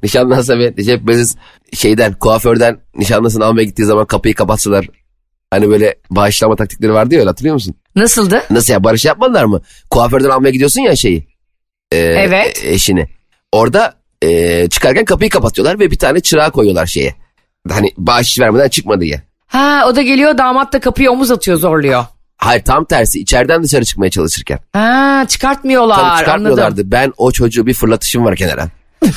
nişanlansa 0.03 0.59
ve 0.59 0.75
Recep 0.79 1.03
Bezos 1.07 1.35
şeyden 1.73 2.13
kuaförden 2.13 2.79
nişanlısını 2.95 3.45
almaya 3.45 3.65
gittiği 3.65 3.85
zaman 3.85 4.07
kapıyı 4.07 4.35
kapatsalar. 4.35 4.87
Hani 5.51 5.69
böyle 5.71 5.95
bağışlama 6.11 6.57
taktikleri 6.57 6.93
vardı 6.93 7.15
ya 7.15 7.21
öyle 7.21 7.31
hatırlıyor 7.31 7.55
musun? 7.55 7.75
Nasıldı? 7.97 8.43
Nasıl 8.51 8.73
ya 8.73 8.85
barış 8.85 9.05
yapmadılar 9.05 9.45
mı? 9.45 9.61
Kuaförden 9.91 10.31
almaya 10.31 10.51
gidiyorsun 10.51 10.81
ya 10.81 10.97
şeyi. 10.97 11.29
E, 11.93 11.97
Evet. 11.99 12.65
e, 12.65 12.73
Eşini. 12.73 13.07
Orada 13.53 13.95
e, 14.23 14.69
çıkarken 14.69 15.05
kapıyı 15.05 15.31
kapatıyorlar 15.31 15.79
ve 15.81 15.91
bir 15.91 15.99
tane 15.99 16.21
çırağı 16.21 16.51
koyuyorlar 16.53 16.87
şeye. 16.87 17.15
Hani 17.71 17.89
bağış 17.97 18.41
vermeden 18.41 18.69
çıkma 18.69 19.01
diye. 19.01 19.23
Ha 19.47 19.85
o 19.89 19.97
da 19.97 20.03
geliyor 20.03 20.39
damat 20.39 20.73
da 20.73 20.81
kapıya 20.81 21.11
omuz 21.11 21.31
atıyor 21.31 21.59
zorluyor. 21.59 22.05
Hayır 22.37 22.63
tam 22.65 22.85
tersi 22.85 23.21
içeriden 23.21 23.63
dışarı 23.63 23.85
çıkmaya 23.85 24.11
çalışırken. 24.11 24.59
Ha 24.73 25.25
çıkartmıyorlar 25.29 25.95
Tabii 25.97 26.05
anladım. 26.07 26.19
çıkartmıyorlardı. 26.19 26.91
Ben 26.91 27.13
o 27.17 27.33
çocuğu 27.33 27.67
bir 27.67 27.75
fırlatışım 27.75 28.25
var 28.25 28.37
kenara. 28.37 28.69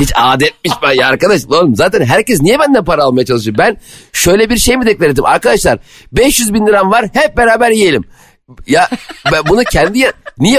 Hiç 0.00 0.12
adetmiş 0.16 0.72
ben 0.82 0.92
ya 0.92 1.08
arkadaş. 1.08 1.40
Oğlum 1.48 1.76
zaten 1.76 2.04
herkes 2.04 2.40
niye 2.42 2.58
benden 2.58 2.84
para 2.84 3.02
almaya 3.02 3.24
çalışıyor? 3.24 3.58
Ben 3.58 3.76
şöyle 4.12 4.50
bir 4.50 4.56
şey 4.58 4.76
mi 4.76 4.86
deklar 4.86 5.08
ettim? 5.08 5.24
Arkadaşlar 5.24 5.78
500 6.12 6.54
bin 6.54 6.66
liram 6.66 6.90
var 6.90 7.04
hep 7.12 7.36
beraber 7.36 7.70
yiyelim. 7.70 8.04
Ya 8.66 8.88
ben 9.32 9.40
bunu 9.48 9.64
kendi 9.64 10.12
niye 10.40 10.58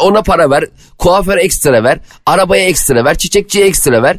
ona 0.00 0.22
para 0.22 0.50
ver, 0.50 0.64
kuaför 0.98 1.38
ekstra 1.38 1.84
ver, 1.84 1.98
arabaya 2.26 2.64
ekstra 2.64 3.04
ver, 3.04 3.18
çiçekçiye 3.18 3.66
ekstra 3.66 4.02
ver. 4.02 4.16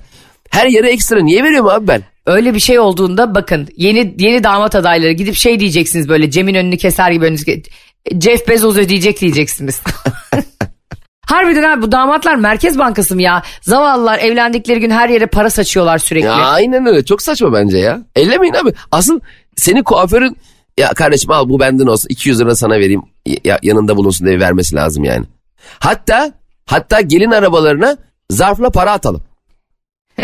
Her 0.49 0.67
yere 0.67 0.89
ekstra 0.89 1.19
niye 1.21 1.43
veriyorum 1.43 1.69
abi 1.69 1.87
ben? 1.87 2.03
Öyle 2.25 2.53
bir 2.53 2.59
şey 2.59 2.79
olduğunda 2.79 3.35
bakın 3.35 3.67
yeni 3.77 4.15
yeni 4.17 4.43
damat 4.43 4.75
adayları 4.75 5.11
gidip 5.11 5.35
şey 5.35 5.59
diyeceksiniz 5.59 6.09
böyle 6.09 6.31
Cem'in 6.31 6.55
önünü 6.55 6.77
keser 6.77 7.11
gibi 7.11 7.25
önünüzü 7.25 7.61
Jeff 8.21 8.47
Bezos 8.47 8.77
ödeyecek 8.77 9.21
diyeceksiniz. 9.21 9.81
Harbiden 11.25 11.63
abi 11.63 11.81
bu 11.81 11.91
damatlar 11.91 12.35
Merkez 12.35 12.79
Bankası 12.79 13.15
mı 13.15 13.21
ya? 13.21 13.43
Zavallılar 13.61 14.19
evlendikleri 14.19 14.79
gün 14.79 14.89
her 14.89 15.09
yere 15.09 15.25
para 15.25 15.49
saçıyorlar 15.49 15.97
sürekli. 15.97 16.25
Ya 16.25 16.33
aynen 16.33 16.85
öyle. 16.85 17.05
Çok 17.05 17.21
saçma 17.21 17.53
bence 17.53 17.77
ya. 17.77 18.01
Ellemeyin 18.15 18.53
abi. 18.53 18.73
Asıl 18.91 19.19
senin 19.55 19.83
kuaförün 19.83 20.37
ya 20.77 20.89
kardeşim 20.89 21.31
al 21.31 21.49
bu 21.49 21.59
benden 21.59 21.85
olsun 21.85 22.07
200 22.09 22.39
lira 22.39 22.55
sana 22.55 22.73
vereyim 22.73 23.01
ya, 23.43 23.59
yanında 23.63 23.97
bulunsun 23.97 24.27
diye 24.27 24.39
vermesi 24.39 24.75
lazım 24.75 25.03
yani. 25.03 25.25
Hatta 25.79 26.33
hatta 26.65 27.01
gelin 27.01 27.31
arabalarına 27.31 27.97
zarfla 28.29 28.69
para 28.69 28.91
atalım. 28.91 29.21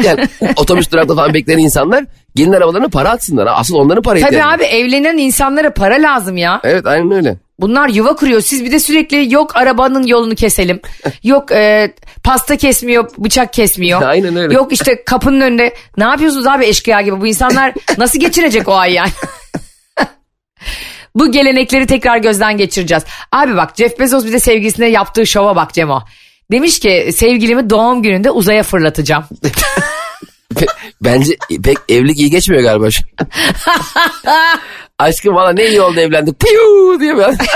Yani 0.04 0.28
otobüs 0.56 0.92
durakta 0.92 1.16
falan 1.16 1.34
bekleyen 1.34 1.60
insanlar 1.60 2.06
gelin 2.36 2.54
arabalarına 2.54 2.88
para 2.88 3.10
atsınlar. 3.10 3.48
Asıl 3.52 3.76
onların 3.76 4.02
para 4.02 4.20
Tabii 4.20 4.38
var. 4.40 4.54
abi 4.54 4.64
evlenen 4.64 5.18
insanlara 5.18 5.74
para 5.74 5.96
lazım 5.96 6.38
ya. 6.38 6.62
Evet 6.64 6.86
aynen 6.88 7.12
öyle. 7.12 7.38
Bunlar 7.60 7.90
yuva 7.90 8.16
kuruyor. 8.16 8.42
Siz 8.42 8.66
bir 8.66 8.72
de 8.72 8.80
sürekli 8.80 9.34
yok 9.34 9.56
arabanın 9.56 10.04
yolunu 10.04 10.36
keselim. 10.36 10.80
yok 11.24 11.52
e, 11.52 11.94
pasta 12.24 12.56
kesmiyor, 12.56 13.10
bıçak 13.18 13.54
kesmiyor. 13.54 14.02
Aynen 14.08 14.36
öyle. 14.36 14.54
Yok 14.54 14.74
işte 14.74 15.04
kapının 15.06 15.42
önünde. 15.42 15.74
Ne 15.98 16.04
yapıyorsunuz 16.04 16.48
abi 16.48 16.66
eşkıya 16.66 17.02
gibi? 17.02 17.22
Bu 17.22 17.28
insanlar 17.28 17.74
nasıl 17.98 18.20
geçirecek 18.20 18.68
o 18.68 18.76
ay 18.76 18.94
yani? 18.94 19.10
Bu 21.16 21.32
gelenekleri 21.32 21.88
tekrar 21.88 22.18
gözden 22.18 22.58
geçireceğiz. 22.58 23.04
Abi 23.32 23.56
bak 23.56 23.74
Jeff 23.78 24.00
Bezos 24.00 24.26
bir 24.26 24.34
de 24.34 24.40
sevgilisine 24.40 24.88
yaptığı 24.88 25.28
şova 25.28 25.56
bak 25.56 25.74
Cemo. 25.74 26.04
Demiş 26.52 26.80
ki 26.80 27.10
sevgilimi 27.14 27.70
doğum 27.70 28.04
gününde 28.04 28.32
uzaya 28.32 28.64
fırlatacağım. 28.64 29.26
Bence 31.02 31.34
pek 31.64 31.78
evlilik 31.90 32.20
iyi 32.20 32.30
geçmiyor 32.30 32.64
galiba. 32.64 32.88
Aşkım 35.00 35.36
valla 35.36 35.54
ne 35.54 35.66
iyi 35.66 35.82
oldu 35.82 36.00
evlendik. 36.00 36.40
Piyu 36.40 36.98
diye 37.00 37.18
ben. 37.18 37.38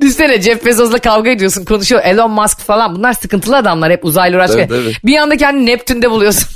Düşünsene 0.00 0.42
Jeff 0.42 0.66
Bezos'la 0.66 0.98
kavga 0.98 1.30
ediyorsun 1.30 1.64
konuşuyor 1.64 2.02
Elon 2.04 2.30
Musk 2.30 2.58
falan 2.60 2.96
bunlar 2.96 3.12
sıkıntılı 3.12 3.56
adamlar 3.56 3.92
hep 3.92 4.04
uzaylı 4.04 4.36
uğraşıyor. 4.36 4.68
Bir 5.04 5.16
anda 5.16 5.36
kendini 5.36 5.66
Neptün'de 5.66 6.10
buluyorsun. 6.10 6.48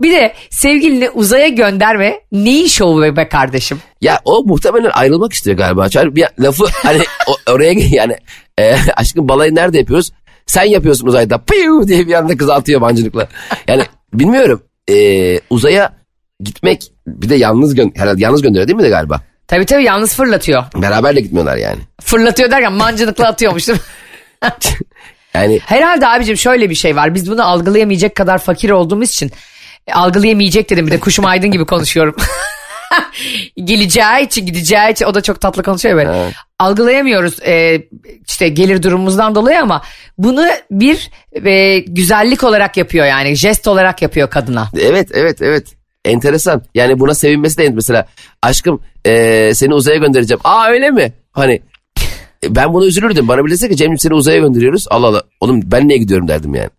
Bir 0.00 0.12
de 0.12 0.34
sevgilini 0.50 1.10
uzaya 1.10 1.48
gönderme 1.48 2.20
neyin 2.32 2.66
şovu 2.66 3.02
be, 3.02 3.16
be 3.16 3.28
kardeşim? 3.28 3.78
Ya 4.00 4.20
o 4.24 4.44
muhtemelen 4.44 4.90
ayrılmak 4.90 5.32
istiyor 5.32 5.56
galiba. 5.56 5.88
Çünkü 5.88 6.16
bir 6.16 6.26
lafı 6.40 6.64
hani 6.72 7.02
oraya 7.50 7.72
yani 7.72 8.16
e, 8.58 8.76
aşkın 8.96 9.28
balayı 9.28 9.54
nerede 9.54 9.78
yapıyoruz? 9.78 10.10
Sen 10.46 10.64
yapıyorsun 10.64 11.06
uzayda. 11.06 11.38
Piu 11.38 11.88
diye 11.88 12.06
bir 12.06 12.14
anda 12.14 12.36
kız 12.36 12.50
atıyor 12.50 12.80
mancınıkla. 12.80 13.28
Yani 13.68 13.82
bilmiyorum. 14.14 14.62
E, 14.90 15.40
uzaya 15.50 15.92
gitmek 16.40 16.92
bir 17.06 17.28
de 17.28 17.34
yalnız 17.34 17.74
gö 17.74 17.84
herhalde 17.94 18.22
yalnız 18.22 18.42
gönderiyor 18.42 18.68
değil 18.68 18.76
mi 18.76 18.82
de 18.82 18.88
galiba? 18.88 19.20
Tabii 19.48 19.66
tabii 19.66 19.84
yalnız 19.84 20.14
fırlatıyor. 20.14 20.64
Beraber 20.76 21.16
de 21.16 21.20
gitmiyorlar 21.20 21.56
yani. 21.56 21.80
Fırlatıyor 22.00 22.50
derken 22.50 22.72
mancınıkla 22.72 23.26
atıyormuş 23.26 23.68
değil 23.68 23.78
mi? 23.78 24.50
Yani 25.34 25.60
Herhalde 25.64 26.06
abicim 26.06 26.36
şöyle 26.36 26.70
bir 26.70 26.74
şey 26.74 26.96
var. 26.96 27.14
Biz 27.14 27.30
bunu 27.30 27.46
algılayamayacak 27.48 28.14
kadar 28.14 28.38
fakir 28.38 28.70
olduğumuz 28.70 29.10
için 29.10 29.30
e, 29.88 29.92
algılayamayacak 29.92 30.70
dedim 30.70 30.86
bir 30.86 30.92
de 30.92 31.00
kuşum 31.00 31.24
aydın 31.24 31.50
gibi 31.50 31.64
konuşuyorum. 31.64 32.16
Geleceği 33.64 34.26
için 34.26 34.46
gideceği 34.46 34.92
için 34.92 35.04
o 35.04 35.14
da 35.14 35.20
çok 35.20 35.40
tatlı 35.40 35.62
konuşuyor 35.62 35.96
böyle. 35.96 36.10
Evet. 36.16 36.34
Algılayamıyoruz 36.58 37.42
e, 37.42 37.82
işte 38.28 38.48
gelir 38.48 38.82
durumumuzdan 38.82 39.34
dolayı 39.34 39.62
ama 39.62 39.82
bunu 40.18 40.46
bir 40.70 41.10
e, 41.44 41.78
güzellik 41.78 42.44
olarak 42.44 42.76
yapıyor 42.76 43.06
yani 43.06 43.34
jest 43.34 43.68
olarak 43.68 44.02
yapıyor 44.02 44.30
kadına. 44.30 44.68
evet 44.80 45.08
evet 45.12 45.42
evet. 45.42 45.66
Enteresan. 46.04 46.62
Yani 46.74 47.00
buna 47.00 47.14
sevinmesi 47.14 47.58
de 47.58 47.68
mesela 47.68 48.06
aşkım 48.42 48.80
e, 49.06 49.50
seni 49.54 49.74
uzaya 49.74 49.96
göndereceğim. 49.96 50.40
Aa 50.44 50.68
öyle 50.68 50.90
mi? 50.90 51.12
Hani 51.32 51.62
e, 52.44 52.54
ben 52.54 52.72
buna 52.74 52.84
üzülürdüm. 52.84 53.28
Bana 53.28 53.44
bilirse 53.44 53.68
ki 53.68 53.76
Cem'ciğim 53.76 53.98
seni 53.98 54.14
uzaya 54.14 54.38
gönderiyoruz. 54.38 54.86
Allah 54.90 55.06
Allah. 55.06 55.22
Oğlum 55.40 55.60
ben 55.64 55.88
niye 55.88 55.98
gidiyorum 55.98 56.28
derdim 56.28 56.54
yani. 56.54 56.70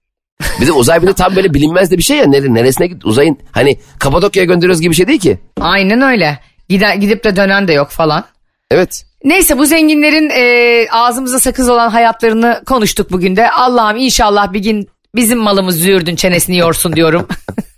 Bir 0.62 0.68
de 0.68 0.72
uzay 0.72 1.02
bir 1.02 1.08
de 1.08 1.14
tam 1.14 1.36
böyle 1.36 1.54
bilinmez 1.54 1.92
de 1.92 1.98
bir 1.98 2.04
şey 2.04 2.18
ya. 2.18 2.26
Nere, 2.26 2.54
neresine 2.54 2.88
git? 2.88 3.06
Uzayın 3.06 3.38
hani 3.52 3.80
Kapadokya'ya 4.00 4.46
gönderiyoruz 4.46 4.82
gibi 4.82 4.92
bir 4.92 4.96
şey 4.96 5.08
değil 5.08 5.20
ki. 5.20 5.38
Aynen 5.62 6.02
öyle. 6.02 6.40
Gider, 6.70 6.96
gidip 6.96 7.24
de 7.24 7.36
dönen 7.36 7.68
de 7.68 7.74
yok 7.74 7.90
falan. 7.90 8.24
Evet. 8.72 9.06
Neyse 9.24 9.58
bu 9.58 9.66
zenginlerin 9.66 10.30
e, 10.30 10.88
ağzımıza 10.92 11.40
sakız 11.40 11.70
olan 11.70 11.90
hayatlarını 11.90 12.64
konuştuk 12.66 13.12
bugün 13.12 13.36
de. 13.36 13.52
Allah'ım 13.52 13.98
inşallah 13.98 14.54
bir 14.54 14.60
gün 14.60 14.90
bizim 15.16 15.40
malımız 15.40 15.76
züğürdün 15.76 16.16
çenesini 16.16 16.58
yorsun 16.58 16.96
diyorum. 16.96 17.28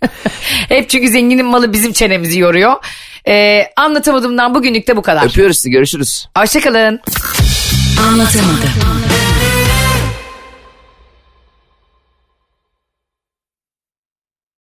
Hep 0.68 0.88
çünkü 0.90 1.08
zenginin 1.08 1.46
malı 1.46 1.72
bizim 1.72 1.92
çenemizi 1.92 2.38
yoruyor. 2.38 2.72
E, 3.28 3.66
anlatamadığımdan 3.76 4.54
bugünlük 4.54 4.88
de 4.88 4.96
bu 4.96 5.02
kadar. 5.02 5.26
Öpüyoruz 5.26 5.56
sizi. 5.56 5.70
Görüşürüz. 5.70 6.28
Hoşçakalın. 6.38 7.00
Anlatamadım. 8.08 9.11